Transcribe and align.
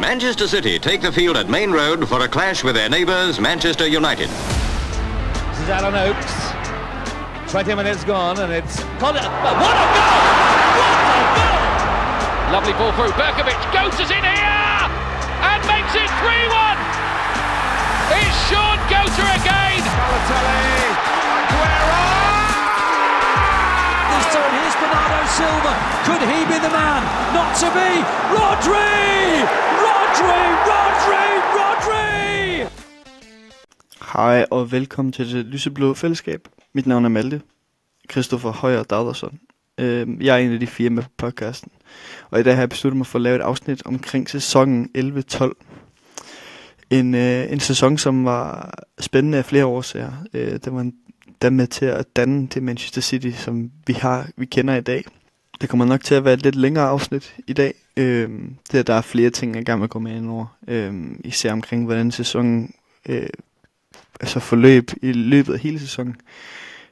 Manchester 0.00 0.48
City 0.48 0.78
take 0.78 1.02
the 1.02 1.12
field 1.12 1.36
at 1.36 1.50
Main 1.50 1.70
Road 1.70 2.08
for 2.08 2.24
a 2.24 2.28
clash 2.28 2.64
with 2.64 2.74
their 2.74 2.88
neighbours, 2.88 3.38
Manchester 3.38 3.86
United. 3.86 4.30
This 4.30 5.60
is 5.60 5.68
Alan 5.68 5.94
Oakes. 5.94 6.32
20 7.52 7.74
minutes 7.76 8.02
gone 8.04 8.40
and 8.40 8.50
it's... 8.50 8.80
What 8.96 9.14
a 9.14 9.20
goal! 9.20 9.60
What 9.60 9.76
a 9.76 9.86
goal! 9.92 10.16
Lovely 12.56 12.72
ball 12.80 12.96
through. 12.96 13.12
Berkovic 13.12 13.60
goes 13.76 13.92
in 14.00 14.24
here 14.24 14.88
and 15.44 15.60
makes 15.68 15.92
it 15.92 16.08
3-1. 16.24 16.80
It's 18.24 18.34
Sean 18.48 18.80
Goater 18.88 19.28
again. 19.36 19.84
Balotelli. 19.84 20.96
Aguero! 21.44 22.08
This 24.16 24.26
time 24.32 24.48
here's 24.48 24.76
Bernardo 24.80 25.20
Silva. 25.28 25.76
Could 26.08 26.24
he 26.24 26.48
be 26.48 26.56
the 26.56 26.72
man? 26.72 27.04
Not 27.36 27.52
to 27.60 27.68
be. 27.76 28.00
Rodri! 28.32 29.69
Rodri! 30.10 30.42
Rodri! 30.70 31.26
Rodri! 31.56 32.68
Hej 34.12 34.46
og 34.50 34.72
velkommen 34.72 35.12
til 35.12 35.32
det 35.32 35.46
lyseblå 35.46 35.94
fællesskab. 35.94 36.48
Mit 36.72 36.86
navn 36.86 37.04
er 37.04 37.08
Malte. 37.08 37.40
Christoffer 38.10 38.52
Højer 38.52 38.82
Dagdersson. 38.82 39.40
Øhm, 39.78 40.20
jeg 40.20 40.34
er 40.34 40.38
en 40.38 40.52
af 40.52 40.60
de 40.60 40.66
fire 40.66 40.90
med 40.90 41.02
på 41.02 41.08
podcasten. 41.16 41.72
Og 42.30 42.40
i 42.40 42.42
dag 42.42 42.54
har 42.54 42.62
jeg 42.62 42.68
besluttet 42.68 42.96
mig 42.96 43.06
for 43.06 43.18
at 43.18 43.22
lave 43.22 43.36
et 43.36 43.42
afsnit 43.42 43.86
omkring 43.86 44.30
sæsonen 44.30 44.90
11-12. 44.98 45.52
En, 46.90 47.14
øh, 47.14 47.52
en 47.52 47.60
sæson, 47.60 47.98
som 47.98 48.24
var 48.24 48.74
spændende 49.00 49.38
af 49.38 49.44
flere 49.44 49.66
årsager. 49.66 50.12
Øh, 50.34 50.58
den 50.64 50.76
var 50.76 50.90
der 51.42 51.50
med 51.50 51.66
til 51.66 51.86
at 51.86 52.16
danne 52.16 52.46
det 52.46 52.62
Manchester 52.62 53.00
City, 53.00 53.30
som 53.30 53.70
vi 53.86 53.92
har 53.92 54.28
vi 54.36 54.46
kender 54.46 54.74
i 54.74 54.80
dag. 54.80 55.04
Det 55.60 55.68
kommer 55.68 55.84
nok 55.84 56.04
til 56.04 56.14
at 56.14 56.24
være 56.24 56.34
et 56.34 56.42
lidt 56.42 56.54
længere 56.54 56.84
afsnit 56.84 57.36
i 57.46 57.52
dag. 57.52 57.74
Øh, 57.96 58.30
det, 58.72 58.86
der 58.86 58.94
er 58.94 59.00
flere 59.00 59.30
ting, 59.30 59.56
jeg 59.56 59.64
gerne 59.64 59.80
vil 59.80 59.88
gå 59.88 59.98
med 59.98 60.16
ind 60.16 60.30
over. 60.30 60.46
Øh, 60.68 60.94
især 61.24 61.52
omkring, 61.52 61.84
hvordan 61.84 62.10
sæsonen 62.10 62.74
øh, 63.08 63.28
altså 64.20 64.40
forløb 64.40 64.90
i 65.02 65.12
løbet 65.12 65.52
af 65.54 65.58
hele 65.58 65.80
sæsonen. 65.80 66.16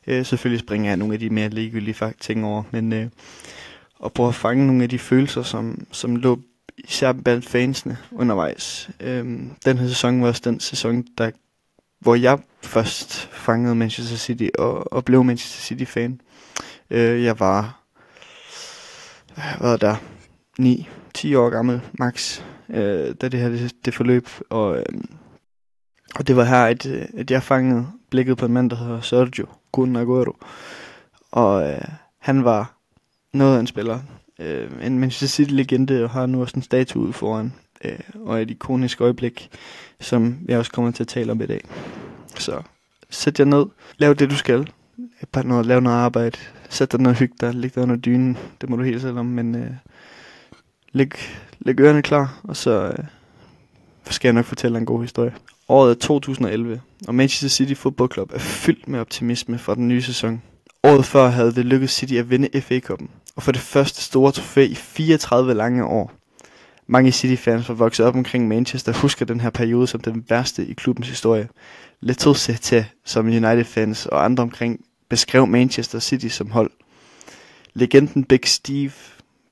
Øh, 0.06 0.26
selvfølgelig 0.26 0.60
springer 0.60 0.90
jeg 0.90 0.96
nogle 0.96 1.14
af 1.14 1.20
de 1.20 1.30
mere 1.30 1.48
ligegyldige 1.48 1.94
fakt- 1.94 2.20
ting 2.20 2.44
over, 2.44 2.62
men 2.70 2.92
øh, 2.92 3.06
at 4.04 4.12
prøve 4.12 4.28
at 4.28 4.34
fange 4.34 4.66
nogle 4.66 4.82
af 4.82 4.88
de 4.88 4.98
følelser, 4.98 5.42
som, 5.42 5.86
som 5.92 6.16
lå 6.16 6.40
især 6.78 7.12
blandt 7.12 7.48
fansene 7.48 7.96
undervejs. 8.12 8.90
Øhm, 9.00 9.50
den 9.64 9.78
her 9.78 9.88
sæson 9.88 10.22
var 10.22 10.28
også 10.28 10.42
den 10.44 10.60
sæson, 10.60 11.04
der, 11.18 11.30
hvor 12.00 12.14
jeg 12.14 12.38
først 12.62 13.28
fangede 13.32 13.74
Manchester 13.74 14.16
City 14.16 14.48
og, 14.58 14.92
og 14.92 15.04
blev 15.04 15.24
Manchester 15.24 15.60
City-fan. 15.60 16.20
Øh, 16.90 17.24
jeg 17.24 17.40
var, 17.40 17.80
hvad 19.58 19.70
var 19.70 19.76
der, 19.76 19.96
9-10 20.60 21.36
år 21.36 21.50
gammel, 21.50 21.80
max, 21.98 22.40
øh, 22.68 23.14
da 23.20 23.28
det 23.28 23.40
her 23.40 23.48
det, 23.48 23.74
det 23.84 23.94
forløb, 23.94 24.28
og... 24.50 24.78
Øh, 24.78 24.84
og 26.14 26.26
det 26.26 26.36
var 26.36 26.44
her, 26.44 26.64
at, 26.64 26.86
øh, 26.86 27.04
at 27.16 27.30
jeg 27.30 27.42
fangede 27.42 27.86
blikket 28.10 28.36
på 28.36 28.46
en 28.46 28.52
mand, 28.52 28.70
der 28.70 28.76
hedder 28.76 29.00
Sergio 29.00 29.46
Kun 29.72 29.96
Aguero. 29.96 30.36
Og 31.32 31.70
øh, 31.70 31.84
han 32.18 32.44
var 32.44 32.78
noget 33.32 33.56
af 33.56 33.60
en 33.60 33.66
spiller. 33.66 34.00
Øh, 34.38 34.70
en 34.82 34.98
Manchester 34.98 35.26
City-legende 35.26 36.04
og 36.04 36.10
har 36.10 36.26
nu 36.26 36.40
også 36.40 36.56
en 36.56 36.62
statue 36.62 37.02
ude 37.02 37.12
foran. 37.12 37.52
Øh, 37.84 37.98
og 38.14 38.42
et 38.42 38.50
ikonisk 38.50 39.00
øjeblik, 39.00 39.50
som 40.00 40.38
jeg 40.48 40.58
også 40.58 40.72
kommer 40.72 40.90
til 40.90 41.02
at 41.02 41.08
tale 41.08 41.32
om 41.32 41.40
i 41.40 41.46
dag. 41.46 41.60
Så 42.38 42.62
sæt 43.10 43.38
jer 43.38 43.44
ned. 43.44 43.66
Lav 43.98 44.14
det, 44.14 44.30
du 44.30 44.36
skal. 44.36 44.70
Bare 45.32 45.46
noget, 45.46 45.66
lav 45.66 45.80
noget 45.80 45.96
arbejde. 45.96 46.38
Sæt 46.68 46.92
dig 46.92 47.00
ned 47.00 47.10
og 47.10 47.16
hygge 47.16 47.34
dig. 47.40 47.54
Læg 47.54 47.74
dig 47.74 47.82
under 47.82 47.96
dynen. 47.96 48.38
Det 48.60 48.68
må 48.68 48.76
du 48.76 48.82
helt 48.82 49.02
selv 49.02 49.18
om. 49.18 49.26
Men 49.26 49.54
øh, 49.54 49.70
læg, 50.92 51.12
læg 51.58 51.80
ørerne 51.80 52.02
klar, 52.02 52.40
og 52.44 52.56
så 52.56 52.70
øh, 52.70 53.04
skal 54.10 54.28
jeg 54.28 54.34
nok 54.34 54.44
fortælle 54.44 54.78
en 54.78 54.86
god 54.86 55.02
historie. 55.02 55.34
Året 55.68 55.90
er 55.90 55.94
2011, 55.94 56.80
og 57.08 57.14
Manchester 57.14 57.48
City 57.48 57.80
Football 57.80 58.12
Club 58.12 58.32
er 58.34 58.38
fyldt 58.38 58.88
med 58.88 59.00
optimisme 59.00 59.58
fra 59.58 59.74
den 59.74 59.88
nye 59.88 60.02
sæson. 60.02 60.42
Året 60.84 61.04
før 61.04 61.28
havde 61.28 61.54
det 61.54 61.66
lykkedes 61.66 61.90
City 61.90 62.14
at 62.14 62.30
vinde 62.30 62.60
FA-koppen, 62.60 63.10
og 63.36 63.42
for 63.42 63.52
det 63.52 63.60
første 63.60 64.02
store 64.02 64.32
trofæ 64.32 64.66
i 64.66 64.74
34 64.74 65.54
lange 65.54 65.84
år. 65.84 66.12
Mange 66.86 67.12
City-fans 67.12 67.68
var 67.68 67.74
vokset 67.74 68.06
op 68.06 68.14
omkring 68.14 68.48
Manchester 68.48 68.92
husker 68.92 69.26
den 69.26 69.40
her 69.40 69.50
periode 69.50 69.86
som 69.86 70.00
den 70.00 70.24
værste 70.28 70.66
i 70.66 70.72
klubbens 70.72 71.08
historie. 71.08 71.48
Lidt 72.00 72.18
til, 72.62 72.84
som 73.04 73.26
United-fans 73.26 74.06
og 74.06 74.24
andre 74.24 74.42
omkring 74.42 74.80
beskrev 75.08 75.46
Manchester 75.46 75.98
City 75.98 76.26
som 76.26 76.50
hold. 76.50 76.70
Legenden 77.74 78.24
Big 78.24 78.40
Steve 78.44 78.92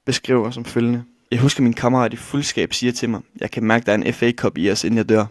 beskriver 0.04 0.50
som 0.50 0.64
følgende. 0.64 1.04
Jeg 1.30 1.40
husker 1.40 1.62
min 1.62 1.72
kammerat 1.72 2.12
i 2.12 2.16
fuldskab 2.16 2.74
siger 2.74 2.92
til 2.92 3.10
mig, 3.10 3.20
jeg 3.40 3.50
kan 3.50 3.64
mærke, 3.64 3.86
der 3.86 3.92
er 3.92 3.96
en 3.96 4.12
FA 4.12 4.32
Cup 4.32 4.58
i 4.58 4.70
os, 4.70 4.84
inden 4.84 4.98
jeg 4.98 5.08
dør 5.08 5.26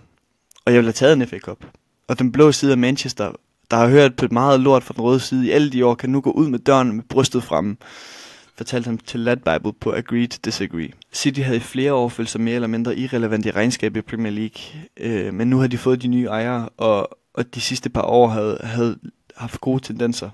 og 0.65 0.73
jeg 0.73 0.77
vil 0.77 0.85
have 0.85 0.93
taget 0.93 1.13
en 1.13 1.27
FA 1.27 1.39
Cup. 1.39 1.65
Og 2.07 2.19
den 2.19 2.31
blå 2.31 2.51
side 2.51 2.71
af 2.71 2.77
Manchester, 2.77 3.31
der 3.71 3.77
har 3.77 3.87
hørt 3.87 4.15
på 4.15 4.25
et 4.25 4.31
meget 4.31 4.59
lort 4.59 4.83
fra 4.83 4.93
den 4.93 5.03
røde 5.03 5.19
side 5.19 5.47
i 5.47 5.51
alle 5.51 5.71
de 5.71 5.85
år, 5.85 5.95
kan 5.95 6.09
nu 6.09 6.21
gå 6.21 6.31
ud 6.31 6.47
med 6.47 6.59
døren 6.59 6.93
med 6.93 7.03
brystet 7.03 7.43
fremme, 7.43 7.77
fortalte 8.57 8.87
han 8.87 8.97
til 8.97 9.19
Lad 9.19 9.37
Bible 9.37 9.73
på 9.73 9.91
Agree 9.91 10.27
to 10.27 10.37
Disagree. 10.45 10.89
City 11.13 11.39
havde 11.39 11.57
i 11.57 11.59
flere 11.59 11.93
år 11.93 12.09
følt 12.09 12.29
sig 12.29 12.41
mere 12.41 12.55
eller 12.55 12.67
mindre 12.67 12.97
irrelevant 12.97 13.45
i 13.45 13.51
regnskabet 13.51 13.99
i 13.99 14.01
Premier 14.01 14.31
League, 14.31 14.61
øh, 14.97 15.33
men 15.33 15.49
nu 15.49 15.57
har 15.57 15.67
de 15.67 15.77
fået 15.77 16.01
de 16.01 16.07
nye 16.07 16.25
ejere, 16.25 16.69
og, 16.77 17.17
og 17.33 17.55
de 17.55 17.61
sidste 17.61 17.89
par 17.89 18.01
år 18.01 18.27
havde, 18.27 18.59
havde 18.63 18.97
haft 19.35 19.61
gode 19.61 19.83
tendenser 19.83 20.29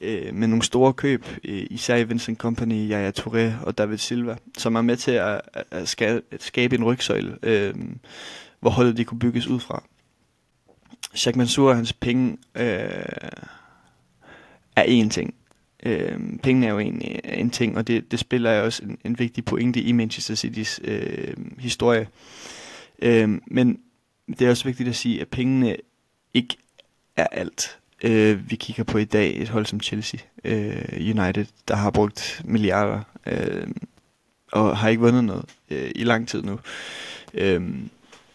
øh, 0.00 0.34
med 0.34 0.48
nogle 0.48 0.62
store 0.62 0.92
køb, 0.92 1.26
øh, 1.44 1.66
især 1.70 1.96
i 1.96 2.04
Vincent 2.04 2.38
Company, 2.38 2.90
Yaya 2.90 3.12
Touré 3.18 3.64
og 3.66 3.78
David 3.78 3.98
Silva, 3.98 4.36
som 4.58 4.74
er 4.74 4.82
med 4.82 4.96
til 4.96 5.10
at, 5.10 5.40
at, 5.70 5.88
skabe, 5.88 6.22
at 6.30 6.42
skabe 6.42 6.76
en 6.76 6.84
rygsøjle, 6.84 7.38
øh, 7.42 7.74
hvor 8.60 8.70
holdet 8.70 8.96
de 8.96 9.04
kunne 9.04 9.18
bygges 9.18 9.46
ud 9.46 9.60
fra. 9.60 9.82
Jacques 11.12 11.36
Mansour 11.36 11.70
og 11.70 11.76
hans 11.76 11.92
penge 11.92 12.38
øh, 12.54 12.64
er 14.76 15.04
én 15.04 15.08
ting. 15.08 15.34
Øh, 15.82 16.18
pengene 16.42 16.66
er 16.66 16.70
jo 16.70 16.78
en, 16.78 17.02
en 17.24 17.50
ting, 17.50 17.76
og 17.76 17.86
det, 17.86 18.10
det 18.10 18.18
spiller 18.18 18.52
jo 18.52 18.64
også 18.64 18.82
en, 18.84 18.98
en 19.04 19.18
vigtig 19.18 19.44
pointe 19.44 19.80
i 19.80 19.92
Manchester 19.92 20.34
Citys 20.34 20.80
øh, 20.84 21.34
historie. 21.58 22.08
Øh, 22.98 23.40
men 23.46 23.80
det 24.28 24.42
er 24.42 24.50
også 24.50 24.64
vigtigt 24.64 24.88
at 24.88 24.96
sige, 24.96 25.20
at 25.20 25.28
pengene 25.28 25.76
ikke 26.34 26.56
er 27.16 27.26
alt. 27.26 27.78
Øh, 28.02 28.50
vi 28.50 28.56
kigger 28.56 28.84
på 28.84 28.98
i 28.98 29.04
dag 29.04 29.36
et 29.36 29.48
hold 29.48 29.66
som 29.66 29.80
Chelsea 29.80 30.20
øh, 30.44 30.84
United, 30.92 31.46
der 31.68 31.74
har 31.76 31.90
brugt 31.90 32.42
milliarder 32.44 33.00
øh, 33.26 33.66
og 34.52 34.76
har 34.76 34.88
ikke 34.88 35.02
vundet 35.02 35.24
noget 35.24 35.44
øh, 35.70 35.90
i 35.94 36.04
lang 36.04 36.28
tid 36.28 36.42
nu. 36.42 36.58
Øh, 37.34 37.62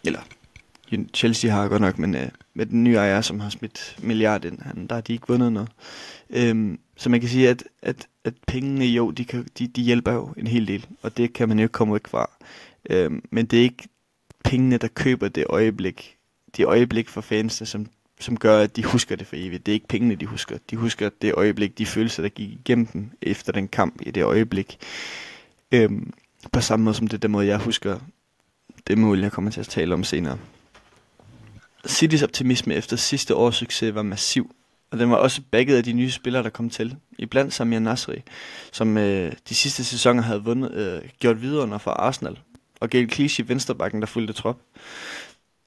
eller 0.04 0.20
Chelsea 1.14 1.52
har 1.52 1.68
godt 1.68 1.82
nok, 1.82 2.00
men 2.00 2.16
øh, 2.16 2.30
med 2.54 2.66
den 2.66 2.84
nye 2.84 2.96
ejer, 2.96 3.22
som 3.22 3.40
har 3.40 3.50
smidt 3.50 3.96
milliard 4.02 4.46
ind, 4.46 4.62
han, 4.62 4.88
der 4.88 4.96
har 4.96 5.02
de 5.02 5.14
ikke 5.14 5.28
vundet 5.28 5.54
noget. 5.54 5.70
Øh, 6.30 6.78
så 6.98 7.10
man 7.10 7.20
kan 7.20 7.30
sige, 7.30 7.50
at, 7.50 7.64
at, 7.82 8.08
at 8.24 8.34
pengene 8.48 8.86
jo, 8.86 9.12
de, 9.12 9.26
kan, 9.26 9.48
de, 9.60 9.68
de 9.68 9.82
hjælper 9.82 10.14
jo 10.14 10.34
en 10.38 10.48
hel 10.48 10.68
del, 10.68 10.86
og 11.02 11.18
det 11.18 11.34
kan 11.34 11.50
man 11.50 11.60
jo 11.60 11.64
ikke 11.64 11.74
komme 11.74 11.94
væk 11.94 12.08
fra. 12.08 12.30
Øh, 12.90 13.12
men 13.32 13.46
det 13.46 13.60
er 13.60 13.64
ikke 13.64 13.88
pengene, 14.44 14.78
der 14.78 14.88
køber 14.88 15.28
det 15.28 15.46
øjeblik, 15.50 16.18
det 16.58 16.66
øjeblik 16.66 17.10
for 17.10 17.22
fansene, 17.22 17.68
som, 17.68 17.88
som 18.20 18.38
gør, 18.38 18.60
at 18.60 18.76
de 18.76 18.84
husker 18.84 19.16
det 19.16 19.28
for 19.28 19.36
evigt. 19.36 19.66
Det 19.66 19.72
er 19.72 19.74
ikke 19.74 19.88
pengene, 19.88 20.16
de 20.16 20.26
husker. 20.26 20.58
De 20.70 20.76
husker 20.76 21.10
det 21.22 21.34
øjeblik, 21.34 21.78
de 21.78 21.86
følelser, 21.86 22.22
der 22.22 22.30
gik 22.30 22.50
igennem 22.50 22.86
dem 22.86 23.12
efter 23.22 23.52
den 23.52 23.68
kamp 23.68 24.02
i 24.02 24.12
det 24.12 24.24
øjeblik. 24.24 24.78
Øhm, 25.72 26.14
på 26.52 26.62
samme 26.62 26.84
måde 26.84 26.96
som 26.96 27.08
det 27.08 27.22
der 27.22 27.28
måde, 27.28 27.48
jeg 27.48 27.58
husker 27.58 28.00
det 28.88 28.98
mål, 28.98 29.20
jeg 29.20 29.32
kommer 29.32 29.52
til 29.52 29.60
at 29.60 29.68
tale 29.68 29.94
om 29.94 30.04
senere. 30.04 30.38
Citys 31.88 32.24
optimisme 32.24 32.76
efter 32.76 32.98
sidste 32.98 33.36
års 33.36 33.56
succes 33.56 33.96
var 33.96 34.02
massiv, 34.02 34.56
og 34.92 35.00
den 35.00 35.10
var 35.10 35.16
også 35.16 35.42
bagget 35.52 35.78
af 35.78 35.84
de 35.84 35.94
nye 35.94 36.12
spillere, 36.12 36.44
der 36.44 36.50
kom 36.50 36.70
til. 36.70 36.96
Iblandt 37.20 37.54
Samir 37.54 37.80
Nasri, 37.80 38.24
som 38.72 38.98
øh, 38.98 39.32
de 39.50 39.56
sidste 39.56 39.84
sæsoner 39.84 40.22
havde 40.22 40.44
vundet, 40.44 40.74
øh, 40.74 41.10
gjort 41.20 41.42
videre 41.42 41.64
under 41.64 41.78
for 41.78 41.92
Arsenal, 41.92 42.40
og 42.80 42.90
Gael 42.90 43.12
Clichy, 43.12 43.42
venstrebakken, 43.48 44.02
der 44.02 44.08
fulgte 44.08 44.34
trop. 44.34 44.62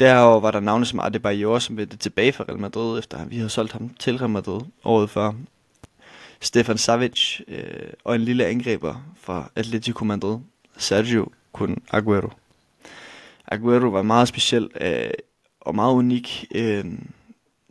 Derover 0.03 0.41
var 0.41 0.51
der 0.51 0.61
navne 0.61 0.87
som 0.87 1.01
Adebayor, 1.01 1.59
som 1.59 1.77
vendte 1.77 1.97
tilbage 1.97 2.33
fra 2.33 2.45
Real 2.49 2.59
Madrid, 2.59 2.99
efter 2.99 3.25
vi 3.25 3.37
havde 3.37 3.49
solgt 3.49 3.73
ham 3.73 3.91
til 3.99 4.19
Real 4.19 4.31
Madrid 4.31 4.61
året 4.85 5.11
før. 5.11 5.33
Stefan 6.41 6.79
Savic 6.79 7.41
øh, 7.49 7.93
og 8.05 8.15
en 8.15 8.21
lille 8.21 8.47
angriber 8.47 8.95
fra 9.21 9.51
Atletico 9.57 10.05
Madrid, 10.05 10.39
Sergio 10.77 11.29
Kun 11.53 11.79
Aguero. 11.91 12.31
Aguero 13.47 13.89
var 13.89 14.03
meget 14.03 14.29
speciel 14.29 14.69
øh, 14.81 15.11
og 15.61 15.75
meget 15.75 15.95
unik, 15.95 16.47
øh, 16.55 16.85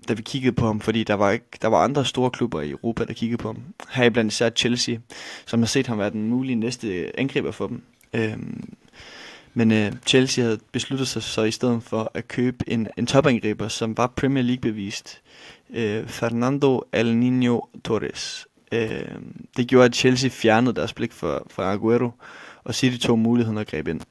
da 0.07 0.13
vi 0.13 0.21
kiggede 0.21 0.55
på 0.55 0.65
ham, 0.65 0.79
fordi 0.79 1.03
der 1.03 1.13
var, 1.13 1.31
ikke, 1.31 1.45
der 1.61 1.67
var 1.67 1.83
andre 1.83 2.05
store 2.05 2.31
klubber 2.31 2.61
i 2.61 2.69
Europa, 2.69 3.05
der 3.05 3.13
kiggede 3.13 3.41
på 3.41 3.47
ham. 3.47 3.63
Her 3.89 4.09
blandt 4.09 4.33
især 4.33 4.49
Chelsea, 4.49 4.97
som 5.45 5.59
har 5.59 5.67
set 5.67 5.87
ham 5.87 5.99
være 5.99 6.09
den 6.09 6.29
mulige 6.29 6.55
næste 6.55 7.19
angriber 7.19 7.51
for 7.51 7.67
dem. 7.67 7.83
Øh, 8.13 8.37
men 9.53 9.71
øh, 9.71 9.92
Chelsea 10.06 10.44
havde 10.44 10.59
besluttet 10.71 11.07
sig 11.07 11.24
så 11.24 11.44
i 11.44 11.51
stedet 11.51 11.83
for 11.83 12.12
at 12.13 12.27
købe 12.27 12.57
en, 12.68 12.88
en 12.98 13.06
topangriber, 13.06 13.68
som 13.68 13.98
var 13.98 14.07
Premier 14.07 14.44
League-bevist. 14.44 15.21
Øh, 15.74 16.07
Fernando 16.07 16.81
El 16.94 17.06
Niño 17.06 17.81
Torres. 17.83 18.48
Øh, 18.71 19.06
det 19.57 19.68
gjorde, 19.68 19.86
at 19.86 19.95
Chelsea 19.95 20.30
fjernede 20.30 20.75
deres 20.75 20.94
blik 20.94 21.12
for, 21.12 21.48
for 21.50 21.63
Aguero, 21.63 22.12
og 22.63 22.75
City 22.75 22.98
tog 22.98 23.19
muligheden 23.19 23.57
at 23.57 23.68
gribe 23.68 23.89
ind. 23.92 24.01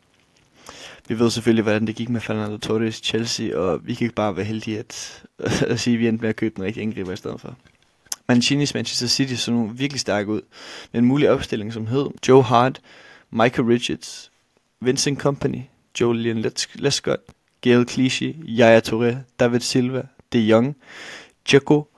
vi 1.09 1.19
ved 1.19 1.31
selvfølgelig, 1.31 1.63
hvordan 1.63 1.87
det 1.87 1.97
gik 1.97 2.09
med 2.09 2.21
Fernando 2.21 2.57
Torres 2.57 3.01
i 3.01 3.03
Chelsea, 3.03 3.57
og 3.57 3.87
vi 3.87 3.95
kan 3.95 4.05
ikke 4.05 4.15
bare 4.15 4.37
være 4.37 4.45
heldige 4.45 4.79
at, 4.79 5.25
at 5.73 5.81
sige, 5.81 5.95
at 5.95 6.01
vi 6.01 6.09
endte 6.09 6.23
med 6.23 6.29
at 6.29 6.37
købe 6.37 6.55
den 6.57 6.65
rigtige 6.65 6.83
angriber 6.83 7.13
i 7.13 7.17
stedet 7.17 7.41
for. 7.41 7.57
Mancini's 8.33 8.73
Manchester 8.75 9.07
City 9.07 9.35
så 9.35 9.53
nu 9.53 9.67
virkelig 9.67 10.01
stærk 10.01 10.29
ud, 10.29 10.41
med 10.93 11.01
en 11.01 11.07
mulig 11.07 11.31
opstilling, 11.31 11.73
som 11.73 11.87
hed 11.87 12.07
Joe 12.29 12.43
Hart, 12.43 12.81
Michael 13.31 13.69
Richards, 13.69 14.30
Vincent 14.81 15.19
Company, 15.19 15.69
Julian 16.01 16.45
Lescott, 16.75 17.21
Gail 17.61 17.85
Clichy, 17.85 18.37
Yaya 18.47 18.81
Touré, 18.81 19.17
David 19.39 19.61
Silva, 19.61 20.03
De 20.33 20.39
Jong, 20.39 20.75
Dzeko, 21.45 21.89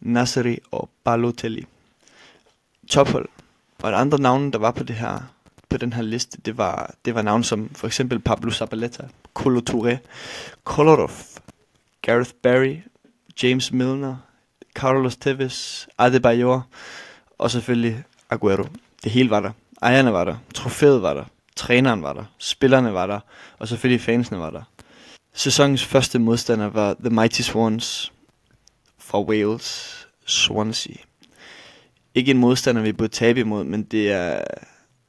Nasseri 0.00 0.58
og 0.72 0.88
Balotelli. 1.04 1.66
Tophold. 2.90 3.28
Og 3.82 3.90
et 3.90 3.94
andre 3.94 4.18
navne, 4.18 4.52
der 4.52 4.58
var 4.58 4.70
på 4.70 4.84
det 4.84 4.96
her 4.96 5.30
på 5.68 5.76
den 5.76 5.92
her 5.92 6.02
liste, 6.02 6.38
det 6.44 6.58
var, 6.58 6.94
det 7.04 7.14
var 7.14 7.22
navne 7.22 7.44
som 7.44 7.68
for 7.74 7.86
eksempel 7.86 8.20
Pablo 8.20 8.50
Zabaleta, 8.50 9.08
Colo 9.34 9.60
Touré, 9.70 9.96
Kolarov, 10.64 11.10
Gareth 12.02 12.30
Barry, 12.42 12.76
James 13.42 13.72
Milner, 13.72 14.16
Carlos 14.74 15.16
Tevez, 15.16 15.86
Adebayor 15.98 16.66
og 17.38 17.50
selvfølgelig 17.50 18.02
Aguero. 18.30 18.64
Det 19.04 19.12
hele 19.12 19.30
var 19.30 19.40
der. 19.40 19.50
Ejerne 19.82 20.12
var 20.12 20.24
der. 20.24 20.36
Trofæet 20.54 21.02
var 21.02 21.14
der. 21.14 21.24
Træneren 21.56 22.02
var 22.02 22.12
der. 22.12 22.24
Spillerne 22.38 22.94
var 22.94 23.06
der. 23.06 23.20
Og 23.58 23.68
selvfølgelig 23.68 24.00
fansene 24.00 24.38
var 24.38 24.50
der. 24.50 24.62
Sæsonens 25.34 25.84
første 25.84 26.18
modstander 26.18 26.66
var 26.66 26.94
The 26.94 27.10
Mighty 27.10 27.40
Swans 27.40 28.12
fra 28.98 29.22
Wales, 29.22 30.08
Swansea. 30.26 30.94
Ikke 32.14 32.30
en 32.30 32.38
modstander, 32.38 32.82
vi 32.82 32.92
burde 32.92 33.12
tabe 33.12 33.40
imod, 33.40 33.64
men 33.64 33.82
det 33.82 34.12
er... 34.12 34.44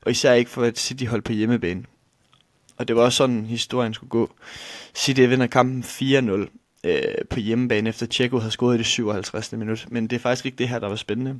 Og 0.01 0.11
især 0.11 0.33
ikke 0.33 0.51
for 0.51 0.63
at 0.63 0.79
City-hold 0.79 1.21
på 1.21 1.31
hjemmebane. 1.31 1.83
Og 2.77 2.87
det 2.87 2.95
var 2.95 3.01
også 3.01 3.17
sådan, 3.17 3.45
historien 3.45 3.93
skulle 3.93 4.09
gå. 4.09 4.31
City 4.95 5.21
vinder 5.21 5.47
kampen 5.47 5.83
4-0 5.83 6.49
øh, 6.83 7.01
på 7.29 7.39
hjemmebane, 7.39 7.89
efter 7.89 8.05
Tjekko 8.05 8.37
havde 8.37 8.51
scoret 8.51 8.75
i 8.75 8.77
det 8.77 8.85
57. 8.85 9.51
minut. 9.51 9.85
Men 9.89 10.07
det 10.07 10.15
er 10.15 10.19
faktisk 10.19 10.45
ikke 10.45 10.57
det 10.57 10.69
her, 10.69 10.79
der 10.79 10.87
var 10.87 10.95
spændende. 10.95 11.39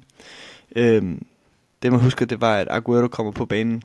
Øh, 0.76 1.04
det 1.82 1.92
man 1.92 2.02
husker, 2.02 2.26
det 2.26 2.42
var, 2.42 2.58
at 2.58 2.68
Aguero 2.72 3.08
kommer 3.08 3.32
på 3.32 3.46
banen. 3.46 3.84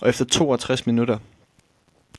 Og 0.00 0.08
efter 0.08 0.24
62 0.24 0.86
minutter 0.86 1.18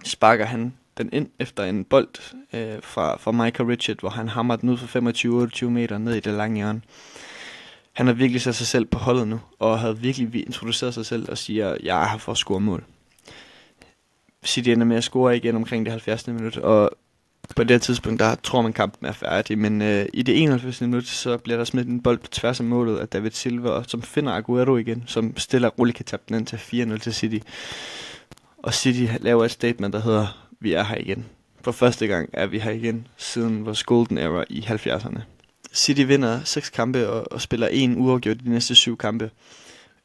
sparker 0.04 0.46
han 0.46 0.74
den 0.98 1.10
ind 1.14 1.30
efter 1.40 1.64
en 1.64 1.84
bold 1.84 2.34
øh, 2.54 2.82
fra, 2.82 3.18
fra 3.18 3.32
Michael 3.32 3.70
Richard, 3.70 4.00
hvor 4.00 4.10
han 4.10 4.30
hammer 4.30 4.56
den 4.56 4.70
ud 4.70 4.78
for 4.78 5.66
25-28 5.66 5.70
meter 5.70 5.98
ned 5.98 6.16
i 6.16 6.20
det 6.20 6.34
lange 6.34 6.56
hjørne. 6.56 6.82
Han 7.94 8.08
har 8.08 8.14
virkelig 8.14 8.42
sat 8.42 8.56
sig 8.56 8.68
selv 8.68 8.86
på 8.86 9.00
holdet 9.00 9.28
nu, 9.28 9.40
og 9.60 9.80
havde 9.80 9.98
virkelig 9.98 10.46
introduceret 10.46 10.94
sig 10.94 11.06
selv 11.06 11.30
og 11.30 11.38
siger, 11.38 11.78
jeg 11.84 12.04
er 12.04 12.08
her 12.08 12.18
for 12.18 12.32
at 12.32 12.38
score 12.38 12.60
mål. 12.60 12.84
City 14.46 14.70
ender 14.70 14.86
med 14.86 14.98
at 14.98 15.04
score 15.04 15.38
igen 15.38 15.56
omkring 15.56 15.86
det 15.86 15.92
70. 15.92 16.28
minut, 16.28 16.58
og 16.58 16.92
på 17.56 17.64
det 17.64 17.72
her 17.72 17.80
tidspunkt, 17.80 18.20
der 18.20 18.36
tror 18.36 18.62
man 18.62 18.74
kampen 18.74 19.08
er 19.08 19.12
færdig, 19.12 19.58
men 19.58 19.82
øh, 19.82 20.06
i 20.14 20.22
det 20.22 20.42
91. 20.42 20.82
minut, 20.82 21.08
så 21.08 21.38
bliver 21.38 21.58
der 21.58 21.66
smidt 21.66 21.88
en 21.88 22.02
bold 22.02 22.18
på 22.18 22.28
tværs 22.28 22.60
af 22.60 22.66
målet 22.66 22.98
af 22.98 23.08
David 23.08 23.32
Silva, 23.32 23.84
som 23.88 24.02
finder 24.02 24.34
Aguero 24.34 24.78
igen, 24.78 25.04
som 25.08 25.38
stiller 25.38 25.70
roligt 25.70 26.06
katten 26.06 26.36
ind 26.36 26.46
til 26.46 26.58
4-0 26.58 26.98
til 26.98 27.14
City. 27.14 27.40
Og 28.58 28.74
City 28.74 29.06
laver 29.20 29.46
et 29.46 29.52
statement, 29.52 29.94
der 29.94 30.02
hedder, 30.02 30.48
vi 30.60 30.74
er 30.74 30.84
her 30.84 30.98
igen. 30.98 31.26
For 31.62 31.72
første 31.72 32.08
gang 32.08 32.30
er 32.34 32.48
vi 32.48 32.60
her 32.60 32.72
igen, 32.72 33.08
siden 33.18 33.66
vores 33.66 33.84
golden 33.84 34.18
era 34.18 34.44
i 34.50 34.60
70'erne. 34.60 35.20
City 35.74 36.02
vinder 36.02 36.44
seks 36.44 36.70
kampe 36.70 37.10
og, 37.10 37.32
og 37.32 37.42
spiller 37.42 37.68
en 37.68 37.98
uafgjort 37.98 38.40
de 38.40 38.50
næste 38.50 38.76
syv 38.76 38.98
kampe. 38.98 39.32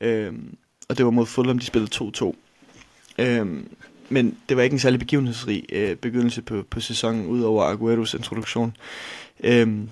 Øhm, 0.00 0.56
og 0.88 0.98
det 0.98 1.04
var 1.04 1.10
mod 1.10 1.26
Fulham, 1.26 1.58
de 1.58 1.66
spillede 1.66 2.10
2-2. 2.18 2.34
Øhm, 3.18 3.68
men 4.08 4.38
det 4.48 4.56
var 4.56 4.62
ikke 4.62 4.74
en 4.74 4.80
særlig 4.80 4.98
begivenhedsrig 4.98 5.64
øh, 5.72 5.96
begyndelse 5.96 6.42
på, 6.42 6.64
på 6.70 6.80
sæsonen, 6.80 7.26
udover 7.26 7.64
Agueros 7.64 8.14
introduktion. 8.14 8.76
Øhm, 9.44 9.90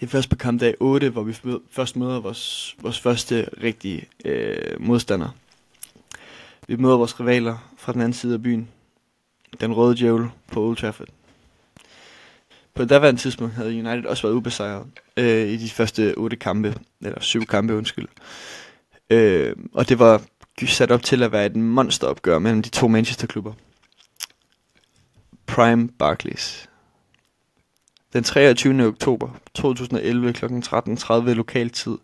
det 0.00 0.06
er 0.06 0.10
først 0.10 0.30
på 0.30 0.36
kampdag 0.36 0.74
8, 0.80 1.08
hvor 1.08 1.22
vi 1.22 1.36
først 1.70 1.96
møder 1.96 2.20
vores, 2.20 2.76
vores 2.82 3.00
første 3.00 3.48
rigtige 3.62 4.04
øh, 4.24 4.80
modstander. 4.80 5.28
Vi 6.68 6.76
møder 6.76 6.96
vores 6.96 7.20
rivaler 7.20 7.72
fra 7.78 7.92
den 7.92 8.00
anden 8.00 8.12
side 8.12 8.34
af 8.34 8.42
byen. 8.42 8.68
Den 9.60 9.72
røde 9.72 9.96
djævel 9.96 10.28
på 10.52 10.64
Old 10.64 10.76
Trafford. 10.76 11.08
På 12.74 12.84
daværende 12.84 13.20
tidspunkt 13.20 13.54
havde 13.54 13.68
United 13.68 14.04
også 14.04 14.22
været 14.22 14.34
ubesejret 14.34 14.86
øh, 15.16 15.48
i 15.48 15.56
de 15.56 15.68
første 15.68 16.14
otte 16.16 16.36
kampe, 16.36 16.74
eller 17.02 17.20
syv 17.20 17.46
kampe, 17.46 17.74
undskyld. 17.74 18.08
Øh, 19.10 19.56
og 19.72 19.88
det 19.88 19.98
var 19.98 20.22
sat 20.66 20.90
op 20.90 21.02
til 21.02 21.22
at 21.22 21.32
være 21.32 21.46
et 21.46 21.56
monsteropgør 21.56 22.38
mellem 22.38 22.62
de 22.62 22.68
to 22.68 22.88
Manchester-klubber. 22.88 23.52
Prime 25.46 25.88
Barclays. 25.88 26.68
Den 28.12 28.24
23. 28.24 28.86
oktober 28.86 29.30
2011 29.54 30.32
kl. 30.32 30.44
13.30 30.44 31.12
lokal 31.14 31.70
tid 31.70 31.98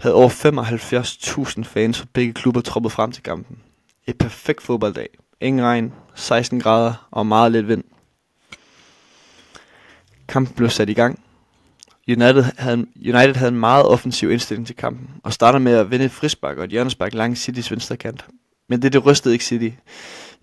havde 0.00 0.14
over 0.14 0.28
75.000 0.28 1.62
fans 1.62 1.98
fra 1.98 2.06
begge 2.12 2.32
klubber 2.32 2.60
troppet 2.60 2.92
frem 2.92 3.12
til 3.12 3.22
kampen. 3.22 3.58
Et 4.06 4.18
perfekt 4.18 4.62
fodbolddag. 4.62 5.08
Ingen 5.40 5.64
regn, 5.64 5.92
16 6.14 6.60
grader 6.60 7.08
og 7.10 7.26
meget 7.26 7.52
lidt 7.52 7.68
vind. 7.68 7.84
Kampen 10.28 10.54
blev 10.54 10.70
sat 10.70 10.88
i 10.88 10.94
gang. 10.94 11.20
United 12.08 12.44
havde, 12.58 12.86
United 12.96 13.34
havde 13.34 13.48
en 13.48 13.60
meget 13.60 13.86
offensiv 13.86 14.30
indstilling 14.30 14.66
til 14.66 14.76
kampen, 14.76 15.10
og 15.22 15.32
starter 15.32 15.58
med 15.58 15.72
at 15.72 15.90
vinde 15.90 16.04
et 16.04 16.10
frispark 16.10 16.58
og 16.58 16.64
et 16.64 16.70
hjørnespark 16.70 17.14
langs 17.14 17.40
Citys 17.40 17.70
venstre 17.70 17.96
kant. 17.96 18.24
Men 18.68 18.82
det, 18.82 18.92
det 18.92 19.06
rystede 19.06 19.34
ikke 19.34 19.44
City. 19.44 19.68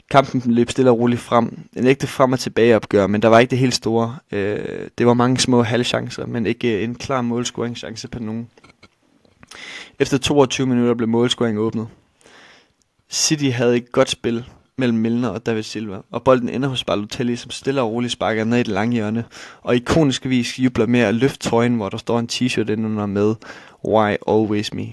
Kampen 0.10 0.42
løb 0.46 0.70
stille 0.70 0.92
og 0.92 1.00
roligt 1.00 1.22
frem. 1.22 1.60
En 1.76 1.88
ægte 1.88 2.08
frem- 2.08 2.32
og 2.32 2.40
tilbage 2.40 2.76
opgør, 2.76 3.08
men 3.08 3.22
der 3.22 3.28
var 3.28 3.40
ikke 3.40 3.52
det 3.52 3.58
helt 3.58 3.76
store. 3.76 4.18
Øh, 4.32 4.90
det 4.98 5.08
var 5.08 5.14
mange 5.14 5.38
små 5.38 5.64
halvchancer, 5.64 6.26
men 6.26 6.46
ikke 6.46 6.78
øh, 6.78 6.84
en 6.84 6.96
klar 6.96 7.22
målscoringschance 7.22 8.08
på 8.08 8.20
nogen. 8.20 8.50
Efter 10.00 10.18
22 10.18 10.68
minutter 10.68 10.94
blev 10.94 11.10
målscoringen 11.10 11.64
åbnet. 11.64 11.88
City 13.10 13.46
havde 13.46 13.78
et 13.78 13.92
godt 13.92 14.10
spil, 14.10 14.46
mellem 14.80 14.98
Milner 14.98 15.30
og 15.30 15.46
David 15.46 15.64
Silva, 15.64 15.98
og 16.12 16.24
bolden 16.24 16.50
ender 16.50 16.70
hos 16.70 16.84
Balotelli, 16.84 17.36
som 17.36 17.52
stille 17.52 17.82
og 17.82 17.92
roligt 17.92 18.14
sparker 18.14 18.44
ned 18.44 18.58
i 18.58 18.64
det 18.64 18.68
lange 18.68 18.94
hjørne, 18.94 19.24
og 19.62 19.76
ikonisk 19.76 20.26
vis 20.26 20.60
jubler 20.60 20.86
med 20.86 21.00
at 21.00 21.16
løfte 21.16 21.50
trøjen, 21.50 21.76
hvor 21.76 21.90
der 21.90 21.98
står 21.98 22.20
en 22.20 22.30
t-shirt 22.32 22.72
indenunder 22.72 23.06
med 23.06 23.36
Why 23.86 24.16
Always 24.28 24.74
Me. 24.74 24.92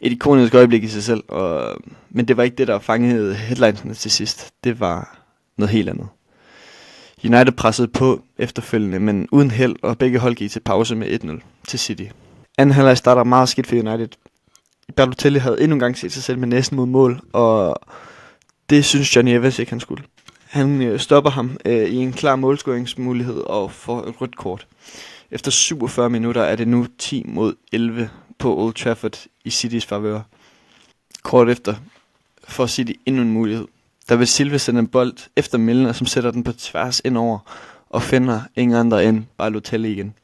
Et 0.00 0.12
ikonisk 0.12 0.54
øjeblik 0.54 0.84
i 0.84 0.88
sig 0.88 1.02
selv, 1.02 1.22
og, 1.28 1.76
men 2.10 2.28
det 2.28 2.36
var 2.36 2.42
ikke 2.42 2.56
det, 2.56 2.68
der 2.68 2.78
fangede 2.78 3.34
headlinesene 3.34 3.94
til 3.94 4.10
sidst. 4.10 4.50
Det 4.64 4.80
var 4.80 5.18
noget 5.56 5.70
helt 5.70 5.88
andet. 5.88 6.06
United 7.24 7.52
pressede 7.52 7.88
på 7.88 8.22
efterfølgende, 8.38 9.00
men 9.00 9.28
uden 9.32 9.50
held, 9.50 9.76
og 9.82 9.98
begge 9.98 10.18
hold 10.18 10.34
gik 10.34 10.50
til 10.50 10.60
pause 10.60 10.96
med 10.96 11.24
1-0 11.24 11.40
til 11.68 11.78
City. 11.78 12.04
Anden 12.58 12.74
halvleg 12.74 12.96
starter 12.98 13.24
meget 13.24 13.48
skidt 13.48 13.66
for 13.66 13.76
United. 13.76 14.08
Balotelli 14.96 15.38
havde 15.38 15.60
endnu 15.60 15.74
en 15.74 15.80
gang 15.80 15.98
set 15.98 16.12
sig 16.12 16.22
selv 16.22 16.38
med 16.38 16.48
næsten 16.48 16.76
mod 16.76 16.86
mål, 16.86 17.20
og 17.32 17.76
det 18.72 18.84
synes 18.84 19.16
Johnny 19.16 19.30
Evans 19.30 19.58
ikke, 19.58 19.72
han 19.72 19.80
skulle. 19.80 20.04
Han 20.48 20.82
øh, 20.82 21.00
stopper 21.00 21.30
ham 21.30 21.56
øh, 21.64 21.88
i 21.88 21.96
en 21.96 22.12
klar 22.12 22.36
målscoringsmulighed 22.36 23.36
og 23.36 23.72
får 23.72 24.02
et 24.04 24.20
rødt 24.20 24.36
kort. 24.36 24.66
Efter 25.30 25.50
47 25.50 26.10
minutter 26.10 26.42
er 26.42 26.56
det 26.56 26.68
nu 26.68 26.86
10 26.98 27.24
mod 27.26 27.54
11 27.72 28.10
på 28.38 28.58
Old 28.58 28.74
Trafford 28.74 29.24
i 29.44 29.50
Citys 29.50 29.86
favør. 29.86 30.20
Kort 31.22 31.48
efter 31.48 31.74
får 32.48 32.66
City 32.66 32.92
endnu 33.06 33.22
en 33.22 33.32
mulighed. 33.32 33.66
Der 34.08 34.16
vil 34.16 34.26
Silva 34.26 34.58
sende 34.58 34.80
en 34.80 34.88
bold 34.88 35.12
efter 35.36 35.58
Milner, 35.58 35.92
som 35.92 36.06
sætter 36.06 36.30
den 36.30 36.44
på 36.44 36.52
tværs 36.52 37.00
ind 37.04 37.18
over 37.18 37.38
og 37.90 38.02
finder 38.02 38.40
ingen 38.56 38.76
andre 38.76 39.04
end 39.04 39.24
Balotelli 39.38 39.92
igen. 39.92 40.14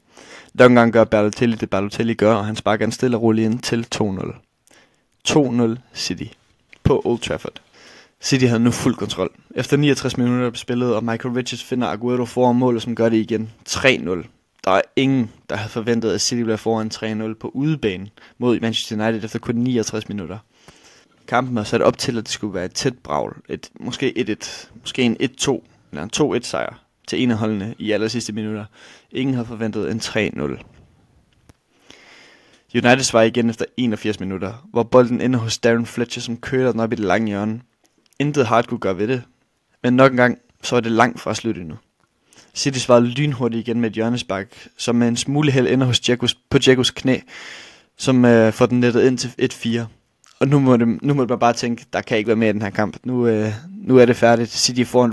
Den 0.59 0.93
gør 0.93 1.05
Balotelli 1.05 1.57
det 1.57 1.71
Balotelli 1.71 2.14
gør, 2.14 2.35
og 2.35 2.47
han 2.47 2.57
sparker 2.57 2.85
en 2.85 2.93
stille 2.93 3.17
og 3.17 3.23
rolig 3.23 3.45
ind 3.45 3.59
til 3.59 3.87
2-0. 3.95 5.28
2-0 5.28 5.76
City 5.95 6.25
på 6.83 7.02
Old 7.05 7.19
Trafford. 7.19 7.61
City 8.21 8.45
havde 8.45 8.61
nu 8.61 8.71
fuld 8.71 8.95
kontrol. 8.95 9.31
Efter 9.55 9.77
69 9.77 10.17
minutter 10.17 10.51
på 10.51 10.57
spillet, 10.57 10.95
og 10.95 11.05
Michael 11.05 11.35
Richards 11.35 11.65
finder 11.65 11.87
Aguero 11.87 12.25
foran 12.25 12.57
målet, 12.57 12.83
som 12.83 12.95
gør 12.95 13.09
det 13.09 13.17
igen 13.17 13.51
3-0. 13.69 14.27
Der 14.65 14.71
er 14.71 14.81
ingen, 14.97 15.31
der 15.51 15.57
havde 15.57 15.71
forventet, 15.71 16.11
at 16.11 16.21
City 16.21 16.43
bliver 16.43 16.57
foran 16.57 16.91
3-0 17.33 17.35
på 17.35 17.49
udebane 17.55 18.09
mod 18.39 18.61
Manchester 18.61 19.07
United 19.07 19.25
efter 19.25 19.39
kun 19.39 19.55
69 19.55 20.09
minutter. 20.09 20.39
Kampen 21.29 21.57
var 21.57 21.65
sat 21.65 21.83
op 21.83 21.99
til, 21.99 22.19
at 22.19 22.25
det 22.25 22.33
skulle 22.33 22.55
være 22.55 22.65
et 22.65 22.75
tæt 22.75 22.99
bragl. 22.99 23.37
Et, 23.49 23.71
måske 23.81 24.37
1-1, 24.43 24.69
måske 24.81 25.03
en 25.03 25.17
1-2, 25.23 25.61
eller 25.93 26.03
en 26.03 26.37
2-1 26.37 26.41
sejr 26.43 26.85
til 27.09 27.23
en 27.23 27.31
af 27.31 27.37
holdene 27.37 27.75
i 27.79 27.93
aller 27.93 28.09
sidste 28.09 28.33
minutter. 28.33 28.65
Ingen 29.13 29.35
havde 29.35 29.47
forventet 29.47 29.91
en 29.91 29.99
3-0. 29.99 30.65
United 32.75 33.03
svarer 33.03 33.25
igen 33.25 33.51
efter 33.51 33.65
81 33.77 34.21
minutter, 34.21 34.69
hvor 34.71 34.83
bolden 34.83 35.21
ender 35.21 35.39
hos 35.39 35.59
Darren 35.59 35.87
Fletcher, 35.87 36.23
som 36.23 36.37
kører 36.37 36.73
den 36.73 36.81
op 36.81 36.93
i 36.93 36.97
det 36.97 37.05
lange 37.05 37.29
hjørne. 37.29 37.61
Intet 38.19 38.47
hard 38.47 38.67
kunne 38.67 38.81
gøre 38.81 38.99
ved 38.99 39.09
det. 39.09 39.23
Men 39.83 39.93
nok 39.93 40.11
en 40.11 40.17
gang, 40.17 40.39
så 40.63 40.77
er 40.77 40.81
det 40.81 40.93
langt 40.93 41.21
fra 41.21 41.35
slut 41.35 41.57
endnu. 41.57 41.77
City 42.55 42.79
svarede 42.79 43.07
lynhurtigt 43.07 43.69
igen 43.69 43.81
med 43.81 43.91
et 43.91 43.95
hjørnespark, 43.95 44.69
som 44.77 44.97
med 44.97 45.09
en 45.09 45.17
smule 45.17 45.51
held 45.51 45.69
ender 45.69 45.87
hos 45.87 46.09
Jekos, 46.09 46.35
på 46.35 46.59
Jekos 46.69 46.91
knæ, 46.91 47.19
som 47.97 48.25
øh, 48.25 48.53
får 48.53 48.67
den 48.67 48.81
nettet 48.81 49.07
ind 49.07 49.19
til 49.19 49.79
1-4. 49.79 49.87
Og 50.41 50.49
nu 50.49 50.59
må, 50.59 50.77
det, 50.77 51.03
nu 51.03 51.15
må 51.15 51.27
man 51.27 51.39
bare 51.39 51.53
tænke, 51.53 51.87
der 51.93 52.01
kan 52.01 52.19
ikke 52.19 52.29
være 52.29 52.37
mere 52.37 52.51
i 52.51 52.53
den 52.53 52.63
her 52.63 52.71
kamp. 52.71 52.97
Nu, 53.05 53.27
øh, 53.27 53.53
nu 53.83 53.97
er 53.99 54.05
det 54.05 54.17
færdigt. 54.17 54.51
City 54.51 54.83
får 54.85 55.05
en 55.05 55.13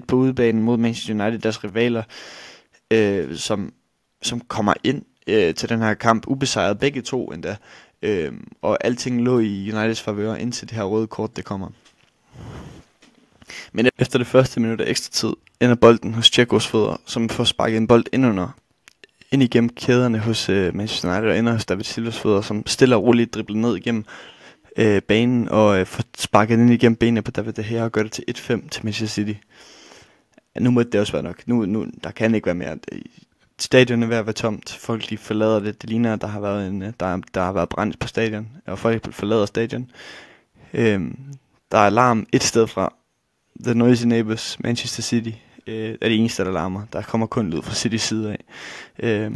4-1 0.00 0.04
på 0.08 0.16
udebanen 0.16 0.62
mod 0.62 0.76
Manchester 0.76 1.24
United, 1.24 1.38
deres 1.38 1.64
rivaler, 1.64 2.02
øh, 2.90 3.36
som, 3.36 3.72
som 4.22 4.40
kommer 4.40 4.74
ind 4.84 5.02
øh, 5.26 5.54
til 5.54 5.68
den 5.68 5.78
her 5.78 5.94
kamp 5.94 6.24
ubesejret 6.26 6.78
begge 6.78 7.02
to 7.02 7.26
endda. 7.26 7.56
Øh, 8.02 8.32
og 8.62 8.84
alting 8.84 9.22
lå 9.22 9.38
i 9.38 9.72
Uniteds 9.72 10.02
favør 10.02 10.34
indtil 10.34 10.68
det 10.68 10.76
her 10.76 10.84
røde 10.84 11.06
kort 11.06 11.36
det 11.36 11.44
kommer. 11.44 11.68
Men 13.72 13.88
efter 13.98 14.18
det 14.18 14.26
første 14.26 14.60
minut 14.60 14.80
af 14.80 14.90
ekstra 14.90 15.10
tid 15.12 15.32
ender 15.60 15.74
bolden 15.74 16.14
hos 16.14 16.30
Tjekos 16.30 16.66
fødder, 16.66 17.00
som 17.06 17.28
får 17.28 17.44
sparket 17.44 17.76
en 17.76 17.86
bold 17.86 18.04
ind 18.12 18.26
under 18.26 18.58
ind 19.30 19.42
igennem 19.42 19.68
kæderne 19.68 20.18
hos 20.18 20.48
øh, 20.48 20.74
Manchester 20.74 21.12
United 21.12 21.30
og 21.30 21.38
ender 21.38 21.52
hos 21.52 21.66
David 21.66 21.84
Silvas 21.84 22.18
fødder, 22.18 22.40
som 22.40 22.66
stille 22.66 22.96
og 22.96 23.02
roligt 23.02 23.34
dribler 23.34 23.56
ned 23.56 23.76
igennem 23.76 24.04
øh, 24.76 25.02
banen 25.02 25.48
og 25.48 25.80
øh, 25.80 25.86
får 25.86 26.04
sparket 26.18 26.58
ind 26.58 26.70
igennem 26.70 26.96
benene 26.96 27.22
på 27.22 27.30
David 27.30 27.52
De 27.52 27.64
Gea 27.64 27.84
og 27.84 27.92
gør 27.92 28.02
det 28.02 28.12
til 28.12 28.24
1-5 28.30 28.68
til 28.68 28.84
Manchester 28.84 29.06
City. 29.06 29.38
Nu 30.60 30.70
må 30.70 30.82
det 30.82 31.00
også 31.00 31.12
være 31.12 31.22
nok. 31.22 31.48
Nu, 31.48 31.66
nu, 31.66 31.86
der 32.04 32.10
kan 32.10 32.34
ikke 32.34 32.46
være 32.46 32.54
mere. 32.54 32.78
Stadion 33.58 34.02
er 34.02 34.06
ved 34.06 34.16
at 34.16 34.26
være 34.26 34.32
tomt. 34.32 34.70
Folk 34.70 35.10
de 35.10 35.18
forlader 35.18 35.60
det. 35.60 35.82
Det 35.82 35.90
ligner, 35.90 36.12
at 36.12 36.20
der 36.20 36.26
har 36.26 36.40
været, 36.40 36.68
en, 36.68 36.82
øh, 36.82 36.92
der, 37.00 37.20
der 37.34 37.40
har 37.40 37.52
været 37.52 37.68
brændt 37.68 37.98
på 37.98 38.08
stadion, 38.08 38.48
og 38.66 38.78
folk 38.78 39.12
forlader 39.12 39.46
stadion. 39.46 39.90
Øhm, 40.74 41.18
der 41.72 41.78
er 41.78 41.86
alarm 41.86 42.26
et 42.32 42.42
sted 42.42 42.66
fra. 42.66 42.94
The 43.64 43.74
Noisy 43.74 44.04
Neighbors, 44.04 44.56
Manchester 44.60 45.02
City, 45.02 45.30
øh, 45.66 45.90
er 46.00 46.08
det 46.08 46.18
eneste, 46.18 46.44
der 46.44 46.50
larmer. 46.50 46.82
Der 46.92 47.02
kommer 47.02 47.26
kun 47.26 47.50
lyd 47.50 47.62
fra 47.62 47.74
Citys 47.74 48.02
side 48.02 48.32
af. 48.32 48.44
Øh, 48.98 49.32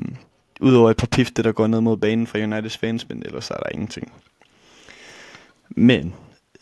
Udover 0.63 0.91
et 0.91 0.97
par 0.97 1.07
pifte, 1.07 1.43
der 1.43 1.53
går 1.53 1.67
ned 1.67 1.81
mod 1.81 1.97
banen 1.97 2.27
fra 2.27 2.39
Uniteds 2.39 2.79
fans, 2.79 3.09
men 3.09 3.23
ellers 3.27 3.51
er 3.51 3.55
der 3.55 3.69
ingenting. 3.73 4.13
Men 5.69 6.15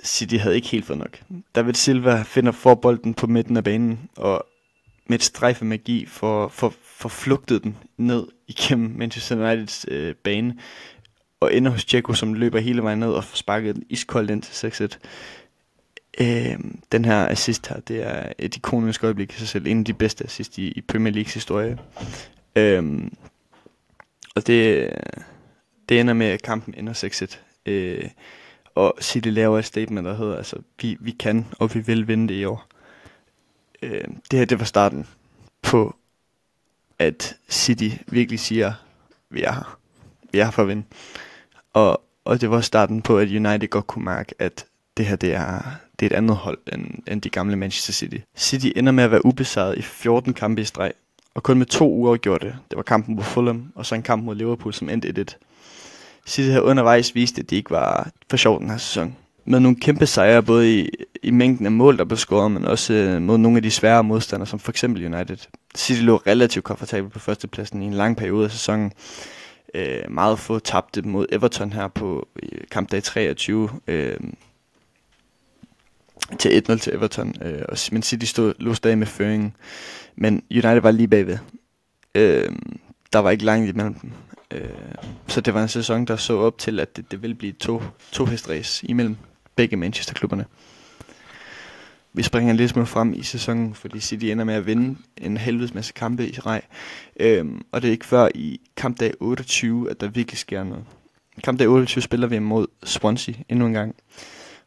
City 0.05 0.35
havde 0.35 0.55
ikke 0.55 0.69
helt 0.69 0.85
fået 0.85 0.99
nok. 0.99 1.21
David 1.55 1.75
Silva 1.75 2.23
finder 2.23 2.53
forbolden 2.53 3.15
på 3.15 3.27
midten 3.27 3.57
af 3.57 3.65
banen, 3.65 4.11
og 4.17 4.47
med 5.07 5.19
et 5.19 5.25
strejf 5.25 5.63
af 5.63 5.67
magi 5.67 6.07
for, 6.07 6.49
for, 6.49 6.75
for 6.83 7.09
flugtet 7.09 7.65
den 7.65 7.77
ned 7.97 8.27
igennem 8.49 8.95
Manchester 8.99 9.37
Uniteds 9.37 9.87
øh, 9.89 10.15
bane, 10.15 10.57
og 11.41 11.55
ender 11.55 11.71
hos 11.71 11.85
Dzeko, 11.85 12.13
som 12.13 12.35
løber 12.35 12.59
hele 12.59 12.83
vejen 12.83 12.99
ned 12.99 13.13
og 13.13 13.25
får 13.25 13.37
sparket 13.37 13.75
den 13.75 13.85
iskoldt 13.89 14.31
ind 14.31 14.43
til 14.43 14.89
6-1. 14.95 14.99
Øh, 16.21 16.59
den 16.93 17.05
her 17.05 17.29
assist 17.29 17.67
her, 17.67 17.81
det 17.81 18.03
er 18.03 18.33
et 18.39 18.57
ikonisk 18.57 19.05
øjeblik 19.05 19.33
i 19.33 19.39
sig 19.39 19.49
selv. 19.49 19.67
En 19.67 19.79
af 19.79 19.85
de 19.85 19.95
bedste 19.95 20.25
assist 20.25 20.59
i, 20.59 20.69
i 20.69 20.81
Premier 20.81 21.13
Leagues 21.13 21.35
historie. 21.35 21.79
Øh, 22.57 23.11
og 24.35 24.47
det, 24.47 24.91
det 25.89 26.01
ender 26.01 26.15
med, 26.15 26.27
at 26.27 26.43
kampen 26.43 26.75
ender 26.77 27.37
6-1. 27.37 27.71
Øh, 27.71 28.09
og 28.75 28.95
City 29.01 29.29
laver 29.29 29.59
et 29.59 29.65
statement, 29.65 30.07
der 30.07 30.15
hedder, 30.15 30.37
altså, 30.37 30.57
vi, 30.83 30.97
vi 31.01 31.11
kan, 31.11 31.47
og 31.59 31.75
vi 31.75 31.81
vil 31.81 32.09
vinde 32.09 32.29
det 32.29 32.41
i 32.41 32.45
år. 32.45 32.67
Øh, 33.83 34.05
det 34.31 34.39
her, 34.39 34.47
det 34.47 34.59
var 34.59 34.65
starten 34.65 35.07
på, 35.63 35.97
at 36.99 37.37
City 37.51 37.89
virkelig 38.07 38.41
siger, 38.41 38.73
vi 39.31 39.43
er 39.43 39.53
her. 39.53 39.79
Vi 40.33 40.39
er 40.39 40.45
her 40.45 40.51
for 40.51 40.63
at 40.63 40.69
vinde. 40.69 40.83
Og, 41.73 42.03
og 42.25 42.41
det 42.41 42.51
var 42.51 42.61
starten 42.61 43.03
på, 43.03 43.19
at 43.19 43.29
United 43.29 43.69
godt 43.69 43.87
kunne 43.87 44.05
mærke, 44.05 44.35
at 44.39 44.67
det 44.97 45.07
her, 45.07 45.17
det 45.17 45.35
er, 45.35 45.63
det 46.01 46.07
er 46.07 46.11
et 46.11 46.17
andet 46.17 46.37
hold 46.37 46.59
end, 46.73 46.87
end 47.09 47.23
de 47.23 47.31
gamle 47.31 47.57
Manchester 47.57 47.93
City. 47.93 48.17
City 48.37 48.69
ender 48.77 48.93
med 48.93 49.05
at 49.05 49.11
være 49.11 49.27
ubesejret 49.27 49.79
i 49.79 49.83
14 49.83 50.35
kampe 50.35 50.63
i 50.63 50.65
streg, 50.65 50.93
og 51.35 51.43
kun 51.43 51.59
med 51.59 51.67
to 51.67 51.93
uger 51.93 52.17
gjorde 52.17 52.47
det. 52.47 52.57
Det 52.71 52.77
var 52.77 52.83
kampen 52.83 53.17
mod 53.17 53.25
Fulham, 53.25 53.73
og 53.75 53.87
så 53.87 53.95
en 53.95 54.03
kamp 54.03 54.25
mod 54.25 54.35
Liverpool, 54.35 54.75
som 54.75 54.89
endte 54.89 55.27
1-1. 55.31 55.37
City 56.27 56.49
havde 56.49 56.63
undervejs 56.63 57.15
vist, 57.15 57.39
at 57.39 57.51
de 57.51 57.57
ikke 57.57 57.71
var 57.71 58.11
for 58.31 58.37
sjov 58.37 58.61
den 58.61 58.71
her 58.71 58.77
sæson. 58.77 59.17
Med 59.45 59.61
nogle 59.61 59.81
kæmpe 59.81 60.07
sejre, 60.07 60.43
både 60.43 60.81
i, 60.81 60.91
i 61.23 61.31
mængden 61.31 61.67
af 61.67 61.73
mål, 61.73 61.99
der 61.99 62.05
blev 62.05 62.19
scoret, 62.19 62.51
men 62.51 62.65
også 62.65 62.93
øh, 62.93 63.23
mod 63.23 63.39
nogle 63.39 63.57
af 63.57 63.63
de 63.63 63.71
svære 63.71 64.05
modstandere, 64.05 64.47
som 64.47 64.59
for 64.59 64.73
eksempel 64.73 65.15
United. 65.15 65.37
City 65.77 66.03
lå 66.03 66.17
relativt 66.17 66.65
komfortabelt 66.65 67.13
på 67.13 67.19
førstepladsen 67.19 67.83
i 67.83 67.87
en 67.87 67.95
lang 67.95 68.17
periode 68.17 68.45
af 68.45 68.51
sæsonen. 68.51 68.93
Øh, 69.75 70.03
meget 70.11 70.39
få 70.39 70.59
tabte 70.59 71.03
mod 71.03 71.27
Everton 71.33 71.73
her 71.73 71.89
på 71.89 72.29
kampdag 72.71 73.03
23. 73.03 73.69
Øh, 73.87 74.17
til 76.39 76.63
1-0 76.71 76.77
til 76.77 76.95
Everton. 76.95 77.35
Øh, 77.43 77.63
og, 77.69 77.79
men 77.93 78.03
City 78.03 78.25
stod, 78.25 78.55
lå 78.59 78.75
stadig 78.75 78.99
med 78.99 79.07
føringen. 79.07 79.57
Men 80.17 80.43
United 80.51 80.81
var 80.81 80.91
lige 80.91 81.09
bagved. 81.09 81.39
Øh, 82.15 82.53
der 83.13 83.19
var 83.19 83.31
ikke 83.31 83.45
langt 83.45 83.71
imellem 83.71 83.95
dem. 83.95 84.13
Øh, 84.51 84.71
så 85.27 85.41
det 85.41 85.55
var 85.55 85.63
en 85.63 85.69
sæson, 85.69 86.05
der 86.05 86.17
så 86.17 86.39
op 86.39 86.59
til, 86.59 86.81
at 86.81 86.97
det, 86.97 87.11
det 87.11 87.23
ville 87.23 87.35
blive 87.35 87.53
to, 87.53 87.83
to 88.13 88.25
hestræs 88.25 88.83
imellem 88.83 89.17
begge 89.57 89.77
Manchester-klubberne. 89.77 90.45
Vi 92.13 92.23
springer 92.23 92.55
lidt 92.55 92.71
smule 92.71 92.87
frem 92.87 93.13
i 93.13 93.23
sæsonen, 93.23 93.75
fordi 93.75 94.01
City 94.01 94.25
ender 94.25 94.45
med 94.45 94.55
at 94.55 94.67
vinde 94.67 94.99
en 95.17 95.37
helvedes 95.37 95.75
masse 95.75 95.93
kampe 95.93 96.29
i 96.29 96.39
rej. 96.39 96.63
Øhm, 97.21 97.63
og 97.73 97.83
det 97.83 97.89
er 97.89 97.93
ikke 97.93 98.07
før 98.07 98.29
i 98.35 98.61
kampdag 98.77 99.13
28, 99.21 99.91
at 99.91 100.01
der 100.01 100.09
virkelig 100.09 100.39
sker 100.39 100.65
noget. 100.65 100.85
Kampdag 101.45 101.69
28 101.69 102.03
spiller 102.03 102.27
vi 102.27 102.39
mod 102.39 102.67
Swansea 102.85 103.35
endnu 103.49 103.67
en 103.67 103.73
gang. 103.73 103.95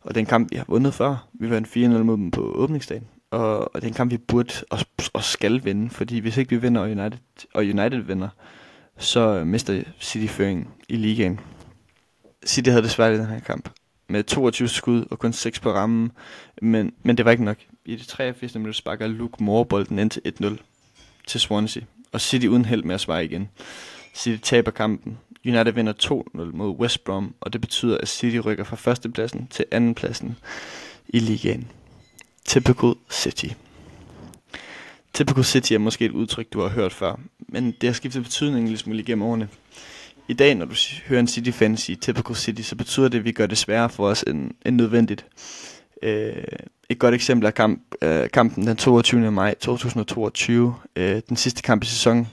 Og 0.03 0.15
den 0.15 0.25
kamp, 0.25 0.51
vi 0.51 0.57
har 0.57 0.65
vundet 0.67 0.93
før. 0.93 1.27
Vi 1.33 1.49
vandt 1.49 1.67
4-0 1.67 1.79
mod 1.79 2.17
dem 2.17 2.31
på 2.31 2.41
åbningsdagen. 2.41 3.07
Og, 3.31 3.75
og 3.75 3.81
det 3.81 3.83
er 3.83 3.87
en 3.87 3.93
kamp, 3.93 4.11
vi 4.11 4.17
burde 4.17 4.53
og, 4.69 4.79
og 5.13 5.23
skal 5.23 5.65
vinde. 5.65 5.89
Fordi 5.89 6.19
hvis 6.19 6.37
ikke 6.37 6.49
vi 6.49 6.57
vinder, 6.57 6.81
og 6.81 6.87
United, 6.87 7.19
og 7.53 7.63
United 7.63 7.99
vinder, 7.99 8.29
så 8.97 9.43
mister 9.43 9.83
City 10.01 10.33
føringen 10.33 10.67
i 10.89 10.95
ligaen. 10.95 11.39
City 12.45 12.69
havde 12.69 12.83
det 12.83 12.91
svært 12.91 13.13
i 13.13 13.17
den 13.17 13.25
her 13.25 13.39
kamp. 13.39 13.69
Med 14.09 14.23
22 14.23 14.67
skud 14.67 15.05
og 15.11 15.19
kun 15.19 15.33
6 15.33 15.59
på 15.59 15.71
rammen. 15.71 16.11
Men, 16.61 16.93
men 17.03 17.17
det 17.17 17.25
var 17.25 17.31
ikke 17.31 17.43
nok. 17.43 17.57
I 17.85 17.95
det 17.95 18.07
83. 18.07 18.55
minut 18.55 18.75
sparker 18.75 19.07
Luke 19.07 19.43
Moore 19.43 19.65
bolden 19.65 19.99
ind 19.99 20.09
til 20.09 20.21
1-0 20.41 20.55
til 21.27 21.39
Swansea. 21.39 21.83
Og 22.11 22.21
City 22.21 22.45
uden 22.45 22.65
held 22.65 22.83
med 22.83 22.95
at 22.95 23.01
svare 23.01 23.25
igen. 23.25 23.49
City 24.15 24.43
taber 24.43 24.71
kampen. 24.71 25.17
United 25.45 25.71
vinder 25.71 25.93
2-0 26.03 26.55
mod 26.57 26.69
West 26.79 27.03
Brom, 27.03 27.35
og 27.41 27.53
det 27.53 27.61
betyder, 27.61 27.97
at 27.97 28.07
City 28.07 28.37
rykker 28.37 28.63
fra 28.63 28.75
førstepladsen 28.75 29.47
til 29.51 29.65
andenpladsen 29.71 30.35
i 31.07 31.19
ligaen. 31.19 31.67
Typical 32.45 32.93
City. 33.11 33.47
Typical 35.13 35.43
City 35.43 35.73
er 35.73 35.77
måske 35.77 36.05
et 36.05 36.11
udtryk, 36.11 36.53
du 36.53 36.61
har 36.61 36.69
hørt 36.69 36.93
før, 36.93 37.19
men 37.39 37.65
det 37.81 37.89
har 37.89 37.93
skiftet 37.93 38.23
betydning 38.23 38.69
lidt 38.69 38.79
smule 38.79 38.99
igennem 38.99 39.21
årene. 39.21 39.49
I 40.27 40.33
dag, 40.33 40.55
når 40.55 40.65
du 40.65 40.75
hører 41.07 41.19
en 41.19 41.27
City-fan 41.27 41.77
sige 41.77 41.95
Typical 41.95 42.35
City, 42.35 42.61
så 42.61 42.75
betyder 42.75 43.07
det, 43.07 43.17
at 43.17 43.25
vi 43.25 43.31
gør 43.31 43.45
det 43.45 43.57
sværere 43.57 43.89
for 43.89 44.07
os 44.07 44.23
end, 44.27 44.51
end 44.65 44.75
nødvendigt. 44.75 45.25
Øh, 46.03 46.43
et 46.89 46.99
godt 46.99 47.15
eksempel 47.15 47.47
er 47.47 47.51
kamp, 47.51 47.81
øh, 48.01 48.29
kampen 48.29 48.67
den 48.67 48.77
22. 48.77 49.31
maj 49.31 49.53
2022, 49.53 50.75
øh, 50.95 51.21
den 51.29 51.37
sidste 51.37 51.61
kamp 51.61 51.83
i 51.83 51.87
sæsonen 51.87 52.27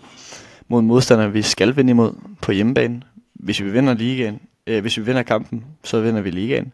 mod 0.70 0.80
en 0.80 0.86
modstander, 0.86 1.28
vi 1.28 1.42
skal 1.42 1.76
vinde 1.76 1.90
imod 1.90 2.12
på 2.42 2.52
hjemmebane. 2.52 3.02
Hvis 3.34 3.60
vi 3.60 3.70
vinder 3.70 3.94
ligaen, 3.94 4.40
øh, 4.66 4.80
hvis 4.80 4.96
vi 4.96 5.02
vinder 5.02 5.22
kampen, 5.22 5.64
så 5.84 6.00
vinder 6.00 6.20
vi 6.20 6.30
ligaen. 6.30 6.72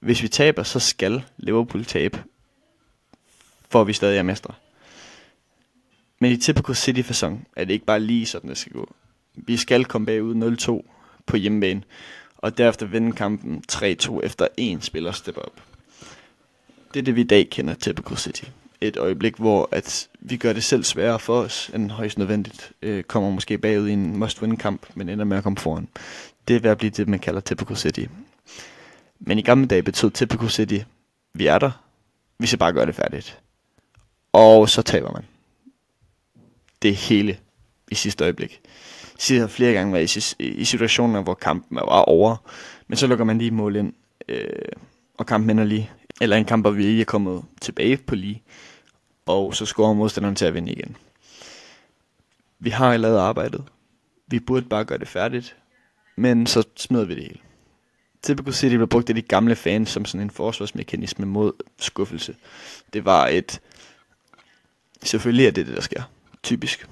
Hvis 0.00 0.22
vi 0.22 0.28
taber, 0.28 0.62
så 0.62 0.78
skal 0.78 1.22
Liverpool 1.36 1.84
tabe, 1.84 2.22
for 3.70 3.84
vi 3.84 3.92
stadig 3.92 4.18
er 4.18 4.22
mestre. 4.22 4.54
Men 6.20 6.32
i 6.32 6.36
typical 6.36 6.74
City-fasong 6.74 7.48
er 7.56 7.64
det 7.64 7.72
ikke 7.72 7.86
bare 7.86 8.00
lige 8.00 8.26
sådan, 8.26 8.50
det 8.50 8.58
skal 8.58 8.72
gå. 8.72 8.94
Vi 9.34 9.56
skal 9.56 9.84
komme 9.84 10.06
bagud 10.06 10.82
0-2 10.84 10.90
på 11.26 11.36
hjemmebane, 11.36 11.82
og 12.36 12.58
derefter 12.58 12.86
vinde 12.86 13.12
kampen 13.12 13.62
3-2 13.72 14.20
efter 14.22 14.48
en 14.56 14.82
spiller 14.82 15.12
step 15.12 15.36
up. 15.36 15.60
Det 16.94 17.00
er 17.00 17.04
det, 17.04 17.16
vi 17.16 17.20
i 17.20 17.24
dag 17.24 17.50
kender 17.50 17.74
Typical 17.74 18.16
City 18.16 18.44
et 18.80 18.96
øjeblik, 18.96 19.36
hvor 19.36 19.68
at 19.72 20.08
vi 20.20 20.36
gør 20.36 20.52
det 20.52 20.64
selv 20.64 20.84
sværere 20.84 21.18
for 21.18 21.40
os, 21.40 21.70
end 21.74 21.90
højst 21.90 22.18
nødvendigt. 22.18 22.72
Øh, 22.82 23.04
kommer 23.04 23.30
måske 23.30 23.58
bagud 23.58 23.88
i 23.88 23.92
en 23.92 24.16
must-win-kamp, 24.16 24.86
men 24.94 25.08
ender 25.08 25.24
med 25.24 25.36
at 25.36 25.42
komme 25.42 25.58
foran. 25.58 25.88
Det 26.48 26.56
er 26.56 26.60
ved 26.60 26.70
at 26.70 26.78
blive 26.78 26.90
det, 26.90 27.08
man 27.08 27.18
kalder 27.18 27.40
Typical 27.40 27.76
City. 27.76 28.04
Men 29.20 29.38
i 29.38 29.42
gamle 29.42 29.66
dage 29.66 29.82
betød 29.82 30.10
Typical 30.10 30.50
City, 30.50 30.78
vi 31.34 31.46
er 31.46 31.58
der, 31.58 31.70
vi 32.38 32.46
skal 32.46 32.58
bare 32.58 32.72
gøre 32.72 32.86
det 32.86 32.94
færdigt. 32.94 33.38
Og 34.32 34.68
så 34.68 34.82
taber 34.82 35.12
man. 35.12 35.24
Det 36.82 36.96
hele 36.96 37.38
i 37.90 37.94
sidste 37.94 38.24
øjeblik. 38.24 38.60
Sidder 39.18 39.46
flere 39.46 39.72
gange 39.72 39.92
været 39.92 40.36
i, 40.38 40.44
i 40.44 40.64
situationer, 40.64 41.22
hvor 41.22 41.34
kampen 41.34 41.76
var 41.76 41.82
over, 41.82 42.36
men 42.88 42.96
så 42.96 43.06
lukker 43.06 43.24
man 43.24 43.38
lige 43.38 43.50
mål 43.50 43.76
ind, 43.76 43.92
øh, 44.28 44.44
og 45.18 45.26
kampen 45.26 45.50
ender 45.50 45.64
lige. 45.64 45.90
Eller 46.20 46.36
en 46.36 46.44
kamp, 46.44 46.64
hvor 46.64 46.70
vi 46.70 46.84
ikke 46.84 47.00
er 47.00 47.04
kommet 47.04 47.42
tilbage 47.60 47.96
på 47.96 48.14
lige 48.14 48.42
og 49.26 49.54
så 49.54 49.66
scorer 49.66 49.94
modstanderen 49.94 50.36
til 50.36 50.44
at 50.44 50.54
vinde 50.54 50.72
igen. 50.72 50.96
Vi 52.58 52.70
har 52.70 52.96
lavet 52.96 53.18
arbejdet. 53.18 53.64
Vi 54.26 54.40
burde 54.40 54.66
bare 54.66 54.84
gøre 54.84 54.98
det 54.98 55.08
færdigt, 55.08 55.56
men 56.16 56.46
så 56.46 56.62
smider 56.76 57.04
vi 57.04 57.14
det 57.14 57.22
hele. 57.22 57.38
Typical 58.22 58.52
City 58.52 58.74
blev 58.74 58.88
brugt 58.88 59.08
af 59.08 59.14
de 59.14 59.22
gamle 59.22 59.56
fans 59.56 59.90
som 59.90 60.04
sådan 60.04 60.20
en 60.20 60.30
forsvarsmekanisme 60.30 61.26
mod 61.26 61.52
skuffelse. 61.78 62.36
Det 62.92 63.04
var 63.04 63.26
et... 63.26 63.60
Selvfølgelig 65.02 65.46
er 65.46 65.50
det 65.50 65.66
det, 65.66 65.74
der 65.74 65.80
sker. 65.80 66.02
Typisk. 66.42 66.88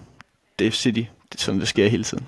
Det 0.58 0.66
er 0.66 0.70
City. 0.70 1.02
Det 1.32 1.38
er 1.38 1.42
sådan, 1.42 1.60
det 1.60 1.68
sker 1.68 1.88
hele 1.88 2.04
tiden. 2.04 2.26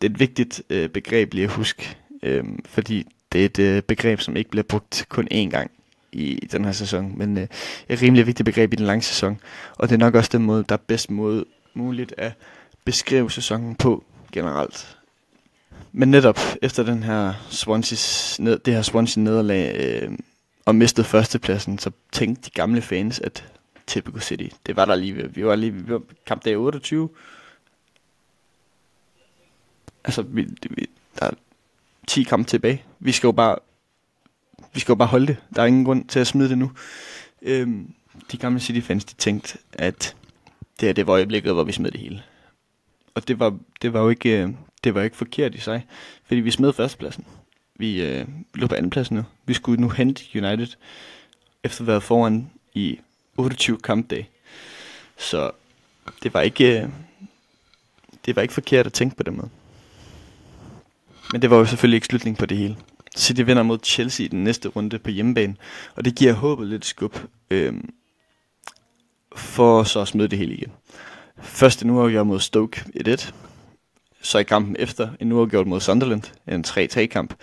Det 0.00 0.10
er 0.10 0.14
et 0.14 0.20
vigtigt 0.20 0.62
øh, 0.70 0.88
begreb 0.88 1.34
lige 1.34 1.44
at 1.44 1.50
huske, 1.50 1.96
øh, 2.22 2.44
fordi 2.66 3.06
det 3.32 3.40
er 3.40 3.44
et 3.44 3.58
øh, 3.58 3.82
begreb, 3.82 4.20
som 4.20 4.36
ikke 4.36 4.50
bliver 4.50 4.62
brugt 4.62 5.06
kun 5.08 5.28
én 5.32 5.50
gang 5.50 5.70
i 6.14 6.48
den 6.52 6.64
her 6.64 6.72
sæson, 6.72 7.18
men 7.18 7.38
øh, 7.38 7.46
et 7.88 8.02
rimelig 8.02 8.26
vigtigt 8.26 8.44
begreb 8.44 8.72
i 8.72 8.76
den 8.76 8.86
lange 8.86 9.02
sæson. 9.02 9.40
Og 9.78 9.88
det 9.88 9.94
er 9.94 9.98
nok 9.98 10.14
også 10.14 10.30
den 10.32 10.42
måde, 10.42 10.64
der 10.68 10.72
er 10.74 10.82
bedst 10.86 11.10
måde 11.10 11.44
muligt 11.74 12.14
at 12.18 12.32
beskrive 12.84 13.30
sæsonen 13.30 13.74
på 13.74 14.04
generelt. 14.32 14.96
Men 15.92 16.10
netop 16.10 16.38
efter 16.62 16.82
den 16.82 17.02
her 17.02 17.32
Swansea, 17.50 18.44
ned, 18.44 18.58
det 18.58 18.74
her 18.74 18.82
Swansea 18.82 19.22
nederlag 19.22 19.76
øh, 19.80 20.18
og 20.64 20.74
mistede 20.74 21.06
førstepladsen, 21.06 21.78
så 21.78 21.90
tænkte 22.12 22.42
de 22.44 22.50
gamle 22.50 22.82
fans, 22.82 23.20
at 23.20 23.44
Typical 23.86 24.22
City, 24.22 24.48
det 24.66 24.76
var 24.76 24.84
der 24.84 24.94
lige, 24.94 25.34
vi 25.34 25.44
var 25.44 25.56
lige, 25.56 25.72
vi 25.72 25.92
var 25.92 26.02
kampdag 26.26 26.58
28. 26.58 27.08
Altså, 30.04 30.22
vi, 30.22 30.48
vi, 30.70 30.86
der 31.18 31.26
er 31.26 31.30
10 32.06 32.22
kampe 32.22 32.50
tilbage. 32.50 32.84
Vi 32.98 33.12
skal 33.12 33.28
jo 33.28 33.32
bare, 33.32 33.56
vi 34.72 34.80
skal 34.80 34.92
jo 34.92 34.96
bare 34.96 35.08
holde 35.08 35.26
det. 35.26 35.36
Der 35.56 35.62
er 35.62 35.66
ingen 35.66 35.84
grund 35.84 36.04
til 36.04 36.20
at 36.20 36.26
smide 36.26 36.48
det 36.48 36.58
nu. 36.58 36.72
Øhm, 37.42 37.94
de 38.32 38.36
gamle 38.36 38.60
City-fans, 38.60 39.04
de 39.04 39.14
tænkte, 39.14 39.58
at 39.72 40.16
det 40.80 40.88
her, 40.88 40.92
det 40.92 41.06
var 41.06 41.12
øjeblikket, 41.12 41.52
hvor 41.52 41.64
vi 41.64 41.72
smed 41.72 41.90
det 41.90 42.00
hele. 42.00 42.22
Og 43.14 43.28
det 43.28 43.38
var, 43.38 43.58
det 43.82 43.92
var 43.92 44.00
jo 44.00 44.08
ikke, 44.08 44.42
øh, 44.42 44.48
det 44.84 44.94
var 44.94 45.02
ikke 45.02 45.16
forkert 45.16 45.54
i 45.54 45.60
sig, 45.60 45.86
fordi 46.26 46.40
vi 46.40 46.50
smed 46.50 46.72
førstepladsen. 46.72 47.24
Vi 47.76 48.02
øh, 48.02 48.26
lå 48.54 48.66
på 48.66 48.74
andenpladsen 48.74 49.16
nu. 49.16 49.24
Vi 49.46 49.54
skulle 49.54 49.80
nu 49.80 49.88
hente 49.88 50.24
United, 50.34 50.76
efter 51.64 51.80
at 51.80 51.86
have 51.86 51.86
været 51.86 52.02
foran 52.02 52.50
i 52.74 53.00
28 53.36 53.78
kampdage. 53.78 54.28
Så 55.16 55.50
det 56.22 56.34
var 56.34 56.40
ikke, 56.40 56.82
øh, 56.82 56.88
det 58.26 58.36
var 58.36 58.42
ikke 58.42 58.54
forkert 58.54 58.86
at 58.86 58.92
tænke 58.92 59.16
på 59.16 59.22
den 59.22 59.36
måde. 59.36 59.48
Men 61.32 61.42
det 61.42 61.50
var 61.50 61.56
jo 61.56 61.66
selvfølgelig 61.66 61.96
ikke 61.96 62.06
slutningen 62.06 62.36
på 62.36 62.46
det 62.46 62.56
hele. 62.56 62.76
City 63.16 63.40
vinder 63.40 63.62
mod 63.62 63.78
Chelsea 63.84 64.24
i 64.24 64.28
den 64.28 64.44
næste 64.44 64.68
runde 64.68 64.98
på 64.98 65.10
hjemmebane, 65.10 65.56
og 65.94 66.04
det 66.04 66.14
giver 66.14 66.32
håbet 66.32 66.68
lidt 66.68 66.84
skub 66.84 67.18
øh, 67.50 67.74
for 69.36 69.82
så 69.82 70.00
at 70.00 70.08
smide 70.08 70.28
det 70.28 70.38
hele 70.38 70.54
igen. 70.54 70.72
Først 71.42 71.82
en 71.82 71.90
uafgjort 71.90 72.26
mod 72.26 72.40
Stoke 72.40 72.80
1-1. 73.08 73.32
Så 74.22 74.38
i 74.38 74.42
kampen 74.42 74.76
efter 74.78 75.08
en 75.20 75.32
uafgjort 75.32 75.66
mod 75.66 75.80
Sunderland, 75.80 76.22
en 76.48 76.64
3-3-kamp. 76.66 77.34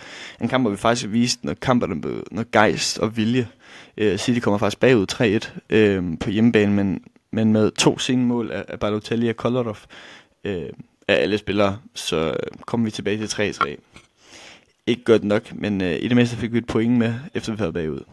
En 0.42 0.48
kamp, 0.48 0.64
hvor 0.64 0.72
vi 0.72 0.78
faktisk 0.78 1.12
viste 1.12 1.46
noget 1.46 1.60
kamperne 1.60 1.96
med 1.96 2.24
noget 2.32 2.52
gejst 2.52 3.00
og 3.00 3.18
vilje. 3.18 3.48
Øh, 3.98 4.18
City 4.18 4.40
kommer 4.40 4.58
faktisk 4.58 4.80
bagud 4.80 5.06
3-1 5.12 5.76
øh, 5.76 6.04
på 6.20 6.30
hjemmebane, 6.30 6.74
men, 6.74 7.04
men 7.32 7.54
med 7.54 7.72
to 7.72 7.98
sene 7.98 8.26
mål 8.26 8.52
af, 8.52 8.66
af 8.68 8.80
Balotelli 8.80 9.30
og 9.30 9.36
Kolarov 9.36 9.78
øh, 10.44 10.70
af 11.08 11.22
alle 11.22 11.38
spillere, 11.38 11.80
så 11.96 12.30
øh, 12.30 12.60
kommer 12.66 12.86
vi 12.86 12.92
tilbage 12.92 13.28
til 13.28 13.54
3-3. 13.54 13.76
Ikke 14.92 15.04
godt 15.04 15.24
nok, 15.24 15.54
men 15.56 15.82
øh, 15.82 15.96
i 16.00 16.08
det 16.08 16.16
mindste 16.16 16.38
fik 16.38 16.54
vi 16.54 16.58
et 16.58 16.68
point 16.68 16.98
med, 16.98 17.14
efter 17.34 17.54
vi 17.54 17.60
var 17.60 17.72
bagud. 17.72 18.04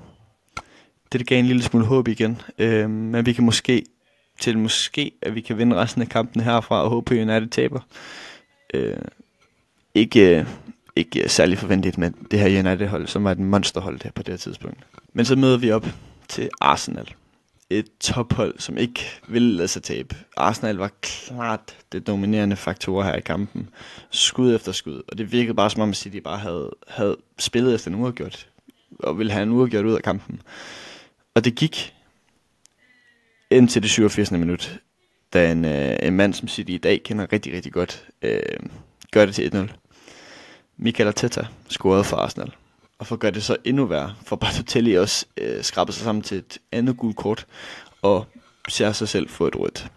Det 1.13 1.27
gav 1.27 1.39
en 1.39 1.47
lille 1.47 1.63
smule 1.63 1.87
håb 1.87 2.09
igen, 2.09 2.41
øh, 2.59 2.91
men 2.91 3.27
vi 3.27 3.33
kan 3.33 3.45
måske 3.45 3.85
til 4.41 4.59
måske, 4.59 5.13
at 5.23 5.35
vi 5.35 5.41
kan 5.41 5.59
vinde 5.59 5.77
resten 5.77 6.03
af 6.03 6.09
kampen 6.09 6.43
herfra 6.43 6.83
og 6.83 6.91
håbe 6.91 7.05
på, 7.05 7.15
at 7.15 7.21
United 7.21 7.49
taber. 7.49 7.81
Øh, 8.75 8.97
ikke, 9.95 10.39
øh, 10.39 10.47
ikke 10.97 11.29
særlig 11.29 11.59
forventeligt 11.59 11.99
med 11.99 12.11
det 12.31 12.39
her 12.39 12.59
United-hold, 12.59 13.07
som 13.07 13.25
var 13.25 13.33
et 13.33 13.39
monsterhold 13.39 13.99
der 13.99 14.11
på 14.11 14.23
det 14.23 14.33
her 14.33 14.39
tidspunkt. 14.39 14.79
Men 15.13 15.25
så 15.25 15.37
møder 15.37 15.59
vi 15.59 15.71
op 15.71 15.87
til 16.29 16.49
Arsenal. 16.61 17.15
Et 17.71 17.87
tophold, 18.01 18.59
som 18.59 18.79
ikke 18.79 19.21
ville 19.29 19.57
lade 19.57 19.69
sig 19.69 19.83
tabe. 19.83 20.17
Arsenal 20.37 20.77
var 20.77 20.91
klart 21.01 21.77
det 21.93 22.07
dominerende 22.07 22.57
faktor 22.57 23.03
her 23.03 23.15
i 23.15 23.21
kampen. 23.21 23.69
Skud 24.11 24.55
efter 24.55 24.73
skud. 24.73 25.03
Og 25.09 25.19
det 25.19 25.33
virkede 25.33 25.55
bare 25.55 25.71
som 25.71 25.83
om 25.83 25.95
City 25.95 26.17
bare 26.17 26.39
havde, 26.39 26.77
havde 26.89 27.17
spillet 27.39 27.75
efter 27.75 27.91
en 27.91 27.95
uafgjort. 27.95 28.49
Og 28.99 29.19
ville 29.19 29.33
have 29.33 29.43
en 29.43 29.51
uafgjort 29.53 29.85
ud 29.85 29.95
af 29.95 30.03
kampen. 30.03 30.43
Og 31.35 31.45
det 31.45 31.55
gik 31.55 31.95
indtil 33.51 33.83
det 33.83 33.91
87. 33.91 34.31
minut, 34.31 34.81
da 35.33 35.53
en, 35.53 35.65
øh, 35.65 35.97
en 36.03 36.17
mand, 36.17 36.35
som 36.35 36.49
City 36.49 36.71
i 36.71 36.79
dag 36.79 37.03
kender 37.03 37.33
rigtig, 37.33 37.53
rigtig 37.53 37.73
godt, 37.73 38.09
øh, 38.23 38.41
gør 39.13 39.27
det 39.27 39.35
til 39.35 39.45
1-0. 39.45 39.73
Michael 40.77 41.09
Arteta 41.09 41.47
scorede 41.69 42.05
for 42.05 42.17
Arsenal. 42.17 42.53
Og 42.99 43.07
for 43.07 43.15
at 43.15 43.21
gøre 43.21 43.31
det 43.31 43.43
så 43.43 43.57
endnu 43.65 43.85
værre, 43.85 44.15
for 44.25 44.37
Balotelli 44.37 44.95
også 44.95 45.27
øh, 45.37 45.63
skraber 45.63 45.93
sig 45.93 46.05
sammen 46.05 46.23
til 46.23 46.39
et 46.39 46.59
andet 46.73 46.97
gult 46.97 47.17
kort, 47.17 47.47
og 48.03 48.27
ser 48.69 48.93
sig 48.93 49.09
selv 49.09 49.29
få 49.29 49.47
et 49.47 49.57
rødt. 49.57 49.91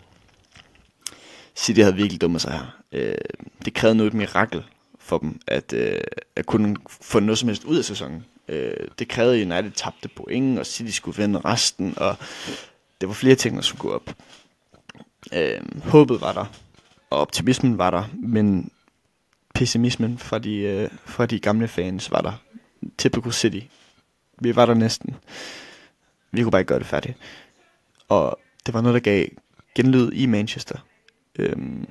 City 1.56 1.80
havde 1.80 1.96
virkelig 1.96 2.22
dummet 2.22 2.42
sig 2.42 2.52
her. 2.52 2.76
Øh, 2.92 3.16
det 3.66 3.74
krævede 3.74 3.98
nu 3.98 4.04
et 4.04 4.14
mirakel 4.14 4.64
for 5.00 5.18
dem, 5.18 5.42
at, 5.48 5.74
øh, 5.74 6.02
at 6.36 6.46
kunne 6.46 6.76
få 7.02 7.20
noget 7.20 7.38
som 7.38 7.50
helst 7.50 7.64
ud 7.64 7.78
af 7.78 7.86
sæsonen. 7.86 8.26
Øh, 8.48 8.88
det 9.00 9.08
krævede, 9.08 9.42
at 9.42 9.46
United 9.52 9.72
tabte 9.72 10.10
point, 10.10 10.60
og 10.60 10.66
City 10.66 10.92
skulle 10.92 11.18
vinde 11.18 11.40
resten, 11.40 11.94
og 11.98 12.16
det 13.02 13.08
var 13.08 13.14
flere 13.14 13.36
ting, 13.36 13.56
der 13.56 13.62
skulle 13.62 13.82
gå 13.82 13.92
op. 13.92 14.16
Øh, 15.34 15.62
håbet 15.84 16.22
var 16.22 16.34
der, 16.34 16.46
og 17.10 17.20
optimismen 17.20 17.78
var 17.78 17.90
der, 17.90 18.04
men 18.14 18.72
pessimismen 19.56 20.18
fra 20.18 20.40
de, 20.40 20.56
øh, 20.56 20.90
fra 21.06 21.26
de 21.26 21.40
gamle 21.40 21.68
fans 21.68 22.12
var 22.12 22.22
der. 22.22 22.34
Typical 22.98 23.32
City. 23.32 23.60
Vi 24.42 24.56
var 24.56 24.66
der 24.66 24.74
næsten. 24.74 25.16
Vi 26.32 26.42
kunne 26.42 26.52
bare 26.52 26.62
ikke 26.62 26.70
gøre 26.70 26.80
det 26.80 26.88
færdigt. 26.88 27.18
Og 28.10 28.40
det 28.66 28.74
var 28.74 28.82
noget, 28.82 28.94
der 28.94 29.12
gav 29.12 29.28
genlyd 29.76 30.12
i 30.12 30.26
Manchester. 30.26 30.80
Øhm, 31.40 31.88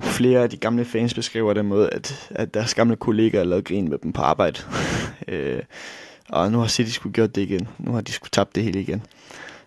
flere 0.00 0.42
af 0.42 0.50
de 0.50 0.56
gamle 0.56 0.84
fans 0.84 1.14
beskriver 1.14 1.54
den 1.54 1.66
måde, 1.66 1.90
at, 1.90 2.28
at 2.30 2.54
deres 2.54 2.74
gamle 2.74 2.96
kollegaer 2.96 3.44
lavede 3.44 3.64
grin 3.64 3.88
med 3.88 3.98
dem 3.98 4.12
på 4.12 4.22
arbejde. 4.22 4.60
øh, 5.28 5.62
og 6.28 6.52
nu 6.52 6.58
har 6.58 6.66
City 6.66 6.90
skulle 6.90 7.12
gjort 7.12 7.34
det 7.34 7.42
igen. 7.42 7.68
Nu 7.78 7.92
har 7.92 8.00
de 8.00 8.12
skulle 8.12 8.30
tabt 8.30 8.54
det 8.54 8.62
hele 8.62 8.80
igen. 8.80 9.02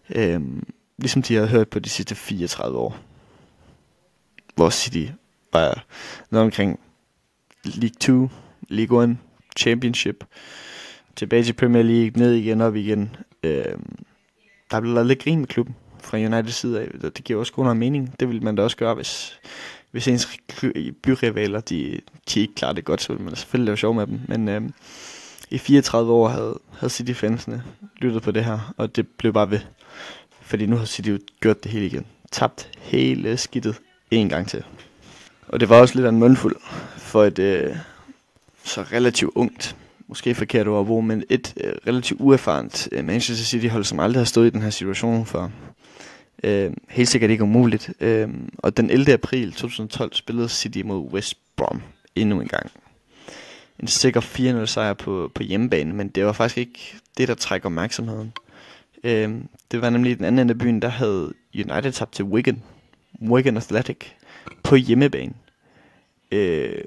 Øhm, 0.10 0.67
ligesom 0.98 1.22
de 1.22 1.36
har 1.36 1.45
hørt 1.45 1.69
på 1.69 1.80
de 1.80 1.89
sidste 1.89 2.15
34 2.15 2.78
år. 2.78 2.98
Hvor 4.56 4.69
City 4.69 5.12
var 5.54 5.86
noget 6.30 6.45
omkring 6.45 6.80
League 7.63 7.95
2, 8.00 8.30
League 8.69 9.04
1, 9.04 9.17
Championship, 9.60 10.24
tilbage 11.15 11.43
til 11.43 11.54
Premier 11.54 11.84
League, 11.84 12.12
ned 12.15 12.34
igen, 12.34 12.62
op 12.62 12.76
igen. 12.76 13.15
Øh, 13.43 13.63
der 14.72 14.80
blev 14.80 14.93
lavet 14.93 15.08
lidt 15.08 15.24
grin 15.24 15.39
med 15.39 15.48
klubben 15.48 15.76
fra 16.02 16.17
United 16.17 16.52
side 16.52 16.82
af. 16.82 16.88
Det 17.02 17.24
giver 17.24 17.39
også 17.39 17.54
god 17.54 17.63
noget 17.63 17.78
mening. 17.78 18.15
Det 18.19 18.28
ville 18.28 18.41
man 18.41 18.56
da 18.56 18.63
også 18.63 18.78
gøre, 18.78 18.93
hvis, 18.93 19.39
hvis 19.91 20.08
ens 20.08 20.28
byrivaler, 21.04 21.60
de, 21.60 22.02
de 22.34 22.39
ikke 22.39 22.56
klarer 22.56 22.74
det 22.74 22.86
godt, 22.86 23.02
så 23.02 23.13
ville 23.13 23.26
man 23.26 23.36
selvfølgelig 23.36 23.65
lave 23.65 23.78
sjov 23.78 23.93
med 23.93 24.08
dem. 24.08 24.19
Men 24.28 24.50
øh, 24.50 24.62
i 25.50 25.58
34 25.58 26.12
år 26.12 26.28
havde, 26.28 26.60
havde 26.78 26.93
City-fansene 26.93 27.63
lyttet 27.98 28.22
på 28.22 28.32
det 28.32 28.45
her, 28.45 28.74
og 28.78 28.95
det 28.95 29.08
blev 29.08 29.34
bare 29.34 29.52
ved. 29.52 29.60
Fordi 30.41 30.65
nu 30.65 30.76
har 30.76 30.86
City 30.86 31.10
jo 31.10 31.19
gjort 31.39 31.63
det 31.63 31.72
hele 31.72 31.86
igen. 31.86 32.06
Tabt 32.32 32.69
hele 32.80 33.38
skidtet 33.38 33.76
en 34.12 34.30
gang 34.30 34.48
til. 34.48 34.63
Og 35.48 35.60
det 35.60 35.69
var 35.69 35.80
også 35.80 35.95
lidt 35.95 36.06
af 36.06 36.10
en 36.10 36.19
mundfuld 36.19 36.56
for 36.98 37.24
et 37.24 37.39
øh, 37.39 37.76
så 38.63 38.82
relativt 38.82 39.32
ungt, 39.36 39.76
måske 40.08 40.36
forkert 40.36 40.67
ord 40.67 40.80
at 40.80 40.86
bruge, 40.86 41.04
men 41.04 41.24
et 41.30 41.54
øh, 41.63 41.74
relativt 41.88 42.22
uerfarent 42.22 42.89
øh, 42.91 43.06
Manchester 43.06 43.45
City-hold, 43.45 43.84
som 43.84 44.00
aldrig 44.00 44.19
har 44.19 44.26
stået 44.26 44.48
i 44.48 44.50
den 44.50 44.62
her 44.62 44.69
situation 44.69 45.26
for 45.26 45.52
øh, 46.43 46.72
helt 46.89 47.10
sikkert 47.10 47.32
ikke 47.32 47.43
umuligt. 47.43 47.93
Øh, 48.00 48.30
og 48.58 48.78
den 48.78 48.89
11. 48.89 49.13
april 49.13 49.52
2012 49.52 50.13
spillede 50.13 50.50
City 50.50 50.80
mod 50.80 51.12
West 51.12 51.38
Brom 51.56 51.82
endnu 52.15 52.41
en 52.41 52.48
gang. 52.48 52.72
En 53.80 53.88
sikker 53.88 54.22
4-0 54.22 54.65
sejr 54.65 54.93
på, 54.93 55.32
på 55.36 55.43
hjemmebane, 55.43 55.93
men 55.93 56.08
det 56.08 56.26
var 56.26 56.32
faktisk 56.32 56.58
ikke 56.58 56.95
det, 57.17 57.28
der 57.28 57.36
trækker 57.36 57.65
opmærksomheden. 57.65 58.34
Øh, 59.04 59.36
det 59.72 59.82
var 59.82 59.89
nemlig 59.89 60.17
den 60.17 60.26
anden 60.26 60.39
ende 60.39 60.52
af 60.52 60.58
byen, 60.58 60.82
der 60.82 60.88
havde 60.88 61.34
United 61.56 61.91
tabt 61.91 62.12
til 62.12 62.26
Wigan. 62.26 62.63
Wigan 63.22 63.58
Athletic 63.58 63.98
på 64.63 64.76
hjemmebane. 64.76 65.34
Øh, 66.32 66.84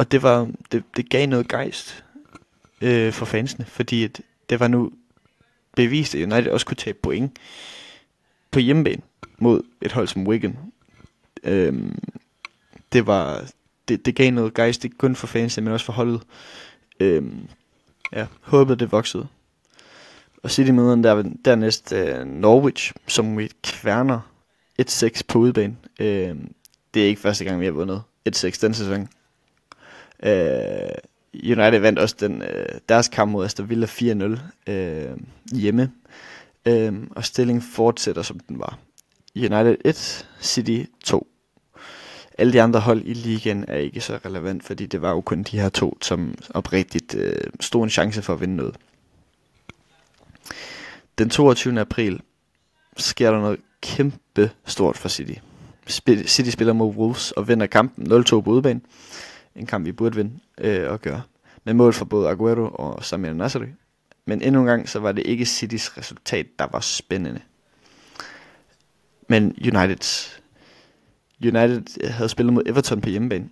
og 0.00 0.12
det 0.12 0.22
var 0.22 0.48
det, 0.72 0.82
det 0.96 1.10
gav 1.10 1.26
noget 1.26 1.48
gejst 1.48 2.04
øh, 2.80 3.12
for 3.12 3.26
fansene, 3.26 3.64
fordi 3.64 4.04
at 4.04 4.20
det 4.50 4.60
var 4.60 4.68
nu 4.68 4.92
bevist, 5.76 6.14
at 6.14 6.32
United 6.32 6.52
også 6.52 6.66
kunne 6.66 6.76
tage 6.76 6.94
point 6.94 7.38
på 8.50 8.58
hjemmebane 8.58 9.02
mod 9.38 9.62
et 9.82 9.92
hold 9.92 10.08
som 10.08 10.26
Wigan. 10.26 10.58
Øhm, 11.44 11.98
det 12.92 13.06
var 13.06 13.50
det, 13.88 14.06
det 14.06 14.14
gav 14.14 14.30
noget 14.30 14.54
gejst, 14.54 14.84
ikke 14.84 14.96
kun 14.96 15.16
for 15.16 15.26
fansene, 15.26 15.64
men 15.64 15.72
også 15.72 15.86
for 15.86 15.92
holdet. 15.92 16.22
Øhm, 17.00 17.48
ja, 18.12 18.26
håbet 18.40 18.80
det 18.80 18.92
voksede. 18.92 19.26
Og 20.42 20.50
City 20.50 20.70
møder 20.70 20.96
der, 20.96 21.22
dernæst 21.44 21.92
øh, 21.92 22.26
Norwich, 22.26 22.92
som 23.06 23.38
vi 23.38 23.50
kværner 23.62 24.20
1-6 24.82 25.20
på 25.28 25.38
udebane. 25.38 25.76
Uh, 26.00 26.06
det 26.94 27.02
er 27.02 27.06
ikke 27.06 27.20
første 27.20 27.44
gang, 27.44 27.60
vi 27.60 27.64
har 27.64 27.72
vundet 27.72 28.02
1-6 28.28 28.30
den 28.60 28.74
sæson. 28.74 29.08
Øh, 30.22 30.90
United 31.34 31.78
vandt 31.78 31.98
også 31.98 32.16
den, 32.20 32.42
øh, 32.42 32.66
deres 32.88 33.08
kamp 33.08 33.32
mod 33.32 33.44
Aston 33.44 33.68
Villa 33.68 33.86
4-0 33.86 34.70
øh, 34.72 35.16
hjemme. 35.52 35.92
Øh, 36.66 36.92
og 37.10 37.24
stillingen 37.24 37.62
fortsætter, 37.62 38.22
som 38.22 38.40
den 38.40 38.58
var. 38.58 38.78
United 39.36 39.76
1, 39.84 40.28
City 40.40 40.84
2. 41.04 41.26
alle 42.38 42.52
de 42.52 42.62
andre 42.62 42.80
hold 42.80 43.02
i 43.04 43.14
ligaen 43.14 43.64
er 43.68 43.76
ikke 43.76 44.00
så 44.00 44.18
relevant, 44.24 44.64
fordi 44.64 44.86
det 44.86 45.02
var 45.02 45.10
jo 45.10 45.20
kun 45.20 45.42
de 45.42 45.60
her 45.60 45.68
to, 45.68 45.98
som 46.02 46.34
oprigtigt 46.54 47.14
øh, 47.14 47.44
stod 47.60 47.82
en 47.84 47.90
chance 47.90 48.22
for 48.22 48.32
at 48.32 48.40
vinde 48.40 48.56
noget. 48.56 48.76
Den 51.18 51.30
22. 51.30 51.80
april 51.80 52.20
sker 52.96 53.30
der 53.30 53.40
noget 53.40 53.60
kæmpe 53.80 54.50
stort 54.66 54.96
for 54.96 55.08
City. 55.08 55.34
City 56.26 56.50
spiller 56.50 56.72
mod 56.72 56.94
Wolves 56.94 57.30
og 57.30 57.48
vinder 57.48 57.66
kampen 57.66 58.12
0-2 58.12 58.40
på 58.40 58.50
udebane. 58.50 58.80
En 59.54 59.66
kamp, 59.66 59.86
vi 59.86 59.92
burde 59.92 60.16
vinde 60.16 60.38
øh, 60.58 60.90
og 60.90 61.00
gøre. 61.00 61.22
Med 61.64 61.74
mål 61.74 61.92
for 61.92 62.04
både 62.04 62.28
Aguero 62.28 62.68
og 62.74 63.04
Samir 63.04 63.32
Nasri. 63.32 63.66
Men 64.24 64.42
endnu 64.42 64.60
en 64.60 64.66
gang, 64.66 64.88
så 64.88 64.98
var 64.98 65.12
det 65.12 65.26
ikke 65.26 65.46
Citys 65.46 65.98
resultat, 65.98 66.46
der 66.58 66.66
var 66.72 66.80
spændende. 66.80 67.40
Men 69.28 69.44
United, 69.44 70.30
United 71.44 71.82
øh, 72.04 72.10
havde 72.10 72.28
spillet 72.28 72.54
mod 72.54 72.62
Everton 72.66 73.00
på 73.00 73.08
hjemmebane. 73.08 73.48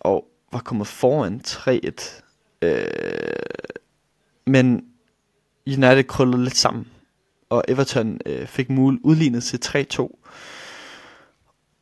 Og 0.00 0.28
var 0.52 0.58
kommet 0.58 0.86
foran 0.86 1.40
3-1. 1.46 2.22
Øh, 2.62 2.86
men 4.46 4.84
United 5.66 6.04
krøllede 6.04 6.44
lidt 6.44 6.56
sammen. 6.56 6.86
Og 7.48 7.64
Everton 7.68 8.20
øh, 8.26 8.46
fik 8.46 8.70
mul 8.70 9.00
udlignet 9.02 9.42
til 9.42 9.60
3-2. 9.64 10.18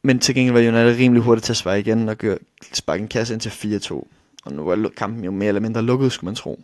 Men 0.02 0.18
til 0.18 0.34
gengæld 0.34 0.52
var 0.52 0.60
United 0.60 0.98
rimelig 0.98 1.22
hurtigt 1.22 1.44
til 1.44 1.52
at 1.52 1.56
svare 1.56 1.80
igen 1.80 2.08
og 2.08 2.16
gøre, 2.16 2.38
sparke 2.72 3.02
en 3.02 3.08
kasse 3.08 3.34
ind 3.34 3.40
til 3.40 3.80
4-2. 3.90 3.92
Og 4.44 4.52
nu 4.52 4.64
var 4.64 4.90
kampen 4.96 5.24
jo 5.24 5.30
mere 5.30 5.48
eller 5.48 5.60
mindre 5.60 5.82
lukket, 5.82 6.12
skulle 6.12 6.28
man 6.28 6.34
tro. 6.34 6.60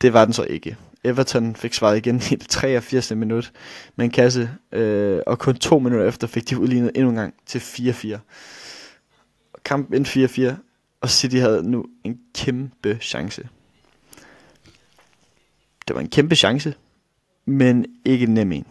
Det 0.00 0.12
var 0.12 0.24
den 0.24 0.34
så 0.34 0.44
ikke. 0.44 0.76
Everton 1.04 1.56
fik 1.56 1.74
svaret 1.74 1.96
igen 1.96 2.16
i 2.32 2.36
det 2.36 2.48
83. 2.48 3.10
minut 3.10 3.52
med 3.96 4.04
en 4.04 4.10
kasse, 4.10 4.50
øh, 4.72 5.20
og 5.26 5.38
kun 5.38 5.54
to 5.54 5.78
minutter 5.78 6.08
efter 6.08 6.26
fik 6.26 6.50
de 6.50 6.58
udlignet 6.58 6.90
endnu 6.94 7.10
en 7.10 7.16
gang 7.16 7.34
til 7.46 7.58
4-4. 7.58 8.18
Kampen 9.64 9.96
endte 9.96 10.50
4-4, 10.50 10.54
og 11.00 11.10
City 11.10 11.36
havde 11.36 11.70
nu 11.70 11.86
en 12.04 12.18
kæmpe 12.34 12.98
chance. 13.00 13.48
Det 15.88 15.96
var 15.96 16.00
en 16.00 16.08
kæmpe 16.08 16.36
chance, 16.36 16.74
men 17.44 17.86
ikke 18.04 18.26
nem 18.26 18.52
en. 18.52 18.66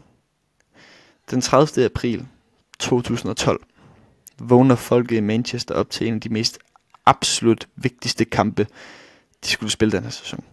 Den 1.32 1.42
30. 1.42 1.86
april 1.86 2.26
2012 2.80 3.64
vågner 4.40 4.76
folket 4.76 5.18
i 5.18 5.20
Manchester 5.20 5.76
op 5.76 5.90
til 5.90 6.08
en 6.08 6.14
af 6.14 6.22
de 6.22 6.30
mest 6.30 6.60
absolut 7.06 7.68
vigtigste 7.76 8.26
kampe, 8.26 8.68
de 9.46 9.50
skulle 9.50 9.72
spille 9.72 9.92
den 9.92 10.04
her 10.04 10.10
sæson. 10.10 10.44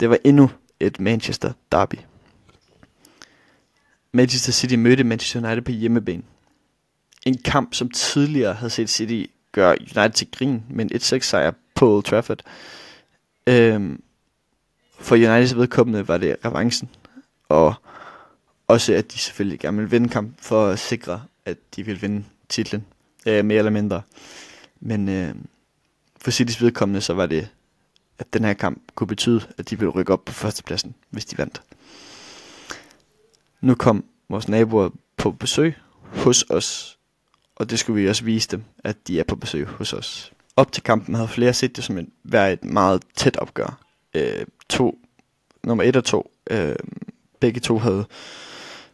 Det 0.00 0.10
var 0.10 0.18
endnu 0.24 0.50
et 0.80 1.00
Manchester 1.00 1.52
derby. 1.72 1.94
Manchester 4.12 4.52
City 4.52 4.74
mødte 4.74 5.04
Manchester 5.04 5.46
United 5.46 5.62
på 5.62 5.70
hjemmebane. 5.70 6.22
En 7.26 7.38
kamp, 7.38 7.74
som 7.74 7.90
tidligere 7.90 8.54
havde 8.54 8.70
set 8.70 8.90
City 8.90 9.30
gøre 9.52 9.76
United 9.80 10.12
til 10.12 10.30
grin 10.30 10.62
med 10.70 10.90
en 10.90 10.96
1-6 10.96 11.18
sejr 11.18 11.52
på 11.74 11.94
Old 11.94 12.02
Trafford. 12.02 12.42
Øhm, 13.46 14.02
for 14.98 15.14
Uniteds 15.14 15.56
vedkommende 15.56 16.08
var 16.08 16.18
det 16.18 16.36
revancen, 16.44 16.90
og 17.48 17.74
også 18.68 18.94
at 18.94 19.12
de 19.12 19.18
selvfølgelig 19.18 19.60
gerne 19.60 19.78
vil 19.78 19.90
vinde 19.90 20.08
kampen 20.08 20.34
for 20.38 20.66
at 20.66 20.78
sikre, 20.78 21.22
at 21.44 21.56
de 21.76 21.82
vil 21.82 22.02
vinde 22.02 22.24
titlen, 22.48 22.86
øh, 23.26 23.44
mere 23.44 23.58
eller 23.58 23.70
mindre. 23.70 24.02
Men 24.80 25.08
øh, 25.08 25.34
for 26.20 26.30
Citys 26.30 26.62
vedkommende, 26.62 27.00
så 27.00 27.14
var 27.14 27.26
det, 27.26 27.48
at 28.18 28.32
den 28.32 28.44
her 28.44 28.54
kamp 28.54 28.82
kunne 28.94 29.06
betyde, 29.06 29.40
at 29.58 29.70
de 29.70 29.78
ville 29.78 29.90
rykke 29.90 30.12
op 30.12 30.24
på 30.24 30.32
førstepladsen, 30.32 30.94
hvis 31.10 31.24
de 31.24 31.38
vandt. 31.38 31.62
Nu 33.60 33.74
kom 33.74 34.04
vores 34.28 34.48
naboer 34.48 34.90
på 35.16 35.30
besøg 35.30 35.74
hos 36.02 36.42
os, 36.42 36.98
og 37.56 37.70
det 37.70 37.78
skulle 37.78 38.02
vi 38.02 38.08
også 38.08 38.24
vise 38.24 38.48
dem, 38.48 38.64
at 38.84 39.08
de 39.08 39.20
er 39.20 39.24
på 39.24 39.36
besøg 39.36 39.66
hos 39.66 39.92
os. 39.92 40.32
Op 40.56 40.72
til 40.72 40.82
kampen 40.82 41.14
havde 41.14 41.28
flere 41.28 41.54
set 41.54 41.76
det 41.76 41.84
som 41.84 41.98
et, 41.98 42.08
være 42.24 42.52
et 42.52 42.64
meget 42.64 43.02
tæt 43.16 43.36
opgør. 43.36 43.78
Øh, 44.14 44.46
to, 44.68 44.98
nummer 45.64 45.84
et 45.84 45.96
og 45.96 46.04
to, 46.04 46.30
øh, 46.50 46.76
begge 47.40 47.60
to 47.60 47.78
havde, 47.78 48.06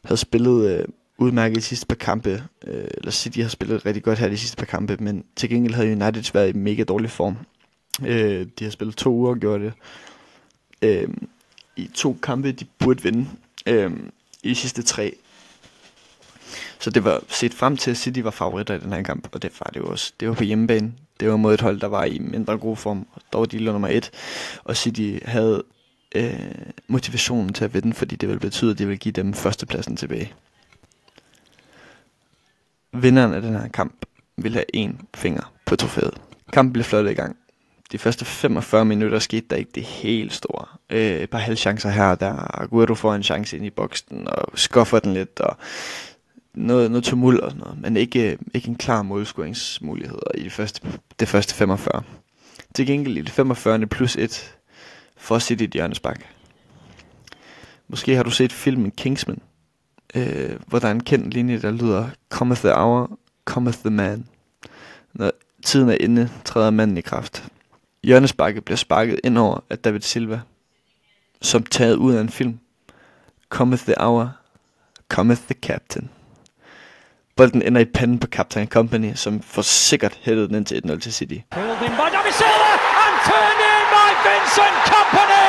havde 0.05 0.19
spillet 0.19 0.71
øh, 0.71 0.85
udmærket 1.19 1.57
de 1.57 1.62
sidste 1.62 1.87
par 1.87 1.95
kampe. 1.95 2.43
Øh, 2.67 2.88
eller 2.97 3.11
City 3.11 3.38
har 3.38 3.49
spillet 3.49 3.87
rigtig 3.87 4.03
godt 4.03 4.19
her 4.19 4.29
de 4.29 4.38
sidste 4.38 4.57
par 4.57 4.67
kampe, 4.67 4.97
men 5.01 5.25
til 5.37 5.49
gengæld 5.51 5.75
havde 5.75 5.93
United 5.93 6.33
været 6.33 6.49
i 6.55 6.59
mega 6.59 6.85
dårlig 6.85 7.11
form. 7.11 7.37
Øh, 8.07 8.47
de 8.59 8.64
har 8.64 8.71
spillet 8.71 8.97
to 8.97 9.11
uger 9.11 9.31
og 9.31 9.38
gjort 9.38 9.61
det. 9.61 9.73
Øh, 10.83 11.09
I 11.77 11.90
to 11.95 12.17
kampe, 12.23 12.53
de 12.53 12.64
burde 12.79 13.03
vinde. 13.03 13.27
Øh, 13.67 13.90
I 14.43 14.49
de 14.49 14.55
sidste 14.55 14.83
tre. 14.83 15.17
Så 16.79 16.90
det 16.90 17.05
var 17.05 17.23
set 17.29 17.55
frem 17.55 17.77
til, 17.77 17.90
at 17.90 17.97
City 17.97 18.21
var 18.21 18.31
favoritter 18.31 18.75
i 18.75 18.79
den 18.79 18.93
her 18.93 19.03
kamp, 19.03 19.29
og 19.33 19.43
det 19.43 19.53
var 19.61 19.71
det 19.75 19.81
jo 19.81 19.87
også. 19.87 20.12
Det 20.21 20.29
var 20.29 20.35
på 20.35 20.45
hjemmebane. 20.45 20.93
Det 21.21 21.31
var 21.31 21.37
mod 21.37 21.55
et 21.55 21.61
hold, 21.61 21.81
der 21.81 21.87
var 21.87 22.05
i 22.05 22.19
mindre 22.19 22.59
god 22.59 22.77
form. 22.77 23.07
Dog 23.33 23.53
de 23.53 23.64
nummer 23.64 23.88
et. 23.88 24.11
Og 24.64 24.77
City 24.77 25.19
havde 25.25 25.62
øh, 26.14 26.50
motivationen 26.88 27.53
til 27.53 27.64
at 27.64 27.74
vinde, 27.74 27.94
fordi 27.94 28.16
det 28.16 28.29
vil 28.29 28.38
betyde, 28.38 28.70
at 28.70 28.79
det 28.79 28.88
vil 28.88 28.98
give 28.98 29.12
dem 29.12 29.35
førstepladsen 29.35 29.96
tilbage. 29.96 30.33
Vinderen 32.92 33.35
af 33.35 33.42
den 33.42 33.55
her 33.55 33.68
kamp 33.68 34.07
vil 34.37 34.53
have 34.53 34.77
en 34.77 35.00
finger 35.14 35.53
på 35.66 35.77
trofæet. 35.77 36.20
Kampen 36.53 36.72
blev 36.72 36.85
flot 36.85 37.07
i 37.07 37.14
gang. 37.14 37.37
De 37.92 37.98
første 37.98 38.24
45 38.24 38.85
minutter 38.85 39.18
skete 39.18 39.46
der 39.50 39.57
ikke 39.57 39.70
det 39.74 39.83
helt 39.83 40.33
store. 40.33 40.66
Øh, 40.90 41.20
et 41.20 41.31
par 41.31 41.38
halvchancer 41.38 41.90
her 41.90 42.14
der. 42.14 42.61
Aguero 42.61 42.94
får 42.94 43.14
en 43.14 43.22
chance 43.22 43.57
ind 43.57 43.66
i 43.66 43.70
boksen 43.70 44.29
og 44.29 44.59
skuffer 44.59 44.98
den 44.98 45.14
lidt. 45.14 45.40
Og 45.40 45.57
noget, 46.55 46.90
noget 46.90 47.05
tumult 47.05 47.40
og 47.40 47.50
sådan 47.50 47.61
noget. 47.61 47.81
Men 47.81 47.96
ikke, 47.96 48.33
øh, 48.33 48.38
ikke 48.55 48.68
en 48.68 48.77
klar 48.77 49.03
målscoringsmulighed 49.03 50.18
i 50.35 50.42
det 50.42 50.53
første, 50.53 50.88
det 51.20 51.29
første 51.29 51.55
45. 51.55 52.03
Til 52.74 52.87
gengæld 52.87 53.16
i 53.16 53.22
det 53.22 53.31
45. 53.31 53.87
plus 53.87 54.16
1 54.16 54.57
for 55.25 55.39
City 55.39 55.63
i 55.63 55.71
hjørnespark. 55.73 56.27
Måske 57.89 58.17
har 58.17 58.23
du 58.23 58.31
set 58.31 58.53
filmen 58.53 58.91
Kingsman 58.91 59.39
øh, 60.15 60.57
hvor 60.67 60.79
der 60.79 60.89
er 60.89 60.93
en 60.93 61.03
kendt 61.03 61.35
linje, 61.35 61.61
der 61.61 61.71
lyder 61.71 62.09
Cometh 62.31 62.61
the 62.61 62.75
hour, 62.75 63.19
cometh 63.45 63.79
the 63.79 63.91
man. 63.91 64.27
Når 65.13 65.31
tiden 65.65 65.89
er 65.89 65.97
inde, 66.01 66.31
træder 66.45 66.71
manden 66.71 66.97
i 66.97 67.01
kraft. 67.01 67.45
Hjørnesparket 68.03 68.65
bliver 68.65 68.77
sparket 68.77 69.21
ind 69.25 69.39
over 69.39 69.61
af 69.71 69.79
David 69.79 70.01
Silva, 70.01 70.41
som 71.43 71.63
taget 71.63 71.97
ud 71.97 72.15
af 72.15 72.21
en 72.21 72.29
film. 72.29 72.59
Cometh 73.49 73.83
the 73.83 73.95
hour, 74.01 74.37
cometh 75.09 75.41
the 75.43 75.55
captain. 75.55 76.11
Bolden 77.37 77.63
ender 77.63 77.81
i 77.81 77.85
panden 77.85 78.19
på 78.19 78.27
Captain 78.27 78.69
Company, 78.69 79.15
som 79.15 79.43
for 79.43 79.63
sikkert 79.63 80.19
hættede 80.23 80.49
den 80.49 80.55
ind 80.55 80.67
til 80.67 80.83
1-0 80.87 80.99
til 80.99 81.13
City. 81.13 81.39
David 81.53 82.33
Silva 82.33 83.74
Vincent 84.27 84.77
Company! 84.93 85.45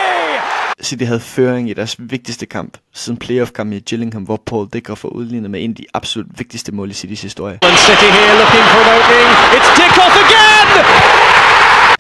City 0.82 1.04
havde 1.04 1.20
føring 1.20 1.70
i 1.70 1.74
deres 1.74 1.96
vigtigste 2.00 2.46
kamp 2.46 2.78
siden 2.94 3.20
playoff-kampen 3.20 3.74
i 3.74 3.80
Gillingham, 3.80 4.24
hvor 4.24 4.42
Paul 4.46 4.68
Dicker 4.74 4.96
får 4.96 5.10
udlignet 5.10 5.52
med 5.52 5.64
en 5.64 5.70
af 5.70 5.76
de 5.76 5.86
absolut 5.94 6.40
vigtigste 6.40 6.72
mål 6.72 6.90
i 6.90 6.94
Citys 6.94 7.22
historie. 7.22 7.60
City 7.64 8.10
here 8.18 8.36
looking 8.42 8.66
for 8.72 8.80
an 8.84 8.90
opening. 8.98 9.30
It's 9.58 9.72
Dickoff 9.80 10.16
again! 10.26 10.70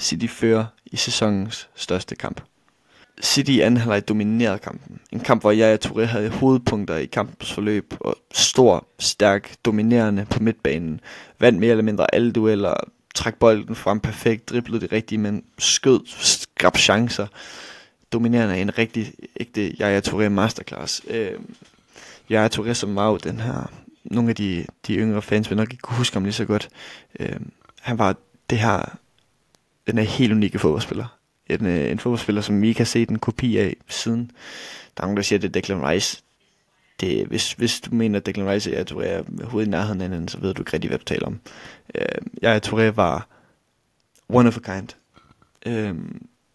City 0.01 0.27
fører 0.27 0.65
i 0.85 0.97
sæsonens 0.97 1.69
største 1.75 2.15
kamp. 2.15 2.41
City 3.21 3.51
i 3.51 3.59
anden 3.59 3.77
halvleg 3.77 4.07
dominerede 4.07 4.57
kampen. 4.57 4.99
En 5.11 5.19
kamp, 5.19 5.41
hvor 5.41 5.51
jeg 5.51 5.73
og 5.73 5.79
Touré 5.85 6.05
havde 6.05 6.29
hovedpunkter 6.29 6.95
i 6.95 7.05
kampens 7.05 7.53
forløb, 7.53 7.93
og 7.99 8.15
stor, 8.33 8.87
stærk, 8.99 9.51
dominerende 9.65 10.25
på 10.29 10.39
midtbanen. 10.39 10.99
Vandt 11.39 11.59
mere 11.59 11.71
eller 11.71 11.83
mindre 11.83 12.15
alle 12.15 12.31
dueller, 12.31 12.73
trak 13.15 13.35
bolden 13.35 13.75
frem 13.75 13.99
perfekt, 13.99 14.49
driblede 14.49 14.81
det 14.81 14.91
rigtige, 14.91 15.19
men 15.19 15.43
skød, 15.57 15.99
skab 16.05 16.77
chancer 16.77 17.27
dominerende 18.13 18.57
en 18.57 18.77
rigtig 18.77 19.13
ægte 19.39 19.75
Jaja 19.79 20.01
Touré 20.07 20.29
masterclass. 20.29 21.01
Øh, 21.07 21.31
Jaja 22.29 22.49
Touré, 22.55 22.73
som 22.73 22.95
var 22.95 23.09
jo 23.09 23.17
den 23.17 23.39
her, 23.39 23.71
nogle 24.03 24.29
af 24.29 24.35
de, 24.35 24.65
de 24.87 24.95
yngre 24.95 25.21
fans 25.21 25.49
vil 25.49 25.57
nok 25.57 25.71
ikke 25.71 25.81
kunne 25.81 25.97
huske 25.97 26.13
ham 26.13 26.23
lige 26.23 26.33
så 26.33 26.45
godt. 26.45 26.69
Øh, 27.19 27.39
han 27.81 27.97
var 27.97 28.15
det 28.49 28.59
her, 28.59 28.97
den 29.87 29.97
er 29.97 30.03
helt 30.03 30.33
unikke 30.33 30.59
fodboldspiller. 30.59 31.17
En, 31.47 31.65
øh, 31.65 31.91
en 31.91 31.99
fodboldspiller, 31.99 32.41
som 32.41 32.61
vi 32.61 32.67
ikke 32.67 32.79
har 32.79 32.85
set 32.85 33.09
en 33.09 33.19
kopi 33.19 33.57
af 33.57 33.75
siden. 33.87 34.31
Der 34.97 35.03
er 35.03 35.05
nogen, 35.05 35.17
der 35.17 35.23
siger, 35.23 35.37
at 35.37 35.41
det 35.41 35.47
er 35.47 35.51
Declan 35.51 35.87
Rice. 35.87 36.21
Det, 36.99 37.27
hvis, 37.27 37.53
hvis 37.53 37.81
du 37.81 37.95
mener, 37.95 38.19
at 38.19 38.25
Declan 38.25 38.49
Rice 38.49 38.79
og 38.79 38.85
Touré 38.91 39.05
er 39.05 39.45
hovedet 39.45 39.67
i 39.67 39.71
nærheden 39.71 40.01
af 40.01 40.07
hinanden, 40.07 40.27
så 40.27 40.39
ved 40.39 40.53
du 40.53 40.61
ikke 40.61 40.73
rigtig, 40.73 40.89
hvad 40.89 40.99
du 40.99 41.05
taler 41.05 41.27
om. 41.27 41.39
Øh, 41.95 42.05
Yaya 42.43 42.59
Touré 42.65 42.91
var 42.91 43.27
one 44.29 44.47
of 44.47 44.57
a 44.57 44.59
kind. 44.59 44.89
Øh, 45.65 45.95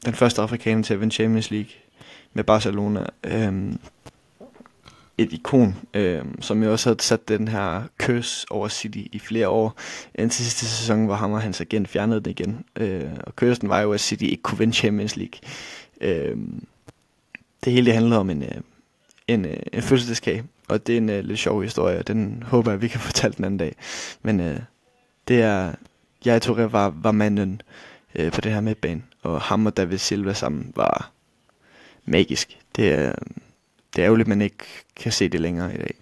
den 0.05 0.14
første 0.14 0.42
afrikaner 0.42 0.83
til 0.83 0.94
at 0.94 1.00
vinde 1.00 1.14
Champions 1.14 1.50
League 1.50 1.70
med 2.33 2.44
Barcelona. 2.44 3.07
Øh, 3.24 3.72
et 5.18 5.33
ikon, 5.33 5.76
øh, 5.94 6.24
som 6.40 6.62
jo 6.62 6.72
også 6.72 6.88
havde 6.88 7.03
sat 7.03 7.29
den 7.29 7.48
her 7.48 7.83
køs 7.98 8.46
over 8.50 8.68
City 8.68 9.03
i 9.12 9.18
flere 9.18 9.48
år. 9.48 9.79
Indtil 10.14 10.44
sidste 10.44 10.66
sæson, 10.66 11.07
hvor 11.07 11.14
ham 11.14 11.33
og 11.33 11.40
hans 11.40 11.61
agent 11.61 11.88
fjernede 11.88 12.20
det 12.20 12.31
igen. 12.31 12.64
Øh, 12.76 13.11
og 13.24 13.37
køsen 13.37 13.68
var 13.68 13.81
jo, 13.81 13.92
at 13.92 14.00
City 14.00 14.24
ikke 14.24 14.42
kunne 14.42 14.59
vinde 14.59 14.74
Champions 14.74 15.16
League. 15.16 15.40
Øh, 16.00 16.37
det 17.64 17.72
hele 17.72 17.87
det 17.87 17.94
handlede 17.94 18.20
om 18.20 18.31
en, 18.31 18.42
øh, 18.42 18.61
en, 19.35 19.45
øh, 19.45 19.57
en 19.73 19.83
fødselsdagskage, 19.83 20.45
og 20.69 20.87
det 20.87 20.93
er 20.93 20.97
en 20.97 21.09
øh, 21.09 21.25
lidt 21.25 21.38
sjov 21.38 21.62
historie, 21.62 21.99
og 21.99 22.09
den 22.09 22.43
håber 22.47 22.71
jeg, 22.71 22.83
vi 22.83 22.88
kan 22.88 23.01
fortælle 23.11 23.37
den 23.37 23.45
anden 23.45 23.59
dag. 23.59 23.77
Men 24.23 24.40
øh, 24.40 24.61
Det 25.29 25.43
er, 25.43 25.73
jeg 26.25 26.43
tror, 26.43 26.59
jeg 26.59 26.73
var, 26.73 26.95
var 27.03 27.12
manden 27.12 27.62
øh, 28.14 28.33
på 28.33 28.40
det 28.40 28.53
her 28.53 28.61
midtbane, 28.61 29.03
og 29.23 29.40
ham 29.40 29.66
og 29.66 29.77
David 29.77 29.99
Silva 29.99 30.33
sammen 30.33 30.73
var 30.77 31.11
magisk. 32.05 32.59
Det 32.77 32.93
er, 32.93 33.12
det 33.97 34.03
er 34.03 34.07
ærgerligt, 34.07 34.27
at 34.27 34.29
man 34.29 34.43
ikke 34.43 34.64
kan 34.97 35.12
se 35.12 35.29
det 35.29 35.40
længere 35.40 35.75
i 35.75 35.79
dag. 35.79 35.95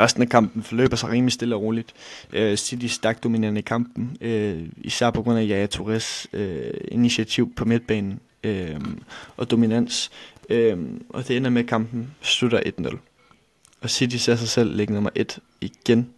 Resten 0.00 0.22
af 0.22 0.28
kampen 0.28 0.62
forløber 0.62 0.96
sig 0.96 1.10
rimelig 1.10 1.32
stille 1.32 1.54
og 1.54 1.62
roligt. 1.62 1.94
Øh, 2.32 2.56
City 2.56 2.86
stak 2.86 3.22
dominerende 3.22 3.58
i 3.58 3.62
kampen, 3.62 4.16
øh, 4.20 4.68
især 4.76 5.10
på 5.10 5.22
grund 5.22 5.38
af 5.38 5.42
Yaya 5.42 5.66
Torres 5.66 6.26
øh, 6.32 6.74
initiativ 6.88 7.54
på 7.54 7.64
midtbanen 7.64 8.20
øh, 8.46 8.80
og 9.36 9.50
dominans. 9.50 10.10
Øh, 10.48 10.78
og 11.08 11.28
det 11.28 11.36
ender 11.36 11.50
med, 11.50 11.62
at 11.62 11.68
kampen 11.68 12.14
slutter 12.20 12.60
1-0. 12.80 12.96
Og 13.80 13.90
City 13.90 14.16
ser 14.16 14.36
sig 14.36 14.48
selv 14.48 14.76
ligge 14.76 14.94
nummer 14.94 15.10
1 15.14 15.38
igen. 15.60 16.10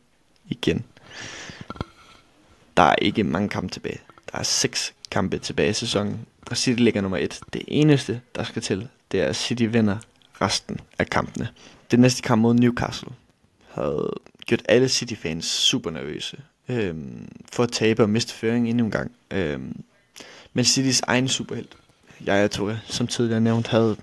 Igen. 0.49 0.85
Der 2.77 2.83
er 2.83 2.97
ikke 3.03 3.25
mange 3.25 3.49
kampe 3.49 3.73
tilbage. 3.73 4.01
Der 4.33 4.39
er 4.39 4.43
seks 4.43 4.95
kampe 5.11 5.39
tilbage 5.39 5.71
i 5.71 5.73
sæsonen, 5.73 6.27
og 6.51 6.57
City 6.57 6.81
ligger 6.83 7.01
nummer 7.01 7.19
1. 7.19 7.41
Det 7.53 7.63
eneste, 7.69 8.21
der 8.35 8.45
skal 8.45 8.63
til, 8.63 8.89
det 9.13 9.21
er, 9.21 9.27
at 9.27 9.37
City 9.37 9.63
vinder 9.63 9.99
resten 10.41 10.81
af 10.99 11.07
kampene. 11.11 11.49
Det 11.91 11.99
næste 11.99 12.23
kamp 12.23 12.43
mod 12.43 12.55
Newcastle 12.55 13.13
havde 13.69 14.13
gjort 14.47 14.63
alle 14.69 14.89
City-fans 14.89 15.45
super 15.45 15.91
nervøse 15.91 16.37
øhm, 16.69 17.29
for 17.53 17.63
at 17.63 17.73
tabe 17.73 18.03
og 18.03 18.11
miste 18.11 18.35
føring 18.35 18.69
endnu 18.69 18.85
en 18.85 18.91
gang. 18.91 19.13
Øhm, 19.31 19.83
men 20.53 20.65
Citys 20.65 21.01
egen 21.01 21.29
superhelt, 21.29 21.77
jeg 22.27 22.51
tror, 22.51 22.77
som 22.85 23.07
tidligere 23.07 23.41
nævnt, 23.41 23.69
havde 23.69 23.97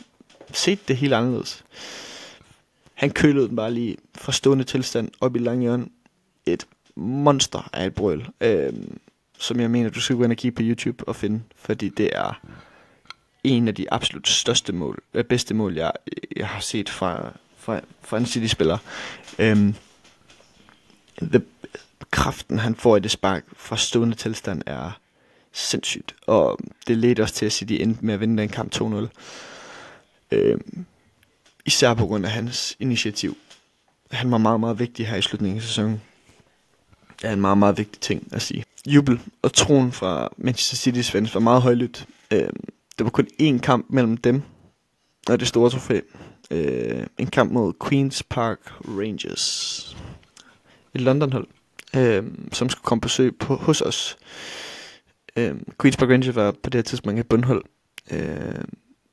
set 0.53 0.87
det 0.87 0.97
helt 0.97 1.13
anderledes. 1.13 1.63
Han 2.93 3.09
kølede 3.09 3.47
den 3.47 3.55
bare 3.55 3.73
lige 3.73 3.97
fra 4.15 4.31
stående 4.31 4.63
tilstand 4.63 5.09
op 5.21 5.35
i 5.35 5.39
langhjørn. 5.39 5.91
Et 6.45 6.67
monster 6.95 7.69
af 7.73 7.85
et 7.85 7.95
brøl, 7.95 8.27
øh, 8.41 8.73
som 9.39 9.59
jeg 9.59 9.71
mener, 9.71 9.89
du 9.89 10.01
skal 10.01 10.15
gå 10.15 10.23
ind 10.23 10.31
og 10.31 10.37
kigge 10.37 10.55
på 10.55 10.61
YouTube 10.63 11.07
og 11.07 11.15
finde, 11.15 11.41
fordi 11.55 11.89
det 11.89 12.09
er 12.15 12.41
en 13.43 13.67
af 13.67 13.75
de 13.75 13.93
absolut 13.93 14.27
største 14.27 14.73
mål, 14.73 15.03
øh, 15.13 15.23
bedste 15.23 15.53
mål, 15.53 15.73
jeg, 15.73 15.91
jeg 16.35 16.47
har 16.47 16.59
set 16.59 16.89
fra, 16.89 17.31
fra, 17.57 17.81
fra 18.01 18.17
en 18.17 18.25
City-spiller. 18.25 18.77
Øh, 19.39 19.73
the, 21.21 21.41
kraften, 22.11 22.59
han 22.59 22.75
får 22.75 22.97
i 22.97 22.99
det 22.99 23.11
spark 23.11 23.43
fra 23.57 23.77
stående 23.77 24.15
tilstand, 24.15 24.61
er 24.65 24.99
sindssygt. 25.55 26.15
Og 26.27 26.59
det 26.87 26.97
ledte 26.97 27.21
også 27.21 27.33
til, 27.35 27.45
at 27.45 27.51
City 27.51 27.73
endte 27.73 28.05
med 28.05 28.13
at 28.13 28.19
vinde 28.19 28.41
den 28.41 28.49
kamp 28.49 28.75
2-0. 28.75 29.07
Øh, 30.31 30.57
især 31.65 31.93
på 31.93 32.05
grund 32.05 32.25
af 32.25 32.31
hans 32.31 32.75
initiativ. 32.79 33.37
Han 34.11 34.31
var 34.31 34.37
meget, 34.37 34.59
meget 34.59 34.79
vigtig 34.79 35.07
her 35.07 35.17
i 35.17 35.21
slutningen 35.21 35.57
af 35.57 35.63
sæsonen. 35.63 36.01
Det 37.21 37.29
er 37.29 37.33
en 37.33 37.41
meget, 37.41 37.57
meget 37.57 37.77
vigtig 37.77 38.01
ting 38.01 38.27
at 38.31 38.41
sige. 38.41 38.63
Jubel 38.87 39.19
og 39.41 39.53
troen 39.53 39.91
fra 39.91 40.29
Manchester 40.37 40.91
City's 40.91 41.11
fans 41.11 41.33
var 41.33 41.41
meget 41.41 41.61
højlydt. 41.61 42.05
Øh, 42.31 42.49
det 42.97 43.03
var 43.03 43.09
kun 43.09 43.27
én 43.41 43.59
kamp 43.59 43.85
mellem 43.89 44.17
dem 44.17 44.41
og 45.29 45.39
det 45.39 45.47
store 45.47 45.69
trofæ. 45.69 45.99
Øh, 46.51 47.07
en 47.17 47.27
kamp 47.27 47.51
mod 47.51 47.73
Queen's 47.83 48.21
Park 48.29 48.59
Rangers. 48.87 49.97
Et 50.93 51.01
London-hold, 51.01 51.47
øh, 51.95 52.23
som 52.51 52.69
skulle 52.69 52.83
komme 52.83 53.01
på 53.01 53.05
besøg 53.05 53.35
på, 53.35 53.55
hos 53.55 53.81
os. 53.81 54.17
Øh, 55.35 55.55
Queen's 55.83 55.97
Park 55.97 56.09
Rangers 56.09 56.35
var 56.35 56.51
på 56.51 56.69
det 56.69 56.75
her 56.75 56.81
tidspunkt 56.81 57.19
et 57.19 57.27
bundhold. 57.27 57.63
Øh, 58.11 58.63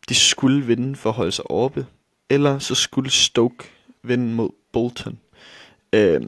de 0.09 0.15
skulle 0.15 0.67
vinde 0.67 0.97
for 0.97 1.11
at 1.11 1.17
holde 1.17 1.33
sig 1.33 1.51
oppe. 1.51 1.87
Eller 2.31 2.59
så 2.59 2.75
skulle 2.75 3.11
Stoke 3.11 3.65
vinde 4.03 4.35
mod 4.35 4.51
Bolton. 4.73 5.19
Øh, 5.93 6.23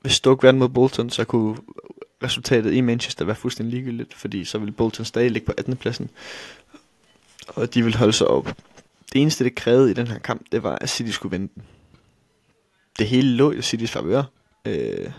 hvis 0.00 0.12
Stoke 0.12 0.42
vandt 0.42 0.58
mod 0.58 0.68
Bolton, 0.68 1.10
så 1.10 1.24
kunne 1.24 1.56
resultatet 2.22 2.74
i 2.74 2.80
Manchester 2.80 3.24
være 3.24 3.36
fuldstændig 3.36 3.74
ligegyldigt, 3.74 4.14
fordi 4.14 4.44
så 4.44 4.58
ville 4.58 4.72
Bolton 4.72 5.04
stadig 5.04 5.30
ligge 5.30 5.46
på 5.46 5.52
18. 5.58 5.76
pladsen, 5.76 6.10
og 7.48 7.74
de 7.74 7.82
ville 7.82 7.98
holde 7.98 8.12
sig 8.12 8.26
op. 8.26 8.56
Det 9.12 9.22
eneste, 9.22 9.44
det 9.44 9.54
krævede 9.54 9.90
i 9.90 9.94
den 9.94 10.06
her 10.06 10.18
kamp, 10.18 10.42
det 10.52 10.62
var, 10.62 10.78
at 10.80 10.90
City 10.90 11.10
skulle 11.10 11.30
vinde 11.30 11.52
den. 11.54 11.62
Det 12.98 13.08
hele 13.08 13.36
lå 13.36 13.52
i 13.52 13.62
Citys 13.62 13.90
favør. 13.90 14.22
Øh, 14.64 15.10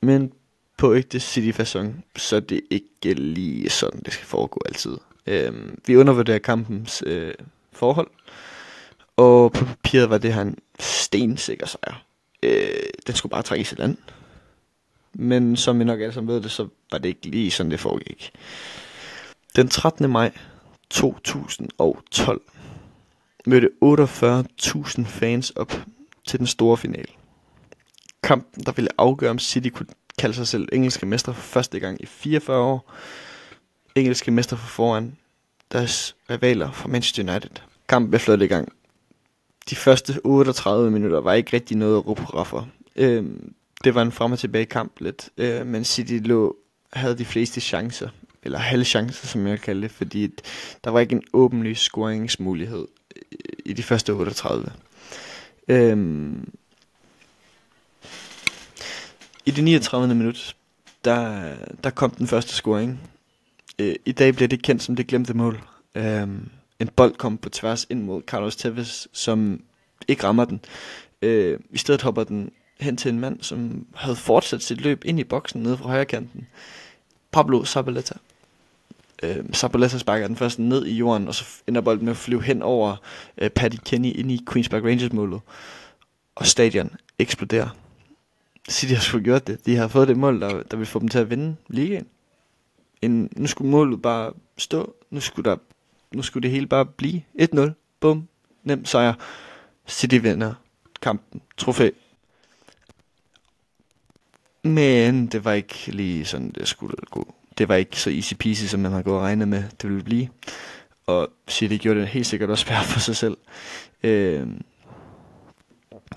men 0.00 0.32
på 0.76 0.94
ægte 0.94 1.20
City-fasong, 1.20 2.04
så 2.16 2.40
det 2.40 2.56
er 2.56 2.62
ikke 2.70 3.14
lige 3.14 3.70
sådan, 3.70 4.00
det 4.04 4.12
skal 4.12 4.26
foregå 4.26 4.60
altid. 4.66 4.96
Øh, 5.26 5.52
vi 5.86 5.96
undervurderer 5.96 6.38
kampens 6.38 7.02
øh, 7.06 7.34
forhold, 7.72 8.10
og 9.16 9.52
på 9.52 9.64
papiret 9.64 10.10
var 10.10 10.18
det 10.18 10.34
her 10.34 10.42
en 10.42 10.58
stensikker 10.78 11.66
sejr. 11.66 12.04
Øh, 12.42 12.68
den 13.06 13.14
skulle 13.14 13.30
bare 13.30 13.42
trækkes 13.42 13.72
i 13.72 13.74
land. 13.74 13.96
Men 15.14 15.56
som 15.56 15.78
vi 15.78 15.84
nok 15.84 16.00
alle 16.00 16.12
sammen 16.12 16.34
ved 16.34 16.42
det, 16.42 16.50
så 16.50 16.68
var 16.92 16.98
det 16.98 17.08
ikke 17.08 17.26
lige 17.26 17.50
sådan, 17.50 17.70
det 17.70 17.80
foregik. 17.80 18.32
Den 19.56 19.68
13. 19.68 20.10
maj 20.10 20.32
2012 20.90 22.42
mødte 23.46 23.70
48.000 23.84 25.04
fans 25.04 25.50
op 25.50 25.72
til 26.26 26.38
den 26.38 26.46
store 26.46 26.76
final. 26.76 27.06
Kampen, 28.22 28.64
der 28.64 28.72
ville 28.72 28.90
afgøre, 28.98 29.30
om 29.30 29.38
City 29.38 29.68
kunne 29.68 29.86
kaldte 30.18 30.36
sig 30.36 30.48
selv 30.48 30.68
engelske 30.72 31.06
mester 31.06 31.32
for 31.32 31.42
første 31.42 31.80
gang 31.80 32.02
i 32.02 32.06
44 32.06 32.58
år. 32.58 32.92
Engelske 33.94 34.30
mester 34.30 34.56
for 34.56 34.68
foran 34.68 35.16
deres 35.72 36.16
rivaler 36.30 36.72
fra 36.72 36.88
Manchester 36.88 37.32
United. 37.32 37.50
Kampen 37.88 38.10
blev 38.10 38.20
flot 38.20 38.42
i 38.42 38.46
gang. 38.46 38.72
De 39.70 39.76
første 39.76 40.20
38 40.24 40.90
minutter 40.90 41.20
var 41.20 41.32
ikke 41.32 41.52
rigtig 41.52 41.76
noget 41.76 41.96
at 41.96 42.06
råbe 42.06 42.22
for. 42.44 42.68
Øhm, 42.96 43.54
det 43.84 43.94
var 43.94 44.02
en 44.02 44.12
frem 44.12 44.32
og 44.32 44.38
tilbage 44.38 44.66
kamp 44.66 45.00
lidt, 45.00 45.30
øh, 45.36 45.66
men 45.66 45.84
City 45.84 46.18
lå, 46.22 46.56
havde 46.92 47.18
de 47.18 47.24
fleste 47.24 47.60
chancer, 47.60 48.08
eller 48.42 48.58
halve 48.58 48.84
chancer, 48.84 49.26
som 49.26 49.46
jeg 49.46 49.60
kalder 49.60 49.80
det, 49.80 49.90
fordi 49.90 50.30
der 50.84 50.90
var 50.90 51.00
ikke 51.00 51.14
en 51.14 51.22
åbenlys 51.32 51.80
scoringsmulighed 51.80 52.86
i 53.64 53.72
de 53.72 53.82
første 53.82 54.12
38. 54.12 54.72
Øhm, 55.68 56.52
i 59.46 59.50
det 59.50 59.64
39. 59.64 60.14
minut, 60.14 60.56
der, 61.04 61.54
der 61.84 61.90
kom 61.90 62.10
den 62.10 62.26
første 62.26 62.52
scoring. 62.52 63.00
Øh, 63.78 63.94
I 64.04 64.12
dag 64.12 64.34
bliver 64.34 64.48
det 64.48 64.62
kendt 64.62 64.82
som 64.82 64.96
det 64.96 65.06
glemte 65.06 65.34
mål. 65.34 65.62
Øhm, 65.94 66.48
en 66.80 66.88
bold 66.88 67.14
kom 67.14 67.38
på 67.38 67.48
tværs 67.48 67.86
ind 67.90 68.02
mod 68.02 68.22
Carlos 68.22 68.56
Tevez, 68.56 69.06
som 69.12 69.62
ikke 70.08 70.24
rammer 70.24 70.44
den. 70.44 70.60
Øh, 71.22 71.58
I 71.70 71.78
stedet 71.78 72.02
hopper 72.02 72.24
den 72.24 72.50
hen 72.80 72.96
til 72.96 73.08
en 73.08 73.20
mand, 73.20 73.42
som 73.42 73.86
havde 73.94 74.16
fortsat 74.16 74.62
sit 74.62 74.80
løb 74.80 75.02
ind 75.04 75.20
i 75.20 75.24
boksen 75.24 75.62
nede 75.62 75.76
fra 75.76 75.88
højre 75.88 76.04
kanten. 76.04 76.46
Pablo 77.32 77.64
Zabaleta. 77.64 78.14
Øh, 79.22 79.44
Zabaleta 79.54 79.98
sparker 79.98 80.26
den 80.26 80.36
først 80.36 80.58
ned 80.58 80.86
i 80.86 80.96
jorden, 80.96 81.28
og 81.28 81.34
så 81.34 81.44
ender 81.66 81.80
bolden 81.80 82.04
med 82.04 82.12
at 82.12 82.16
flyve 82.16 82.42
hen 82.42 82.62
over 82.62 82.96
øh, 83.38 83.50
Paddy 83.50 83.76
Kenny 83.84 84.16
ind 84.16 84.30
i 84.30 84.44
Queens 84.52 84.68
Park 84.68 84.82
Rangers 84.82 85.12
målet. 85.12 85.40
Og 86.34 86.46
stadion 86.46 86.90
eksploderer. 87.18 87.85
City 88.68 88.92
har 88.92 89.00
sgu 89.00 89.18
gjort 89.18 89.46
det. 89.46 89.66
De 89.66 89.76
har 89.76 89.88
fået 89.88 90.08
det 90.08 90.16
mål, 90.16 90.40
der, 90.40 90.62
der 90.62 90.76
vil 90.76 90.86
få 90.86 90.98
dem 90.98 91.08
til 91.08 91.18
at 91.18 91.30
vinde 91.30 91.56
ligaen. 91.68 92.06
En, 93.02 93.28
nu 93.36 93.46
skulle 93.46 93.70
målet 93.70 94.02
bare 94.02 94.32
stå. 94.58 94.94
Nu 95.10 95.20
skulle, 95.20 95.50
der, 95.50 95.56
nu 96.12 96.22
skulle 96.22 96.42
det 96.42 96.50
hele 96.50 96.66
bare 96.66 96.86
blive 96.86 97.22
1-0. 97.38 97.70
Bum. 98.00 98.28
Nem 98.64 98.84
sejr. 98.84 99.14
City 99.86 100.14
vinder 100.14 100.54
kampen. 101.02 101.40
Trofæ. 101.56 101.90
Men 104.62 105.26
det 105.26 105.44
var 105.44 105.52
ikke 105.52 105.74
lige 105.88 106.24
sådan, 106.24 106.50
det 106.50 106.68
skulle 106.68 106.96
gå. 107.10 107.34
Det 107.58 107.68
var 107.68 107.74
ikke 107.74 108.00
så 108.00 108.10
easy 108.10 108.34
peasy, 108.34 108.64
som 108.64 108.80
man 108.80 108.92
har 108.92 109.02
gået 109.02 109.16
og 109.16 109.22
regnet 109.22 109.48
med, 109.48 109.62
det 109.82 109.90
ville 109.90 110.04
blive. 110.04 110.28
Og 111.06 111.28
City 111.48 111.76
gjorde 111.76 112.00
det 112.00 112.08
helt 112.08 112.26
sikkert 112.26 112.50
også 112.50 112.66
værd 112.70 112.84
for 112.84 113.00
sig 113.00 113.16
selv. 113.16 113.36
Øh, 114.02 114.46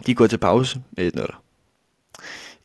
de 0.06 0.16
går 0.16 0.28
til 0.28 0.38
pause 0.38 0.82
med 0.92 1.12
1-0. 1.18 1.49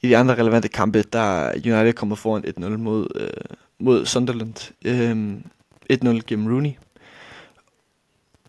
I 0.04 0.08
de 0.08 0.16
andre 0.16 0.34
relevante 0.34 0.68
kampe, 0.68 1.02
der 1.02 1.50
United 1.50 1.92
kommer 1.92 2.16
foran 2.16 2.44
1-0 2.44 2.68
mod, 2.68 3.06
øh, 3.14 3.56
mod 3.78 4.06
Sunderland. 4.06 4.72
Øh, 4.84 5.36
1-0 5.90 6.20
gennem 6.26 6.46
Rooney. 6.46 6.70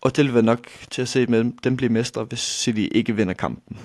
Og 0.00 0.16
det 0.16 0.24
vil 0.24 0.34
være 0.34 0.42
nok 0.42 0.68
til 0.90 1.02
at 1.02 1.08
se 1.08 1.26
med 1.26 1.52
dem 1.64 1.76
blive 1.76 1.92
mestre, 1.92 2.24
hvis 2.24 2.38
City 2.38 2.88
ikke 2.92 3.16
vinder 3.16 3.34
kampen. 3.34 3.78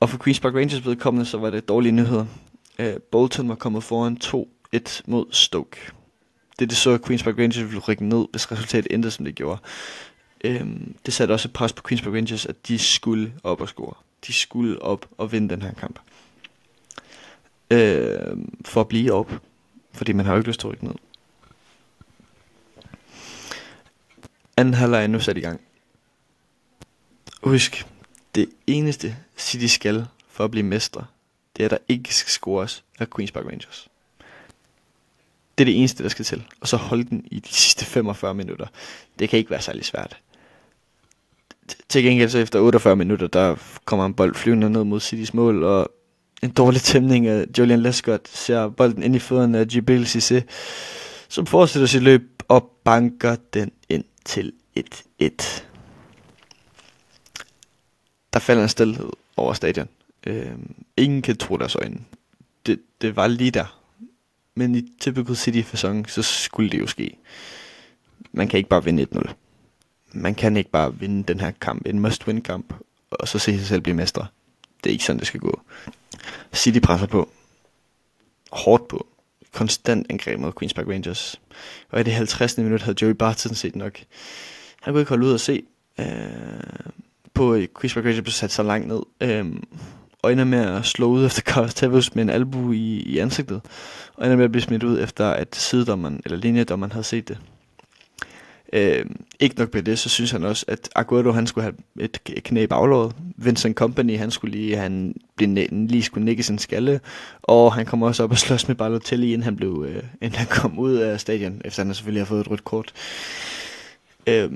Og 0.00 0.10
for 0.10 0.28
Queen's 0.28 0.40
Park 0.40 0.54
Rangers 0.54 0.86
vedkommende, 0.86 1.26
så 1.26 1.38
var 1.38 1.50
det 1.50 1.68
dårlige 1.68 1.92
nyheder. 1.92 2.26
Øh, 2.78 2.94
Bolton 3.12 3.48
var 3.48 3.54
kommet 3.54 3.84
foran 3.84 4.18
2-1 4.24 5.02
mod 5.06 5.26
Stoke. 5.30 5.76
Det 6.58 6.70
det 6.70 6.76
så, 6.76 6.90
at 6.90 7.10
Queen's 7.10 7.24
Park 7.24 7.38
Rangers 7.38 7.64
ville 7.64 7.80
rykke 7.80 8.04
ned, 8.08 8.26
hvis 8.30 8.52
resultatet 8.52 8.94
endte, 8.94 9.10
som 9.10 9.24
det 9.24 9.34
gjorde. 9.34 9.60
Um, 10.48 10.94
det 11.06 11.14
satte 11.14 11.32
også 11.32 11.48
et 11.48 11.52
pres 11.52 11.72
på 11.72 11.82
Queen's 11.88 12.02
Park 12.04 12.14
Rangers, 12.14 12.46
at 12.46 12.68
de 12.68 12.78
skulle 12.78 13.32
op 13.42 13.60
og 13.60 13.68
score. 13.68 13.94
De 14.26 14.32
skulle 14.32 14.82
op 14.82 15.08
og 15.18 15.32
vinde 15.32 15.48
den 15.48 15.62
her 15.62 15.74
kamp. 15.74 16.00
Øh, 17.70 18.36
for 18.64 18.80
at 18.80 18.88
blive 18.88 19.12
op. 19.12 19.32
Fordi 19.92 20.12
man 20.12 20.26
har 20.26 20.32
jo 20.32 20.38
ikke 20.38 20.48
lyst 20.48 20.60
til 20.60 20.66
at 20.66 20.72
rykke 20.72 20.84
ned. 20.84 20.94
Anden 24.56 24.74
halvleg 24.74 25.02
er 25.02 25.06
nu 25.06 25.20
sat 25.20 25.36
i 25.36 25.40
gang. 25.40 25.60
Husk, 27.42 27.86
Det 28.34 28.48
eneste 28.66 29.16
City 29.36 29.66
skal 29.66 30.06
for 30.28 30.44
at 30.44 30.50
blive 30.50 30.66
mestre, 30.66 31.06
det 31.56 31.62
er, 31.62 31.66
at 31.66 31.70
der 31.70 31.78
ikke 31.88 32.14
skal 32.14 32.30
scores 32.30 32.84
af 32.98 33.04
Queen's 33.04 33.32
Park 33.32 33.44
Rangers. 33.44 33.88
Det 35.58 35.64
er 35.64 35.64
det 35.64 35.78
eneste, 35.78 36.02
der 36.02 36.08
skal 36.08 36.24
til. 36.24 36.44
Og 36.60 36.68
så 36.68 36.76
holde 36.76 37.04
den 37.04 37.28
i 37.30 37.40
de 37.40 37.48
sidste 37.48 37.84
45 37.84 38.34
minutter. 38.34 38.66
Det 39.18 39.28
kan 39.28 39.38
ikke 39.38 39.50
være 39.50 39.60
særlig 39.60 39.84
svært. 39.84 40.20
Til 41.94 42.04
gengæld 42.04 42.30
så 42.30 42.38
efter 42.38 42.60
48 42.60 42.96
minutter, 42.96 43.26
der 43.26 43.56
kommer 43.84 44.06
en 44.06 44.14
bold 44.14 44.34
flyvende 44.34 44.70
ned 44.70 44.84
mod 44.84 45.00
Citys 45.00 45.34
mål, 45.34 45.64
og 45.64 45.88
en 46.42 46.50
dårlig 46.50 46.80
tæmning 46.80 47.26
af 47.26 47.46
Julian 47.58 47.82
Lescott 47.82 48.28
ser 48.28 48.68
bolden 48.68 49.02
ind 49.02 49.16
i 49.16 49.18
fødderne 49.18 49.58
af 49.58 49.66
Jibril 49.74 50.04
Cissé, 50.04 50.40
som 51.28 51.46
fortsætter 51.46 51.86
sit 51.86 52.02
løb 52.02 52.42
og 52.48 52.72
banker 52.84 53.36
den 53.52 53.72
ind 53.88 54.04
til 54.24 54.52
1-1. 54.78 54.82
Der 58.32 58.38
falder 58.38 58.62
en 58.62 58.68
stillhed 58.68 59.10
over 59.36 59.52
stadion. 59.52 59.88
Øh, 60.26 60.52
ingen 60.96 61.22
kan 61.22 61.36
tro 61.36 61.56
deres 61.56 61.76
øjne. 61.76 62.00
Det, 62.66 62.80
det 63.00 63.16
var 63.16 63.26
lige 63.26 63.50
der. 63.50 63.80
Men 64.54 64.74
i 64.74 64.82
typical 65.00 65.36
City-fasong, 65.36 66.10
så 66.10 66.22
skulle 66.22 66.70
det 66.70 66.80
jo 66.80 66.86
ske. 66.86 67.16
Man 68.32 68.48
kan 68.48 68.58
ikke 68.58 68.68
bare 68.68 68.84
vinde 68.84 69.06
1-0. 69.14 69.43
Man 70.14 70.34
kan 70.34 70.56
ikke 70.56 70.70
bare 70.70 70.98
vinde 70.98 71.22
den 71.22 71.40
her 71.40 71.50
kamp, 71.60 71.86
en 71.86 72.06
must-win 72.06 72.40
kamp, 72.40 72.74
og 73.10 73.28
så 73.28 73.38
se 73.38 73.58
sig 73.58 73.66
selv 73.66 73.80
blive 73.80 73.96
mestre. 73.96 74.26
Det 74.84 74.90
er 74.90 74.92
ikke 74.92 75.04
sådan, 75.04 75.18
det 75.18 75.26
skal 75.26 75.40
gå. 75.40 75.60
City 76.54 76.78
presser 76.78 77.06
på. 77.06 77.28
Hårdt 78.52 78.88
på. 78.88 79.06
Konstant 79.52 80.06
angreb 80.10 80.38
mod 80.38 80.52
Queen's 80.62 80.74
Park 80.74 80.86
Rangers. 80.88 81.40
Og 81.90 82.00
i 82.00 82.02
det 82.02 82.12
50. 82.12 82.58
minut 82.58 82.82
havde 82.82 82.96
Joey 83.02 83.12
Barton 83.12 83.54
set 83.54 83.76
nok. 83.76 83.98
Han 84.80 84.92
kunne 84.92 85.00
ikke 85.00 85.08
holde 85.08 85.26
ud 85.26 85.32
og 85.32 85.40
se 85.40 85.62
øh, 86.00 86.06
på, 87.34 87.56
Queen's 87.56 87.94
Park 87.94 88.04
Rangers 88.04 88.22
blev 88.22 88.32
sat 88.32 88.50
så 88.50 88.62
langt 88.62 88.88
ned. 88.88 89.00
Øh, 89.20 89.54
og 90.22 90.32
ender 90.32 90.44
med 90.44 90.58
at 90.58 90.84
slå 90.84 91.06
ud 91.06 91.26
efter 91.26 91.42
Carlos 91.42 91.74
Tevez 91.74 92.14
med 92.14 92.22
en 92.22 92.30
albu 92.30 92.72
i, 92.72 92.96
i 92.96 93.18
ansigtet. 93.18 93.60
Og 94.14 94.24
ender 94.24 94.36
med 94.36 94.44
at 94.44 94.52
blive 94.52 94.62
smidt 94.62 94.82
ud 94.82 95.00
efter, 95.00 95.30
at 95.30 95.56
sidedommeren, 95.56 96.20
eller 96.24 96.38
linjedommeren 96.38 96.92
havde 96.92 97.04
set 97.04 97.28
det. 97.28 97.38
Øh, 98.74 99.06
ikke 99.40 99.58
nok 99.58 99.74
med 99.74 99.82
det, 99.82 99.98
så 99.98 100.08
synes 100.08 100.30
han 100.30 100.44
også, 100.44 100.64
at 100.68 100.88
Aguero 100.94 101.32
han 101.32 101.46
skulle 101.46 101.62
have 101.62 101.74
et 102.00 102.20
knæ 102.24 102.62
i 102.62 102.66
baglåret. 102.66 103.16
Vincent 103.36 103.76
Company 103.76 104.18
han 104.18 104.30
skulle 104.30 104.56
lige, 104.56 104.76
han 104.76 105.14
blev, 105.36 105.68
lige 105.70 106.02
skulle 106.02 106.24
nikke 106.24 106.42
sin 106.42 106.58
skalle. 106.58 107.00
Og 107.42 107.74
han 107.74 107.86
kom 107.86 108.02
også 108.02 108.22
op 108.22 108.30
og 108.30 108.38
slås 108.38 108.68
med 108.68 108.76
Balotelli, 108.76 109.26
inden 109.26 109.42
han, 109.42 109.56
blev, 109.56 109.86
øh, 109.88 110.02
inden 110.22 110.38
han 110.38 110.46
kom 110.46 110.78
ud 110.78 110.94
af 110.94 111.20
stadion, 111.20 111.60
efter 111.64 111.84
han 111.84 111.94
selvfølgelig 111.94 112.20
har 112.20 112.26
fået 112.26 112.40
et 112.40 112.50
rødt 112.50 112.64
kort. 112.64 112.92
Øh, 114.26 114.52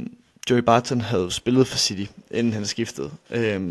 Joey 0.50 0.60
Barton 0.60 1.00
havde 1.00 1.30
spillet 1.30 1.66
for 1.66 1.78
City, 1.78 2.12
inden 2.30 2.52
han 2.52 2.66
skiftede. 2.66 3.10
Øh, 3.30 3.62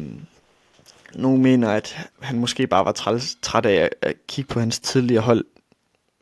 nogle 1.15 1.41
mener, 1.41 1.69
at 1.69 1.97
han 2.19 2.39
måske 2.39 2.67
bare 2.67 2.85
var 2.85 2.91
træt, 2.91 3.35
træt 3.41 3.65
af 3.65 3.89
at 4.01 4.13
kigge 4.27 4.53
på 4.53 4.59
hans 4.59 4.79
tidligere 4.79 5.23
hold 5.23 5.45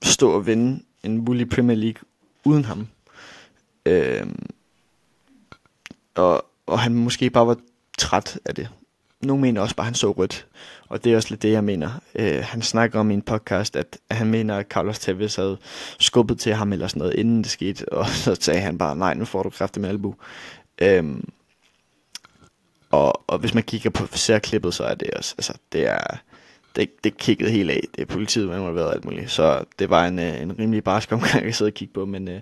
stå 0.04 0.32
og 0.32 0.48
vinde 0.48 0.84
en 1.04 1.18
mulig 1.18 1.50
Premier 1.50 1.78
League 1.78 2.02
uden 2.44 2.66
ham. 2.66 2.88
Øh, 3.86 4.28
og, 6.15 6.45
og 6.65 6.80
han 6.80 6.93
måske 6.93 7.30
bare 7.30 7.48
var 7.48 7.58
træt 7.98 8.39
af 8.45 8.56
det. 8.56 8.69
Nogle 9.21 9.41
mener 9.41 9.62
også 9.62 9.76
bare, 9.76 9.84
at 9.84 9.88
han 9.88 9.95
så 9.95 10.12
rødt. 10.12 10.48
Og 10.89 11.04
det 11.04 11.12
er 11.12 11.15
også 11.15 11.30
lidt 11.30 11.41
det, 11.41 11.52
jeg 11.52 11.63
mener. 11.63 11.89
Øh, 12.15 12.43
han 12.43 12.62
snakker 12.62 13.00
om 13.00 13.12
i 13.12 13.13
en 13.13 13.21
podcast, 13.21 13.76
at 13.76 13.98
han 14.12 14.28
mener, 14.28 14.58
at 14.58 14.67
Carlos 14.67 15.00
Tevez 15.00 15.36
havde 15.36 15.58
skubbet 16.00 16.39
til 16.39 16.54
ham 16.54 16.74
eller 16.74 16.88
sådan 16.88 17.00
noget, 17.00 17.15
inden 17.15 17.38
det 17.38 17.52
skete. 17.52 17.89
Og 17.93 18.08
så 18.08 18.36
sagde 18.39 18.60
han 18.60 18.78
bare, 18.78 18.95
nej, 18.95 19.13
nu 19.13 19.26
får 19.26 19.43
du 19.43 19.50
kræfter 19.50 19.82
med 19.82 19.89
albu. 19.89 20.15
Øh, 20.82 21.04
og, 22.91 23.24
og 23.28 23.38
hvis 23.39 23.54
man 23.54 23.63
kigger 23.63 23.89
på 23.89 24.08
ser 24.12 24.39
klippet, 24.39 24.74
så 24.74 24.84
er 24.84 24.95
det 24.95 25.12
også, 25.12 25.36
altså, 25.38 25.54
det 25.71 25.88
er, 25.88 26.17
det, 26.76 27.04
det 27.04 27.18
kiggede 27.18 27.52
helt 27.52 27.72
af. 27.72 27.84
Det 27.96 28.02
er 28.02 28.06
politiet, 28.06 28.48
man 28.48 28.62
har 28.62 28.72
været 28.72 28.94
alt 28.94 29.06
muligt. 29.06 29.32
Så 29.32 29.64
det 29.80 29.90
var 29.90 30.08
en, 30.08 30.20
øh, 30.20 30.42
en 30.42 30.60
rimelig 30.60 30.84
barsk 30.84 31.12
omgang 31.14 31.46
at 31.46 31.56
sidde 31.56 31.70
og 31.70 31.74
kigge 31.74 31.94
på, 31.94 32.06
men 32.06 32.28
øh, 32.28 32.42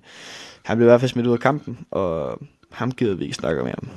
han 0.63 0.77
blev 0.77 0.85
i 0.85 0.89
hvert 0.89 0.99
fald 0.99 1.09
smidt 1.09 1.27
ud 1.27 1.33
af 1.33 1.39
kampen, 1.39 1.85
og 1.91 2.39
ham 2.71 2.91
gider 2.91 3.15
vi 3.15 3.23
ikke 3.23 3.35
snakke 3.35 3.63
mere 3.63 3.75
om. 3.75 3.89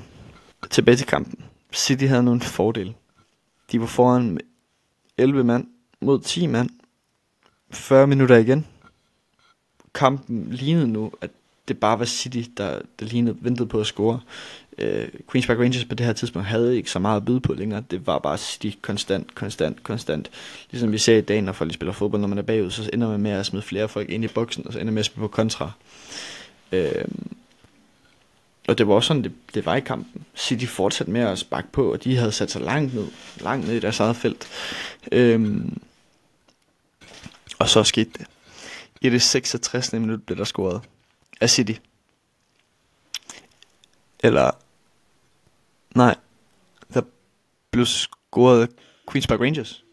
Tilbage 0.71 0.97
til 0.97 1.07
kampen. 1.07 1.45
City 1.73 2.05
havde 2.05 2.23
nogle 2.23 2.41
fordele. 2.41 2.95
De 3.73 3.81
var 3.81 3.87
foran 3.87 4.31
med 4.31 4.41
11 5.19 5.45
mand 5.45 5.67
mod 6.01 6.21
10 6.21 6.47
mand. 6.47 6.71
40 7.71 8.07
minutter 8.07 8.37
igen. 8.37 8.67
Kampen 9.95 10.47
lignede 10.51 10.89
nu, 10.89 11.13
at 11.21 11.31
det 11.69 11.81
bare 11.81 11.99
var 11.99 12.05
City, 12.05 12.43
der, 12.57 12.81
der 13.01 13.07
lignede, 13.07 13.37
ventede 13.41 13.69
på 13.69 13.81
at 13.81 13.87
score 13.87 14.21
øh, 14.79 15.09
Queen's 15.33 15.47
Park 15.47 15.59
Rangers 15.59 15.85
på 15.85 15.95
det 15.95 16.07
her 16.07 16.13
tidspunkt 16.13 16.49
havde 16.49 16.77
ikke 16.77 16.91
så 16.91 16.99
meget 16.99 17.17
at 17.17 17.25
byde 17.25 17.41
på 17.41 17.53
længere. 17.53 17.83
Det 17.91 18.07
var 18.07 18.19
bare 18.19 18.39
City 18.39 18.71
konstant, 18.83 19.35
konstant, 19.35 19.83
konstant. 19.83 20.31
Ligesom 20.71 20.93
vi 20.93 20.99
ser 20.99 21.17
i 21.17 21.21
dag, 21.21 21.43
når 21.43 21.53
folk 21.53 21.75
spiller 21.75 21.93
fodbold, 21.93 22.21
når 22.21 22.29
man 22.29 22.39
er 22.39 22.43
bagud, 22.43 22.71
så 22.71 22.91
ender 22.93 23.09
man 23.09 23.21
med 23.21 23.31
at 23.31 23.47
smide 23.47 23.63
flere 23.63 23.89
folk 23.89 24.11
ind 24.11 24.25
i 24.25 24.29
boksen, 24.29 24.67
og 24.67 24.73
så 24.73 24.79
ender 24.79 24.85
man 24.91 24.95
med 24.95 25.01
at 25.01 25.07
spille 25.07 25.21
på 25.21 25.29
kontra. 25.29 25.71
Øh, 26.73 27.05
og 28.69 28.79
det 28.79 28.89
var 28.89 28.95
også 28.95 29.07
sådan, 29.07 29.23
det, 29.23 29.33
det 29.55 29.67
var 29.67 29.77
i 29.77 29.81
kampen. 29.81 30.25
City 30.37 30.67
fortsatte 30.67 31.13
med 31.13 31.21
at 31.21 31.39
sparke 31.39 31.69
på, 31.73 31.93
og 31.93 32.05
de 32.05 32.17
havde 32.17 32.33
sat 32.33 32.51
sig 32.51 32.61
langt 32.63 32.95
ned, 32.95 33.07
langt 33.41 33.67
ned 33.67 33.75
i 33.77 33.81
deres 33.81 34.01
eget 34.01 34.17
felt. 34.17 34.49
Uh, 35.17 35.61
og 37.59 37.69
så 37.69 37.85
skete 37.85 38.11
det. 38.19 38.27
I 39.01 39.11
det 39.11 39.23
66. 39.23 39.93
minut 39.93 40.23
blev 40.23 40.39
der 40.39 40.45
scoret 40.45 40.81
af 41.41 41.51
City. 41.51 41.73
Eller, 44.21 44.51
nej, 45.97 46.15
der 46.95 47.03
blev 47.71 47.87
scoret 47.87 48.69
Queen's 49.11 49.27
Park 49.27 49.41
Rangers. 49.41 49.85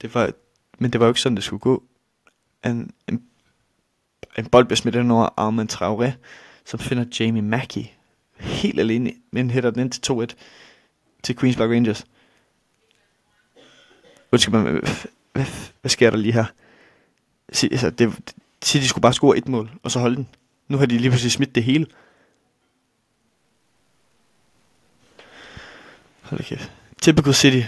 Det 0.00 0.14
var, 0.14 0.30
men 0.78 0.92
det 0.92 1.00
var 1.00 1.06
jo 1.06 1.10
ikke 1.10 1.20
sådan, 1.20 1.36
det 1.36 1.44
skulle 1.44 1.60
gå. 1.60 1.82
En, 2.64 2.90
en, 3.08 3.22
en 4.38 4.46
bold 4.46 4.66
blev 4.66 4.76
smidt 4.76 4.94
ind 4.94 5.12
over 5.12 5.28
Armand 5.36 5.72
Traoré, 5.72 6.10
som 6.64 6.80
finder 6.80 7.04
Jamie 7.20 7.42
Mackey 7.42 7.84
helt 8.36 8.80
alene, 8.80 9.12
men 9.30 9.50
hætter 9.50 9.70
den 9.70 9.80
ind 9.80 9.90
til 9.90 10.12
2-1 10.12 10.26
til 11.22 11.32
Queen's 11.32 11.56
Park 11.56 11.70
Rangers. 11.70 12.06
Undskyld 14.32 14.54
mig, 14.54 14.62
hvad, 14.62 14.72
øh, 14.74 14.88
hvad, 15.32 15.44
hvad 15.80 15.88
sker 15.90 16.10
der 16.10 16.16
lige 16.16 16.32
her? 16.32 16.44
Altså, 17.48 17.90
det, 17.90 18.34
City 18.64 18.86
skulle 18.86 19.02
bare 19.02 19.12
score 19.12 19.38
et 19.38 19.48
mål, 19.48 19.70
og 19.82 19.90
så 19.90 19.98
holde 19.98 20.16
den. 20.16 20.28
Nu 20.68 20.78
har 20.78 20.86
de 20.86 20.98
lige 20.98 21.10
pludselig 21.10 21.32
smidt 21.32 21.54
det 21.54 21.64
hele. 21.64 21.86
Hold 26.30 26.44
kæft. 26.44 26.72
Typical 27.02 27.34
City 27.34 27.62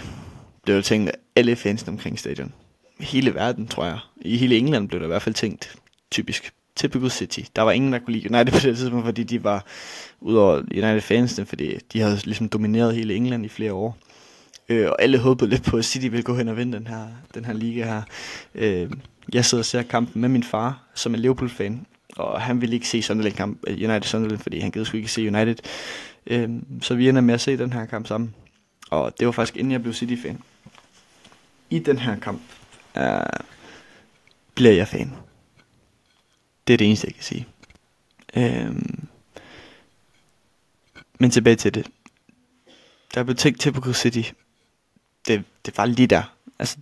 blev 0.63 0.75
jo 0.75 0.81
tænkt 0.81 1.09
af 1.09 1.13
alle 1.35 1.55
fans 1.55 1.85
omkring 1.87 2.19
stadion. 2.19 2.53
Hele 2.99 3.33
verden, 3.33 3.67
tror 3.67 3.85
jeg. 3.85 3.99
I 4.21 4.37
hele 4.37 4.57
England 4.57 4.89
blev 4.89 4.99
der 4.99 5.05
i 5.05 5.07
hvert 5.07 5.21
fald 5.21 5.35
tænkt 5.35 5.75
typisk. 6.11 6.53
Typical 6.75 7.09
City. 7.09 7.39
Der 7.55 7.61
var 7.61 7.71
ingen, 7.71 7.93
der 7.93 7.99
kunne 7.99 8.13
lide 8.13 8.35
United 8.35 8.53
på 8.61 8.67
det 8.67 8.77
tidspunkt, 8.77 9.05
fordi 9.05 9.23
de 9.23 9.43
var, 9.43 9.65
udover 10.21 10.57
United 10.57 11.01
fans, 11.01 11.39
fordi 11.45 11.77
de 11.93 11.99
havde 11.99 12.19
ligesom 12.23 12.49
domineret 12.49 12.95
hele 12.95 13.15
England 13.15 13.45
i 13.45 13.49
flere 13.49 13.73
år. 13.73 13.97
Øh, 14.69 14.89
og 14.89 15.01
alle 15.01 15.17
håbede 15.17 15.49
lidt 15.49 15.63
på, 15.63 15.77
at 15.77 15.85
City 15.85 16.07
ville 16.07 16.23
gå 16.23 16.35
hen 16.35 16.47
og 16.47 16.57
vinde 16.57 16.77
den 16.77 16.87
her, 16.87 17.07
den 17.33 17.45
her 17.45 17.53
liga 17.53 17.85
her. 17.85 18.01
Øh, 18.55 18.91
jeg 19.33 19.45
sidder 19.45 19.61
og 19.61 19.65
ser 19.65 19.81
kampen 19.81 20.21
med 20.21 20.29
min 20.29 20.43
far, 20.43 20.83
som 20.95 21.13
er 21.13 21.17
Liverpool-fan, 21.17 21.85
og 22.15 22.41
han 22.41 22.61
ville 22.61 22.75
ikke 22.75 22.87
se 22.87 23.01
Sunderland 23.01 23.35
kamp, 23.35 23.59
United 23.67 24.03
Sunderland, 24.03 24.39
fordi 24.39 24.59
han 24.59 24.71
gider 24.71 24.85
sgu 24.85 24.97
ikke 24.97 25.11
se 25.11 25.27
United. 25.27 25.55
Øh, 26.27 26.49
så 26.81 26.95
vi 26.95 27.09
ender 27.09 27.21
med 27.21 27.33
at 27.33 27.41
se 27.41 27.57
den 27.57 27.73
her 27.73 27.85
kamp 27.85 28.07
sammen. 28.07 28.33
Og 28.89 29.19
det 29.19 29.25
var 29.25 29.31
faktisk 29.31 29.57
inden 29.57 29.71
jeg 29.71 29.81
blev 29.81 29.93
City-fan. 29.93 30.41
I 31.69 31.79
den 31.79 31.97
her 31.97 32.19
kamp 32.19 32.41
øh, 32.97 33.21
bliver 34.55 34.73
jeg 34.73 34.87
fan. 34.87 35.15
Det 36.67 36.73
er 36.73 36.77
det 36.77 36.87
eneste, 36.87 37.07
jeg 37.07 37.13
kan 37.13 37.23
sige. 37.23 37.47
Øhm, 38.35 39.07
men 41.19 41.31
tilbage 41.31 41.55
til 41.55 41.73
det. 41.73 41.87
Der 43.13 43.23
blev 43.23 43.35
tænkt 43.35 43.73
på 43.73 43.93
City. 43.93 44.31
Det, 45.27 45.43
det 45.65 45.77
var 45.77 45.85
lige 45.85 46.07
der. 46.07 46.35
Altså, 46.59 46.77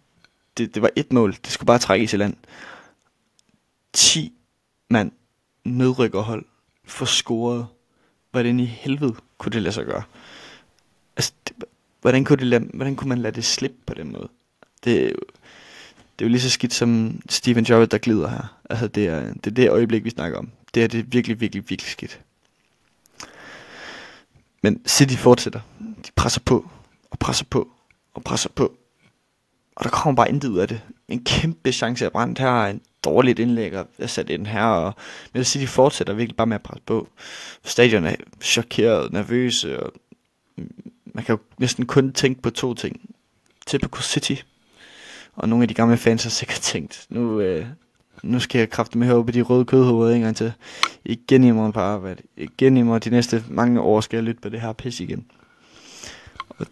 det, 0.57 0.75
det 0.75 0.81
var 0.81 0.89
et 0.95 1.13
mål. 1.13 1.31
Det 1.31 1.47
skulle 1.47 1.67
bare 1.67 1.79
trække 1.79 2.03
i 2.13 2.17
land. 2.17 2.35
10 3.93 4.33
mand 4.89 5.11
nedrykkerhold 5.63 6.45
for 6.85 7.05
scoret. 7.05 7.67
Hvordan 8.31 8.59
i 8.59 8.65
helvede 8.65 9.15
kunne 9.37 9.51
det 9.51 9.61
lade 9.61 9.73
sig 9.73 9.85
gøre? 9.85 10.03
Hvordan, 12.07 12.23
kunne 12.23 12.37
det 12.37 12.47
lade, 12.47 12.67
hvordan 12.73 12.95
kunne 12.95 13.09
man 13.09 13.17
lade 13.17 13.35
det 13.35 13.45
slippe 13.45 13.77
på 13.85 13.93
den 13.93 14.11
måde? 14.11 14.29
Det, 14.83 15.15
det 16.19 16.25
er 16.25 16.25
jo 16.25 16.27
lige 16.27 16.41
så 16.41 16.49
skidt 16.49 16.73
som 16.73 17.21
Steven 17.29 17.63
Gerrard, 17.63 17.87
der 17.87 17.97
glider 17.97 18.29
her. 18.29 18.59
Altså, 18.69 18.87
det 18.87 19.07
er, 19.07 19.33
det 19.33 19.47
er 19.47 19.51
det 19.51 19.69
øjeblik, 19.69 20.03
vi 20.03 20.09
snakker 20.09 20.37
om. 20.37 20.49
Det 20.73 20.83
er 20.83 20.87
det 20.87 21.13
virkelig, 21.13 21.41
virkelig, 21.41 21.69
virkelig 21.69 21.91
skidt. 21.91 22.19
Men 24.63 24.81
City 24.87 25.15
fortsætter. 25.15 25.59
De 25.79 26.11
presser 26.15 26.41
på, 26.45 26.69
og 27.11 27.19
presser 27.19 27.45
på, 27.49 27.69
og 28.13 28.23
presser 28.23 28.49
på. 28.49 28.77
Og 29.75 29.83
der 29.83 29.89
kommer 29.89 30.15
bare 30.15 30.29
intet 30.29 30.49
ud 30.49 30.57
af 30.57 30.67
det. 30.67 30.81
En 31.07 31.23
kæmpe 31.23 31.71
chance 31.71 32.05
er 32.05 32.09
brændt 32.09 32.39
her, 32.39 32.65
en 32.65 32.81
dårligt 33.03 33.39
indlæg, 33.39 33.77
og 33.77 33.87
jeg 33.99 34.09
satte 34.09 34.33
ind 34.33 34.47
her, 34.47 34.65
og 34.65 34.93
Men 35.33 35.43
City 35.43 35.65
fortsætter 35.65 36.13
virkelig 36.13 36.37
bare 36.37 36.47
med 36.47 36.55
at 36.55 36.63
presse 36.63 36.83
på. 36.85 37.07
Stadion 37.63 38.05
er 38.05 38.15
chokeret, 38.41 39.13
nervøse, 39.13 39.83
og 39.83 39.93
man 41.17 41.25
kan 41.25 41.35
jo 41.35 41.39
næsten 41.57 41.85
kun 41.85 42.13
tænke 42.13 42.41
på 42.41 42.49
to 42.49 42.73
ting. 42.73 43.09
Typical 43.67 44.03
City. 44.03 44.35
Og 45.35 45.49
nogle 45.49 45.63
af 45.63 45.67
de 45.67 45.73
gamle 45.73 45.97
fans 45.97 46.23
har 46.23 46.29
sikkert 46.29 46.59
tænkt, 46.59 47.05
nu, 47.09 47.39
øh, 47.39 47.65
nu 48.23 48.39
skal 48.39 48.59
jeg 48.59 48.69
kræfte 48.69 48.97
med 48.97 49.23
på 49.23 49.31
de 49.31 49.41
røde 49.41 49.65
kødhoveder 49.65 50.15
en 50.15 50.21
gang 50.21 50.35
til. 50.35 50.53
Igen 51.05 51.43
i 51.43 51.51
morgen 51.51 51.73
på 51.73 51.79
arbejde. 51.79 52.23
Igen 52.35 52.77
i 52.77 52.81
morgen 52.81 53.01
de 53.01 53.09
næste 53.09 53.43
mange 53.49 53.81
år 53.81 54.01
skal 54.01 54.17
jeg 54.17 54.23
lytte 54.23 54.41
på 54.41 54.49
det 54.49 54.61
her 54.61 54.73
pis 54.73 54.99
igen. 54.99 55.25
Og 56.49 56.65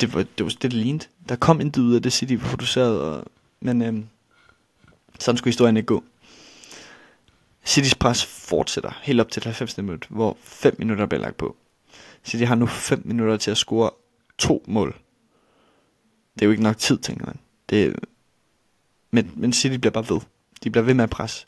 det 0.00 0.14
var 0.14 0.22
det, 0.22 0.44
var 0.44 0.50
det, 0.50 0.62
det 0.62 0.72
lignede. 0.72 1.06
Der 1.28 1.36
kom 1.36 1.60
intet 1.60 1.82
ud 1.82 1.94
af 1.94 2.02
det 2.02 2.12
City 2.12 2.36
produceret, 2.36 3.00
og, 3.00 3.24
men 3.60 3.82
øh, 3.82 3.94
sådan 5.18 5.36
skulle 5.36 5.52
historien 5.52 5.76
ikke 5.76 5.86
gå. 5.86 6.04
Citys 7.64 7.94
pres 7.94 8.24
fortsætter 8.24 8.98
helt 9.02 9.20
op 9.20 9.30
til 9.30 9.44
90. 9.44 9.76
minut, 9.78 10.06
hvor 10.08 10.36
5 10.42 10.74
minutter 10.78 11.06
bliver 11.06 11.22
lagt 11.22 11.36
på. 11.36 11.56
City 12.24 12.44
har 12.44 12.54
nu 12.54 12.66
5 12.66 13.02
minutter 13.04 13.36
til 13.36 13.50
at 13.50 13.56
score 13.56 13.90
to 14.38 14.64
mål. 14.66 14.96
Det 16.34 16.42
er 16.42 16.46
jo 16.46 16.50
ikke 16.50 16.62
nok 16.62 16.78
tid, 16.78 16.98
tænker 16.98 17.26
man. 17.26 17.38
Det, 17.70 17.96
men, 19.10 19.32
men 19.36 19.52
City 19.52 19.76
bliver 19.76 19.92
bare 19.92 20.14
ved. 20.14 20.20
De 20.64 20.70
bliver 20.70 20.84
ved 20.84 20.94
med 20.94 21.04
at 21.04 21.10
presse. 21.10 21.46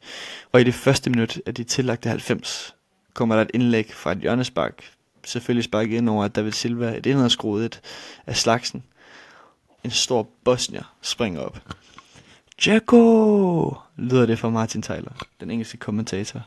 Og 0.53 0.61
i 0.61 0.65
det 0.65 0.75
første 0.75 1.11
minut 1.11 1.41
af 1.47 1.55
de 1.55 1.65
tillagte 1.65 2.09
90, 2.09 2.75
kommer 3.15 3.35
der 3.35 3.43
et 3.43 3.51
indlæg 3.55 3.95
fra 3.95 4.13
et 4.13 4.19
hjørnespark. 4.19 4.85
Selvfølgelig 5.25 5.65
sparket 5.65 5.97
ind 5.97 6.09
over 6.09 6.29
David 6.29 6.53
Silva, 6.53 6.97
et 6.97 7.07
indadskruet 7.07 7.65
et 7.65 7.81
af 8.27 8.37
slagsen. 8.37 8.85
En 9.85 9.91
stor 9.91 10.29
bosnier 10.45 10.95
springer 11.03 11.41
op. 11.41 11.59
Jacko! 12.67 13.77
lyder 13.97 14.27
det 14.27 14.39
fra 14.39 14.51
Martin 14.51 14.83
Tyler, 14.83 15.27
den 15.41 15.51
engelske 15.51 15.77
kommentator. 15.79 16.43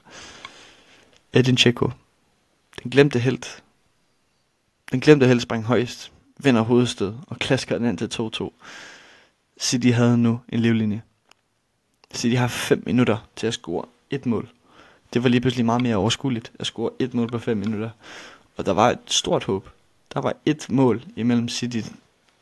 Edin 1.33 1.55
Dzeko. 1.55 1.91
Den 2.83 2.91
glemte 2.91 3.19
helt. 3.19 3.63
Den 4.91 4.99
glemte 4.99 5.27
helt 5.27 5.41
sprang 5.41 5.63
højst, 5.63 6.11
vinder 6.37 6.61
hovedstød 6.61 7.13
og 7.27 7.39
klasker 7.39 7.77
den 7.77 7.87
ind 7.87 7.97
til 7.97 8.21
2-2. 8.43 8.51
City 9.59 9.87
havde 9.87 10.17
nu 10.17 10.39
en 10.49 10.59
livlinje. 10.59 11.01
City 12.13 12.35
har 12.35 12.47
5 12.47 12.83
minutter 12.85 13.27
til 13.35 13.47
at 13.47 13.53
score 13.53 13.85
et 14.09 14.25
mål. 14.25 14.49
Det 15.13 15.23
var 15.23 15.29
lige 15.29 15.41
pludselig 15.41 15.65
meget 15.65 15.81
mere 15.81 15.95
overskueligt 15.95 16.51
at 16.59 16.65
score 16.65 16.91
et 16.99 17.13
mål 17.13 17.31
på 17.31 17.39
5 17.39 17.57
minutter. 17.57 17.89
Og 18.57 18.65
der 18.65 18.71
var 18.71 18.89
et 18.89 18.99
stort 19.05 19.43
håb. 19.43 19.69
Der 20.13 20.21
var 20.21 20.35
et 20.45 20.65
mål 20.69 21.03
imellem 21.15 21.49
City 21.49 21.79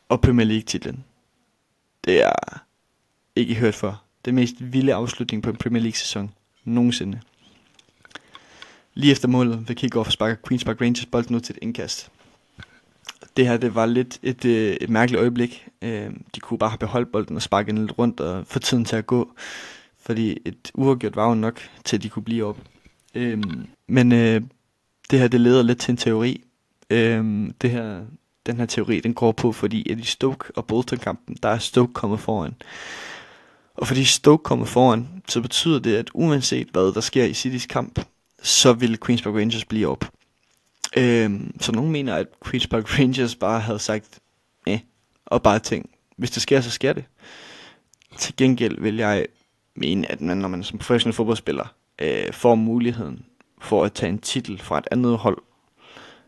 og 0.08 0.20
Premier 0.20 0.46
League-titlen. 0.46 1.04
Det 2.04 2.22
er 2.22 2.62
ikke 3.36 3.54
hørt 3.54 3.74
for. 3.74 4.02
Det 4.24 4.34
mest 4.34 4.54
vilde 4.58 4.94
afslutning 4.94 5.42
på 5.42 5.50
en 5.50 5.56
Premier 5.56 5.82
League-sæson 5.82 6.34
nogensinde. 6.64 7.20
Lige 8.94 9.12
efter 9.12 9.28
målet 9.28 9.68
ved 9.68 9.76
kick-off 9.76 10.10
sparker 10.10 10.36
Queen's 10.36 10.64
Park 10.64 10.80
Rangers 10.80 11.06
bolden 11.06 11.36
ud 11.36 11.40
til 11.40 11.56
et 11.56 11.58
indkast. 11.62 12.10
Det 13.36 13.46
her 13.46 13.56
det 13.56 13.74
var 13.74 13.86
lidt 13.86 14.18
et, 14.22 14.44
øh, 14.44 14.76
et 14.80 14.90
mærkeligt 14.90 15.20
øjeblik. 15.20 15.68
Øh, 15.82 16.10
de 16.34 16.40
kunne 16.40 16.58
bare 16.58 16.70
have 16.70 16.78
beholdt 16.78 17.12
bolden 17.12 17.36
og 17.36 17.42
sparket 17.42 17.74
den 17.74 17.86
lidt 17.86 17.98
rundt 17.98 18.20
og 18.20 18.46
få 18.46 18.58
tiden 18.58 18.84
til 18.84 18.96
at 18.96 19.06
gå. 19.06 19.30
Fordi 19.98 20.38
et 20.44 20.70
uafgjort 20.74 21.16
var 21.16 21.28
jo 21.28 21.34
nok 21.34 21.60
til, 21.84 21.96
at 21.96 22.02
de 22.02 22.08
kunne 22.08 22.22
blive 22.22 22.44
op. 22.44 22.58
Øh, 23.14 23.42
men 23.88 24.12
øh, 24.12 24.42
det 25.10 25.18
her 25.18 25.28
det 25.28 25.40
leder 25.40 25.62
lidt 25.62 25.78
til 25.78 25.92
en 25.92 25.96
teori. 25.96 26.44
Øh, 26.90 27.50
det 27.62 27.70
her, 27.70 28.04
den 28.46 28.56
her 28.56 28.66
teori 28.66 29.00
den 29.00 29.14
går 29.14 29.32
på, 29.32 29.52
fordi 29.52 29.90
at 29.90 29.98
i 29.98 30.04
Stoke 30.04 30.44
og 30.56 30.66
Bolton-kampen, 30.66 31.36
der 31.42 31.48
er 31.48 31.58
Stoke 31.58 31.92
kommet 31.92 32.20
foran. 32.20 32.54
Og 33.74 33.86
fordi 33.86 34.04
Stoke 34.04 34.42
kommer 34.42 34.66
foran, 34.66 35.08
så 35.28 35.40
betyder 35.40 35.78
det, 35.78 35.96
at 35.96 36.10
uanset 36.14 36.68
hvad 36.72 36.94
der 36.94 37.00
sker 37.00 37.24
i 37.24 37.34
Citys 37.34 37.66
kamp, 37.66 38.04
så 38.42 38.72
vil 38.72 38.98
Queen's 39.04 39.22
Park 39.22 39.34
Rangers 39.34 39.64
blive 39.64 39.88
op. 39.88 40.04
Øhm, 40.96 41.60
så 41.60 41.72
nogen 41.72 41.92
mener, 41.92 42.14
at 42.14 42.26
Queen's 42.46 42.66
Park 42.68 42.98
Rangers 42.98 43.34
bare 43.36 43.60
havde 43.60 43.78
sagt, 43.78 44.18
eh, 44.66 44.80
og 45.26 45.42
bare 45.42 45.58
tænkt, 45.58 45.90
hvis 46.16 46.30
det 46.30 46.42
sker, 46.42 46.60
så 46.60 46.70
sker 46.70 46.92
det. 46.92 47.04
Til 48.18 48.36
gengæld 48.36 48.80
vil 48.80 48.96
jeg 48.96 49.26
mene, 49.74 50.12
at 50.12 50.20
man, 50.20 50.36
når 50.36 50.48
man 50.48 50.62
som 50.62 50.78
professionel 50.78 51.14
fodboldspiller 51.14 51.74
øh, 51.98 52.32
får 52.32 52.54
muligheden 52.54 53.24
for 53.60 53.84
at 53.84 53.92
tage 53.92 54.10
en 54.10 54.18
titel 54.18 54.58
fra 54.58 54.78
et 54.78 54.88
andet 54.90 55.18
hold, 55.18 55.38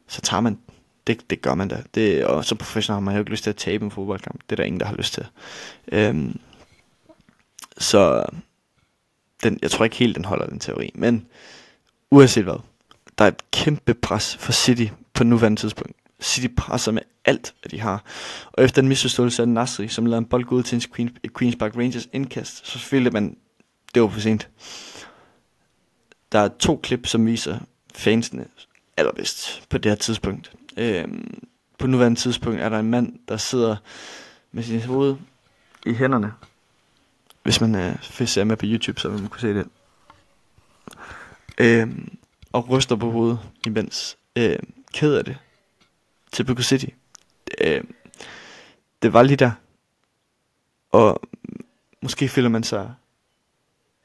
så 0.07 0.21
tager 0.21 0.41
man 0.41 0.59
det, 1.07 1.31
det 1.31 1.43
gør 1.43 1.55
man 1.55 1.69
da. 1.69 1.83
Det, 1.95 2.25
og 2.25 2.45
som 2.45 2.59
professionel 2.59 2.95
har 2.95 3.01
man 3.01 3.15
jo 3.15 3.21
ikke 3.21 3.31
lyst 3.31 3.43
til 3.43 3.51
at 3.51 3.57
tabe 3.57 3.85
en 3.85 3.91
fodboldkamp. 3.91 4.41
Det 4.41 4.53
er 4.53 4.57
der 4.57 4.65
ingen, 4.65 4.81
der 4.81 4.87
har 4.87 4.97
lyst 4.97 5.15
til. 5.15 5.27
Øhm, 5.93 6.41
så 7.79 8.25
den, 9.43 9.59
jeg 9.63 9.71
tror 9.71 9.85
ikke 9.85 9.97
helt, 9.97 10.17
den 10.17 10.25
holder 10.25 10.47
den 10.47 10.61
teori. 10.61 10.91
Men 10.95 11.27
uanset 12.11 12.45
hvad, 12.45 12.59
der 13.19 13.25
er 13.25 13.29
et 13.29 13.51
kæmpe 13.51 13.95
pres 13.95 14.37
for 14.37 14.53
City 14.53 14.87
på 15.15 15.25
nuværende 15.25 15.61
tidspunkt. 15.61 15.97
City 16.23 16.55
presser 16.57 16.93
med 16.93 17.03
alt, 17.25 17.55
hvad 17.61 17.71
de 17.71 17.81
har. 17.81 18.05
Og 18.53 18.65
efter 18.65 18.83
en 18.83 18.89
misforståelse 18.89 19.43
af 19.43 19.49
Nasri, 19.49 19.89
som 19.89 20.07
lader 20.07 20.19
en 20.19 20.25
bold 20.25 20.45
gå 20.45 20.55
ud 20.55 20.63
til 20.63 20.77
en 20.77 20.83
Queen, 20.95 21.17
Queen's 21.39 21.57
Park 21.57 21.77
Rangers 21.77 22.09
indkast, 22.13 22.67
så 22.67 22.79
følte 22.79 23.11
man, 23.11 23.37
det 23.95 24.03
var 24.03 24.09
for 24.09 24.21
sent. 24.21 24.49
Der 26.33 26.39
er 26.39 26.49
to 26.49 26.81
klip, 26.83 27.07
som 27.07 27.27
viser 27.27 27.59
fansene 27.95 28.47
allerbedst 28.97 29.63
på 29.69 29.79
det 29.79 29.91
her 29.91 29.97
tidspunkt. 29.97 30.53
Øhm, 30.77 31.45
på 31.79 31.87
nuværende 31.87 32.21
tidspunkt 32.21 32.61
er 32.61 32.69
der 32.69 32.79
en 32.79 32.91
mand, 32.91 33.19
der 33.29 33.37
sidder 33.37 33.77
med 34.53 34.63
sin 34.63 34.81
hoved 34.81 35.17
i 35.87 35.95
hænderne 35.95 36.33
hvis 37.47 37.61
man 37.61 37.75
øh, 37.75 38.27
ser 38.27 38.45
med 38.45 38.57
på 38.57 38.67
YouTube, 38.67 39.01
så 39.01 39.09
vil 39.09 39.21
man 39.21 39.29
kunne 39.29 39.41
se 39.41 39.55
det. 39.55 39.67
Øhm, 41.59 42.19
og 42.57 42.71
ryster 42.71 42.97
på 42.97 43.11
hovedet 43.11 43.39
imens. 43.67 44.19
Øh, 44.37 44.59
ked 44.93 45.15
af 45.15 45.25
det. 45.25 45.39
Typical 46.33 46.65
City. 46.65 46.87
Øh, 47.61 47.85
det 49.03 49.13
var 49.13 49.23
lige 49.23 49.37
der. 49.37 49.51
Og 50.93 51.21
måske 52.03 52.29
føler 52.29 52.49
man 52.49 52.63
sig 52.63 52.95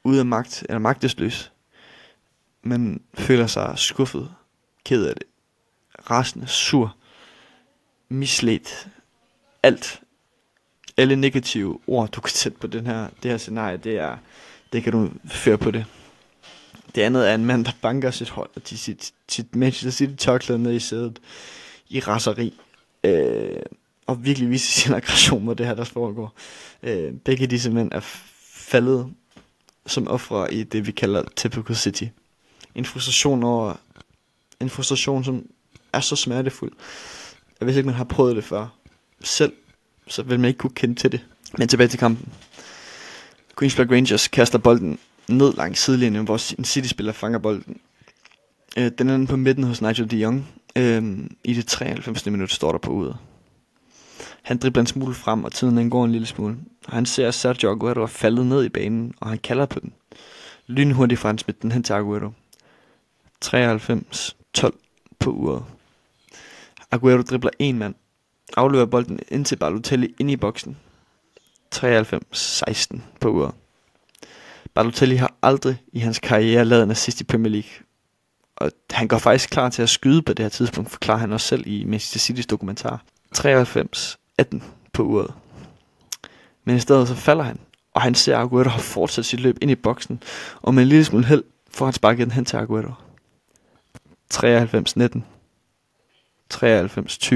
ude 0.04 0.18
af 0.18 0.26
magt, 0.26 0.62
eller 0.68 0.78
magtesløs. 0.78 1.52
Man 2.62 3.02
føler 3.14 3.46
sig 3.46 3.78
skuffet, 3.78 4.34
ked 4.84 5.06
af 5.06 5.14
det, 5.14 5.26
rasende, 6.10 6.46
sur, 6.46 6.96
misledt, 8.08 8.88
alt 9.62 10.02
alle 10.96 11.16
negative 11.16 11.80
ord, 11.86 12.08
du 12.08 12.20
kan 12.20 12.30
sætte 12.30 12.58
på 12.58 12.66
den 12.66 12.86
her, 12.86 13.08
det 13.22 13.30
her 13.30 13.38
scenarie, 13.38 13.76
det 13.76 13.98
er, 13.98 14.16
det 14.72 14.82
kan 14.82 14.92
du 14.92 15.10
føre 15.26 15.58
på 15.58 15.70
det. 15.70 15.86
Det 16.94 17.02
andet 17.02 17.30
er 17.30 17.34
en 17.34 17.44
mand, 17.44 17.64
der 17.64 17.72
banker 17.82 18.10
sit 18.10 18.28
hold 18.28 18.50
og 18.54 18.64
til 18.64 18.78
sit, 18.78 19.12
sit 19.28 19.56
Manchester 19.56 19.90
City 19.90 20.24
tørklæde 20.24 20.58
ned 20.58 20.72
i 20.72 20.78
sædet 20.78 21.18
i 21.88 22.00
raseri. 22.00 22.54
Øh, 23.04 23.62
og 24.06 24.24
virkelig 24.24 24.50
viser 24.50 24.72
sin 24.80 24.94
aggression 24.94 25.44
mod 25.44 25.54
det 25.54 25.66
her, 25.66 25.74
der 25.74 25.84
foregår. 25.84 26.34
Øh, 26.82 27.12
begge 27.12 27.46
disse 27.46 27.70
mænd 27.70 27.92
er 27.92 28.00
faldet 28.54 29.12
som 29.86 30.08
ofre 30.08 30.54
i 30.54 30.62
det, 30.62 30.86
vi 30.86 30.92
kalder 30.92 31.22
Typical 31.36 31.76
City. 31.76 32.04
En 32.74 32.84
frustration 32.84 33.42
over, 33.42 33.74
en 34.60 34.70
frustration, 34.70 35.24
som 35.24 35.46
er 35.92 36.00
så 36.00 36.16
smertefuld. 36.16 36.72
at 37.60 37.66
hvis 37.66 37.76
ikke 37.76 37.86
man 37.86 37.94
har 37.94 38.04
prøvet 38.04 38.36
det 38.36 38.44
før, 38.44 38.66
selv 39.20 39.52
så 40.06 40.22
vil 40.22 40.40
man 40.40 40.48
ikke 40.48 40.58
kunne 40.58 40.74
kende 40.74 40.94
til 40.94 41.12
det. 41.12 41.20
Men 41.58 41.68
tilbage 41.68 41.88
til 41.88 41.98
kampen. 41.98 42.32
Queens 43.58 43.74
Park 43.76 43.90
Rangers 43.90 44.28
kaster 44.28 44.58
bolden 44.58 44.98
ned 45.28 45.52
langs 45.52 45.80
sidelinjen, 45.80 46.24
hvor 46.24 46.58
en 46.58 46.64
City-spiller 46.64 47.12
fanger 47.12 47.38
bolden. 47.38 47.80
Øh, 48.76 48.90
den 48.98 49.08
er 49.08 49.26
på 49.26 49.36
midten 49.36 49.64
hos 49.64 49.82
Nigel 49.82 50.10
de 50.10 50.16
Jong. 50.16 50.48
Øh, 50.76 51.18
I 51.44 51.54
det 51.54 51.66
93. 51.66 52.26
minut 52.26 52.52
står 52.52 52.72
der 52.72 52.78
på 52.78 52.90
ude. 52.90 53.16
Han 54.42 54.58
dribler 54.58 54.80
en 54.80 54.86
smule 54.86 55.14
frem, 55.14 55.44
og 55.44 55.52
tiden 55.52 55.76
den 55.76 55.90
går 55.90 56.04
en 56.04 56.12
lille 56.12 56.26
smule. 56.26 56.56
Og 56.86 56.92
han 56.92 57.06
ser 57.06 57.30
Sergio 57.30 57.70
Aguero 57.70 58.02
er 58.02 58.06
faldet 58.06 58.46
ned 58.46 58.64
i 58.64 58.68
banen, 58.68 59.14
og 59.20 59.28
han 59.28 59.38
kalder 59.38 59.66
på 59.66 59.80
den. 59.80 59.92
Lynhurtigt 60.66 61.20
fra 61.20 61.28
hans 61.28 61.44
den 61.62 61.72
hen 61.72 61.82
til 61.82 61.92
Aguero. 61.92 62.30
93-12 63.44 64.70
på 65.18 65.30
uret. 65.30 65.64
Aguero 66.90 67.22
dribler 67.22 67.50
en 67.58 67.78
mand, 67.78 67.94
afleverer 68.56 68.86
bolden 68.86 69.20
ind 69.28 69.44
til 69.44 69.56
Balotelli 69.56 70.14
ind 70.18 70.30
i 70.30 70.36
boksen. 70.36 70.76
93-16 71.74 73.00
på 73.20 73.28
uret. 73.28 73.54
Balotelli 74.74 75.16
har 75.16 75.34
aldrig 75.42 75.82
i 75.92 75.98
hans 75.98 76.18
karriere 76.18 76.64
lavet 76.64 76.82
en 76.82 76.90
assist 76.90 77.20
i 77.20 77.24
Premier 77.24 77.50
League. 77.50 77.70
Og 78.56 78.70
han 78.90 79.08
går 79.08 79.18
faktisk 79.18 79.50
klar 79.50 79.68
til 79.68 79.82
at 79.82 79.88
skyde 79.88 80.22
på 80.22 80.32
det 80.32 80.44
her 80.44 80.50
tidspunkt, 80.50 80.90
forklarer 80.90 81.18
han 81.18 81.32
også 81.32 81.46
selv 81.46 81.66
i 81.66 81.84
Manchester 81.84 82.34
City's 82.34 82.46
dokumentar. 82.46 83.04
93-18 83.38 84.62
på 84.92 85.02
uret. 85.02 85.34
Men 86.64 86.76
i 86.76 86.80
stedet 86.80 87.08
så 87.08 87.14
falder 87.14 87.44
han, 87.44 87.58
og 87.94 88.02
han 88.02 88.14
ser 88.14 88.36
Aguero 88.36 88.68
har 88.68 88.78
fortsat 88.78 89.24
sit 89.24 89.40
løb 89.40 89.58
ind 89.60 89.70
i 89.70 89.74
boksen, 89.74 90.22
og 90.62 90.74
med 90.74 90.82
en 90.82 90.88
lille 90.88 91.04
smule 91.04 91.24
held 91.24 91.44
får 91.70 91.84
han 91.84 91.92
sparket 91.92 92.24
den 92.24 92.32
hen 92.32 92.44
til 92.44 92.56
Aguero. 92.56 92.92
93-19. 94.34 95.20
93-20. 96.54 97.34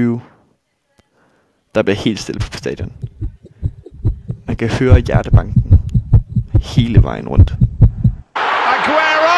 Der 1.75 1.83
bliver 1.83 1.95
helt 1.95 2.19
stille 2.19 2.39
på 2.39 2.57
stadion. 2.57 2.93
Man 4.47 4.55
kan 4.55 4.69
høre 4.69 4.99
hjertebanken 4.99 5.66
hele 6.61 7.03
vejen 7.03 7.27
rundt. 7.27 7.55
Aguero! 8.35 9.37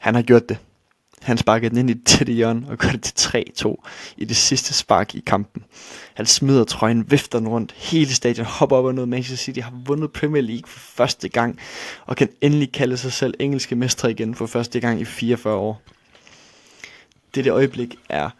Han 0.00 0.14
har 0.14 0.22
gjort 0.22 0.48
det. 0.48 0.58
Han 1.22 1.38
sparker 1.38 1.68
den 1.68 1.78
ind 1.78 1.90
i 1.90 1.92
det 1.92 2.04
tætte 2.04 2.32
hjørne 2.32 2.66
og 2.68 2.78
gør 2.78 2.88
det 2.88 3.02
til 3.02 3.44
3-2 3.64 3.74
i 4.16 4.24
det 4.24 4.36
sidste 4.36 4.74
spark 4.74 5.14
i 5.14 5.22
kampen. 5.26 5.64
Han 6.14 6.26
smider 6.26 6.64
trøjen, 6.64 7.10
vifter 7.10 7.38
den 7.38 7.48
rundt. 7.48 7.72
Hele 7.72 8.14
stadion 8.14 8.46
hopper 8.46 8.76
op 8.76 8.84
og 8.84 8.94
ned. 8.94 9.06
Manchester 9.06 9.44
City 9.44 9.60
har 9.60 9.72
vundet 9.86 10.12
Premier 10.12 10.42
League 10.42 10.68
for 10.68 10.80
første 10.80 11.28
gang 11.28 11.58
og 12.06 12.16
kan 12.16 12.28
endelig 12.40 12.72
kalde 12.72 12.96
sig 12.96 13.12
selv 13.12 13.34
engelske 13.40 13.76
mestre 13.76 14.10
igen 14.10 14.34
for 14.34 14.46
første 14.46 14.80
gang 14.80 15.00
i 15.00 15.04
44 15.04 15.54
år. 15.54 15.82
Dette 17.34 17.50
øjeblik 17.50 17.96
er 18.08 18.30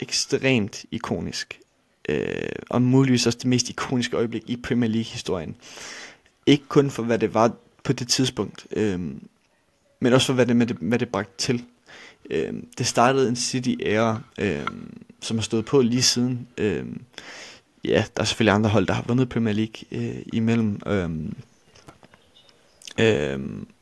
ekstremt 0.00 0.84
ikonisk. 0.90 1.61
Øh, 2.08 2.48
og 2.70 2.82
muligvis 2.82 3.26
også 3.26 3.38
det 3.38 3.46
mest 3.46 3.68
ikoniske 3.68 4.16
øjeblik 4.16 4.42
i 4.46 4.56
Premier 4.56 4.90
League-historien. 4.90 5.56
Ikke 6.46 6.64
kun 6.68 6.90
for, 6.90 7.02
hvad 7.02 7.18
det 7.18 7.34
var 7.34 7.52
på 7.84 7.92
det 7.92 8.08
tidspunkt, 8.08 8.66
øh, 8.76 9.00
men 10.00 10.12
også 10.12 10.26
for, 10.26 10.32
hvad 10.32 10.46
det, 10.46 10.56
med 10.56 10.66
det, 10.66 10.76
hvad 10.80 10.98
det 10.98 11.08
bragte 11.08 11.32
til. 11.38 11.64
Øh, 12.30 12.52
det 12.78 12.86
startede 12.86 13.28
en 13.28 13.36
City-æra, 13.36 14.20
øh, 14.38 14.66
som 15.20 15.36
har 15.36 15.42
stået 15.42 15.64
på 15.64 15.80
lige 15.80 16.02
siden. 16.02 16.48
Øh, 16.58 16.86
ja, 17.84 18.04
der 18.16 18.22
er 18.22 18.24
selvfølgelig 18.24 18.54
andre 18.54 18.70
hold, 18.70 18.86
der 18.86 18.94
har 18.94 19.04
vundet 19.08 19.28
Premier 19.28 19.54
League 19.54 19.74
øh, 19.90 20.22
imellem. 20.32 20.80
Øh, 20.86 21.10
øh, 22.98 23.40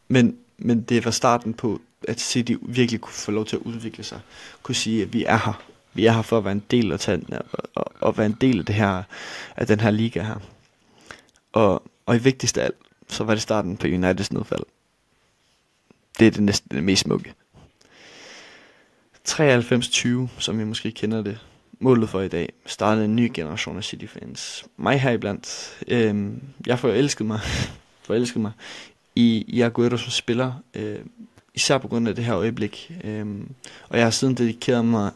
men, 0.09 0.37
men 0.59 0.83
det 0.83 1.05
var 1.05 1.11
starten 1.11 1.55
på, 1.55 1.81
at 2.09 2.21
City 2.21 2.55
virkelig 2.63 3.01
kunne 3.01 3.15
få 3.15 3.31
lov 3.31 3.47
til 3.47 3.57
at 3.57 3.63
udvikle 3.63 4.05
sig. 4.05 4.21
Kunne 4.63 4.75
sige, 4.75 5.03
at 5.03 5.13
vi 5.13 5.25
er 5.25 5.37
her. 5.37 5.70
Vi 5.95 6.07
er 6.07 6.13
her 6.13 6.23
for 6.23 6.39
at 6.39 6.45
være 6.45 6.53
en 6.53 6.65
del 6.71 6.93
af, 6.93 7.01
tage, 7.01 7.23
og, 7.75 7.93
og 8.01 8.19
være 8.19 8.27
en 8.27 8.37
del 8.41 8.59
af, 8.59 8.65
det 8.65 8.75
her, 8.75 9.03
af 9.57 9.67
den 9.67 9.81
her 9.81 9.91
liga 9.91 10.23
her. 10.23 10.41
Og, 11.53 11.83
og 12.07 12.17
i 12.17 12.19
vigtigst 12.19 12.59
af 12.59 12.65
alt, 12.65 12.77
så 13.09 13.25
var 13.25 13.35
det 13.35 13.43
starten 13.43 13.77
på 13.77 13.87
Uniteds 13.87 14.33
nedfald. 14.33 14.63
Det 16.19 16.27
er 16.27 16.31
det 16.31 16.43
næsten 16.43 16.77
det 16.77 16.85
mest 16.85 17.03
smukke. 17.03 17.35
93-20, 19.29 20.09
som 20.39 20.61
I 20.61 20.65
måske 20.65 20.91
kender 20.91 21.23
det, 21.23 21.39
målet 21.81 22.09
for 22.09 22.21
i 22.21 22.29
dag, 22.29 22.53
startede 22.67 23.05
en 23.05 23.17
ny 23.17 23.31
generation 23.35 23.77
af 23.77 23.85
City-fans. 23.85 24.65
Mig 24.77 25.01
her 25.01 25.11
iblandt. 25.11 25.79
Øhm, 25.89 26.43
jeg 26.67 26.79
forelskede 26.79 27.29
mig, 27.29 27.41
forelskede 28.07 28.43
mig 28.43 28.53
i, 29.15 29.45
i 29.49 29.61
Aguero 29.61 29.97
som 29.97 30.11
spiller, 30.11 30.53
øh, 30.75 30.99
især 31.55 31.79
på 31.79 31.89
grund 31.89 32.09
af 32.09 32.15
det 32.15 32.25
her 32.25 32.37
øjeblik. 32.37 32.93
Øhm, 33.05 33.55
og 33.89 33.97
jeg 33.99 34.07
har 34.07 34.11
siden 34.11 34.35
dedikeret 34.35 34.85
mig 34.85 35.11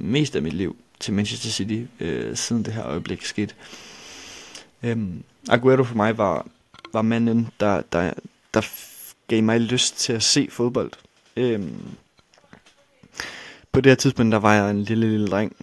mest 0.00 0.36
af 0.36 0.42
mit 0.42 0.52
liv 0.52 0.76
til 1.00 1.14
Manchester 1.14 1.48
City, 1.48 1.82
øh, 2.00 2.36
siden 2.36 2.62
det 2.62 2.72
her 2.72 2.86
øjeblik 2.86 3.24
skete. 3.24 3.54
Øhm, 4.82 5.22
Aguero 5.48 5.84
for 5.84 5.96
mig 5.96 6.18
var, 6.18 6.46
var 6.92 7.02
manden, 7.02 7.48
der, 7.60 7.82
der, 7.92 8.12
der 8.54 8.60
gav 9.28 9.42
mig 9.42 9.60
lyst 9.60 9.98
til 9.98 10.12
at 10.12 10.22
se 10.22 10.48
fodbold. 10.50 10.92
Øhm, 11.36 11.96
på 13.72 13.80
det 13.80 13.90
her 13.90 13.94
tidspunkt, 13.94 14.32
der 14.32 14.38
var 14.38 14.54
jeg 14.54 14.70
en 14.70 14.82
lille, 14.82 15.10
lille 15.10 15.26
dreng, 15.26 15.56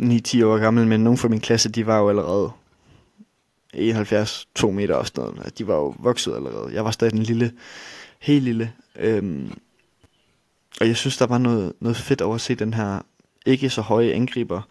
9-10 0.00 0.44
år 0.44 0.58
gammel, 0.58 0.86
men 0.86 1.00
nogle 1.00 1.18
fra 1.18 1.28
min 1.28 1.40
klasse, 1.40 1.68
de 1.68 1.86
var 1.86 1.98
jo 1.98 2.08
allerede 2.08 2.50
71, 3.74 4.48
2 4.54 4.70
meter 4.70 4.94
og 4.94 5.06
sådan 5.06 5.24
noget. 5.24 5.38
Altså, 5.38 5.54
de 5.58 5.66
var 5.66 5.74
jo 5.74 5.94
vokset 5.98 6.34
allerede. 6.34 6.74
Jeg 6.74 6.84
var 6.84 6.90
stadig 6.90 7.14
en 7.14 7.22
lille, 7.22 7.52
helt 8.18 8.44
lille. 8.44 8.72
Øhm, 8.96 9.52
og 10.80 10.86
jeg 10.86 10.96
synes, 10.96 11.16
der 11.16 11.26
var 11.26 11.38
noget, 11.38 11.72
noget 11.80 11.96
fedt 11.96 12.20
over 12.20 12.34
at 12.34 12.40
se 12.40 12.54
den 12.54 12.74
her 12.74 13.00
ikke 13.46 13.70
så 13.70 13.80
høje 13.80 14.12
angriber 14.12 14.62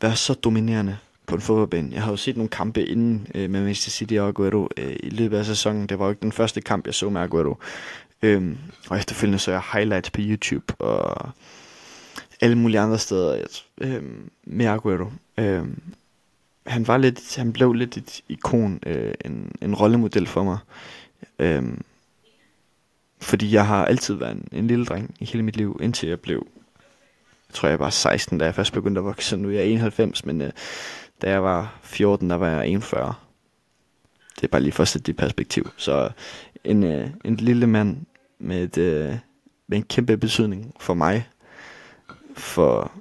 være 0.00 0.16
så 0.16 0.34
dominerende 0.34 0.96
på 1.26 1.34
en 1.34 1.40
fodboldbane. 1.40 1.90
Jeg 1.92 2.02
har 2.02 2.10
jo 2.10 2.16
set 2.16 2.36
nogle 2.36 2.48
kampe 2.48 2.86
inden 2.86 3.26
øh, 3.34 3.50
med 3.50 3.60
Manchester 3.60 3.90
City 3.90 4.14
og 4.14 4.28
Aguero 4.28 4.68
øh, 4.76 4.96
i 5.02 5.10
løbet 5.10 5.36
af 5.38 5.44
sæsonen. 5.44 5.86
Det 5.86 5.98
var 5.98 6.04
jo 6.04 6.10
ikke 6.10 6.22
den 6.22 6.32
første 6.32 6.60
kamp, 6.60 6.86
jeg 6.86 6.94
så 6.94 7.10
med 7.10 7.20
Aguero. 7.20 7.56
Øhm, 8.22 8.58
og 8.90 8.96
efterfølgende 8.96 9.38
så 9.38 9.50
jeg 9.50 9.62
highlights 9.72 10.10
på 10.10 10.20
YouTube 10.20 10.74
og 10.78 11.28
alle 12.40 12.58
mulige 12.58 12.80
andre 12.80 12.98
steder 12.98 13.44
øh, 13.80 14.02
med 14.44 14.66
Aguero. 14.66 15.12
Øh, 15.38 15.64
han 16.66 16.86
var 16.86 16.96
lidt, 16.96 17.36
han 17.36 17.52
blev 17.52 17.72
lidt 17.72 17.96
et 17.96 18.20
ikon, 18.28 18.80
øh, 18.86 19.14
en, 19.24 19.52
en 19.62 19.74
rollemodel 19.74 20.26
for 20.26 20.44
mig. 20.44 20.58
Øh, 21.38 21.62
fordi 23.20 23.52
jeg 23.54 23.66
har 23.66 23.84
altid 23.86 24.14
været 24.14 24.32
en, 24.32 24.48
en 24.52 24.66
lille 24.66 24.84
dreng 24.84 25.14
i 25.20 25.24
hele 25.24 25.42
mit 25.42 25.56
liv, 25.56 25.80
indtil 25.82 26.08
jeg 26.08 26.20
blev, 26.20 26.46
jeg 27.50 27.54
tror 27.54 27.68
jeg 27.68 27.78
var 27.78 27.90
16, 27.90 28.38
da 28.38 28.44
jeg 28.44 28.54
først 28.54 28.72
begyndte 28.72 28.98
at 28.98 29.04
vokse. 29.04 29.36
Nu 29.36 29.48
er 29.48 29.52
jeg 29.52 29.66
91, 29.66 30.24
men 30.24 30.40
øh, 30.40 30.50
da 31.22 31.30
jeg 31.30 31.42
var 31.42 31.78
14, 31.82 32.30
der 32.30 32.36
var 32.36 32.48
jeg 32.48 32.68
41. 32.68 33.14
Det 34.36 34.44
er 34.44 34.48
bare 34.48 34.60
lige 34.60 34.72
for 34.72 34.82
at 34.82 34.88
sætte 34.88 35.06
det 35.06 35.12
i 35.12 35.16
perspektiv. 35.16 35.70
Så 35.76 36.04
øh, 36.04 36.10
en, 36.64 36.84
øh, 36.84 37.10
en 37.24 37.36
lille 37.36 37.66
mand 37.66 38.06
med, 38.38 38.62
et, 38.62 38.78
øh, 38.78 39.16
med 39.68 39.78
en 39.78 39.82
kæmpe 39.82 40.16
betydning 40.16 40.74
for 40.80 40.94
mig, 40.94 41.28
for 42.34 42.92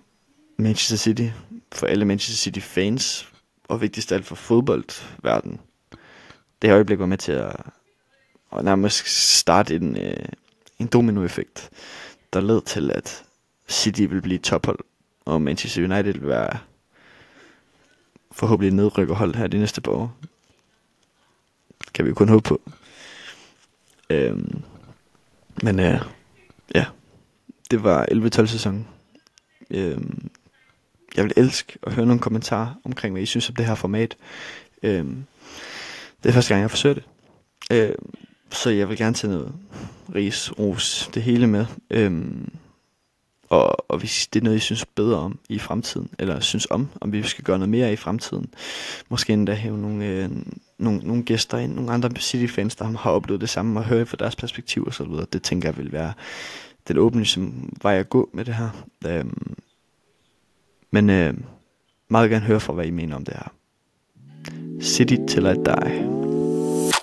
Manchester 0.57 0.97
City, 0.97 1.27
for 1.71 1.87
alle 1.87 2.05
Manchester 2.05 2.43
City 2.43 2.59
fans, 2.59 3.27
og 3.67 3.81
vigtigst 3.81 4.11
af 4.11 4.15
alt 4.15 4.25
for 4.25 4.35
fodboldverdenen. 4.35 5.59
Det 6.61 6.69
her 6.69 6.75
øjeblik 6.75 6.99
var 6.99 7.05
med 7.05 7.17
til 7.17 7.31
at, 7.31 7.55
at 8.57 8.65
nærmest 8.65 9.07
starte 9.39 9.75
en, 9.75 9.97
øh, 9.97 10.25
en 10.79 10.87
dominoeffekt, 10.87 11.69
der 12.33 12.41
led 12.41 12.61
til, 12.61 12.91
at 12.91 13.23
City 13.69 14.01
vil 14.01 14.21
blive 14.21 14.39
tophold, 14.39 14.79
og 15.25 15.41
Manchester 15.41 15.83
United 15.83 16.13
vil 16.13 16.27
være 16.27 16.57
forhåbentlig 18.31 18.73
nedrykkerhold 18.73 19.35
her 19.35 19.47
de 19.47 19.57
næste 19.57 19.81
par 19.81 19.91
år. 19.91 20.17
Det 21.85 21.93
kan 21.93 22.05
vi 22.05 22.09
jo 22.09 22.15
kun 22.15 22.29
håbe 22.29 22.43
på. 22.49 22.61
Øhm, 24.09 24.61
men 25.63 25.79
øh, 25.79 26.01
ja, 26.75 26.85
det 27.71 27.83
var 27.83 28.05
11-12 28.11 28.45
sæsonen. 28.45 28.87
Øhm, 29.71 30.29
jeg 31.15 31.23
vil 31.23 31.33
elske 31.37 31.77
at 31.83 31.93
høre 31.93 32.05
nogle 32.05 32.21
kommentarer 32.21 32.73
omkring, 32.83 33.13
hvad 33.13 33.21
I 33.21 33.25
synes 33.25 33.49
om 33.49 33.55
det 33.55 33.65
her 33.65 33.75
format. 33.75 34.17
Øhm, 34.83 35.25
det 36.23 36.29
er 36.29 36.33
første 36.33 36.53
gang, 36.53 36.61
jeg 36.61 36.69
forsøger 36.69 36.95
det. 36.95 37.03
Øhm, 37.71 38.13
så 38.51 38.69
jeg 38.69 38.89
vil 38.89 38.97
gerne 38.97 39.15
tage 39.15 39.33
noget 39.33 39.53
ris, 40.15 40.59
ros, 40.59 41.09
det 41.13 41.23
hele 41.23 41.47
med. 41.47 41.65
Øhm, 41.89 42.51
og, 43.49 43.91
og 43.91 43.97
hvis 43.97 44.27
det 44.27 44.39
er 44.39 44.43
noget, 44.43 44.57
I 44.57 44.59
synes 44.59 44.85
bedre 44.85 45.17
om 45.17 45.39
i 45.49 45.59
fremtiden, 45.59 46.09
eller 46.19 46.39
synes 46.39 46.67
om, 46.69 46.87
om 47.01 47.11
vi 47.11 47.23
skal 47.23 47.43
gøre 47.43 47.57
noget 47.59 47.69
mere 47.69 47.93
i 47.93 47.95
fremtiden, 47.95 48.53
måske 49.09 49.33
endda 49.33 49.53
have 49.53 49.77
nogle, 49.77 50.05
øh, 50.05 50.29
nogle, 50.77 50.99
nogle 51.03 51.23
gæster 51.23 51.57
ind, 51.57 51.73
nogle 51.73 51.91
andre 51.91 52.09
City-fans, 52.19 52.75
der 52.75 52.85
har 52.85 53.11
oplevet 53.11 53.41
det 53.41 53.49
samme, 53.49 53.79
og 53.79 53.85
høre 53.85 54.05
fra 54.05 54.17
deres 54.19 54.35
perspektiv 54.35 54.83
og 54.83 54.93
så 54.93 55.03
videre. 55.03 55.25
Det 55.33 55.43
tænker 55.43 55.69
jeg 55.69 55.77
vil 55.77 55.91
være 55.91 56.13
den 56.87 56.97
åbne 56.97 57.25
som 57.25 57.73
vej 57.81 57.99
at 57.99 58.09
gå 58.09 58.29
med 58.33 58.45
det 58.45 58.55
her. 58.55 58.69
Øhm, 59.07 59.55
men 60.91 61.09
øh, 61.09 61.33
meget 62.09 62.29
gerne 62.29 62.45
høre 62.45 62.59
fra, 62.59 62.73
hvad 62.73 62.85
I 62.85 62.91
mener 62.91 63.15
om 63.15 63.25
det 63.25 63.33
her. 63.33 63.53
City 64.81 65.15
til 65.27 65.45
at 65.45 65.57
dig. 65.65 66.09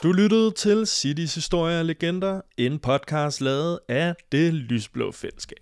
Du 0.02 0.12
lyttede 0.12 0.50
til 0.50 0.86
Citys 0.86 1.34
Historie 1.34 1.78
og 1.78 1.84
Legender, 1.84 2.40
en 2.56 2.78
podcast 2.78 3.40
lavet 3.40 3.78
af 3.88 4.14
det 4.32 4.54
lysblå 4.54 5.12
fællesskab. 5.12 5.58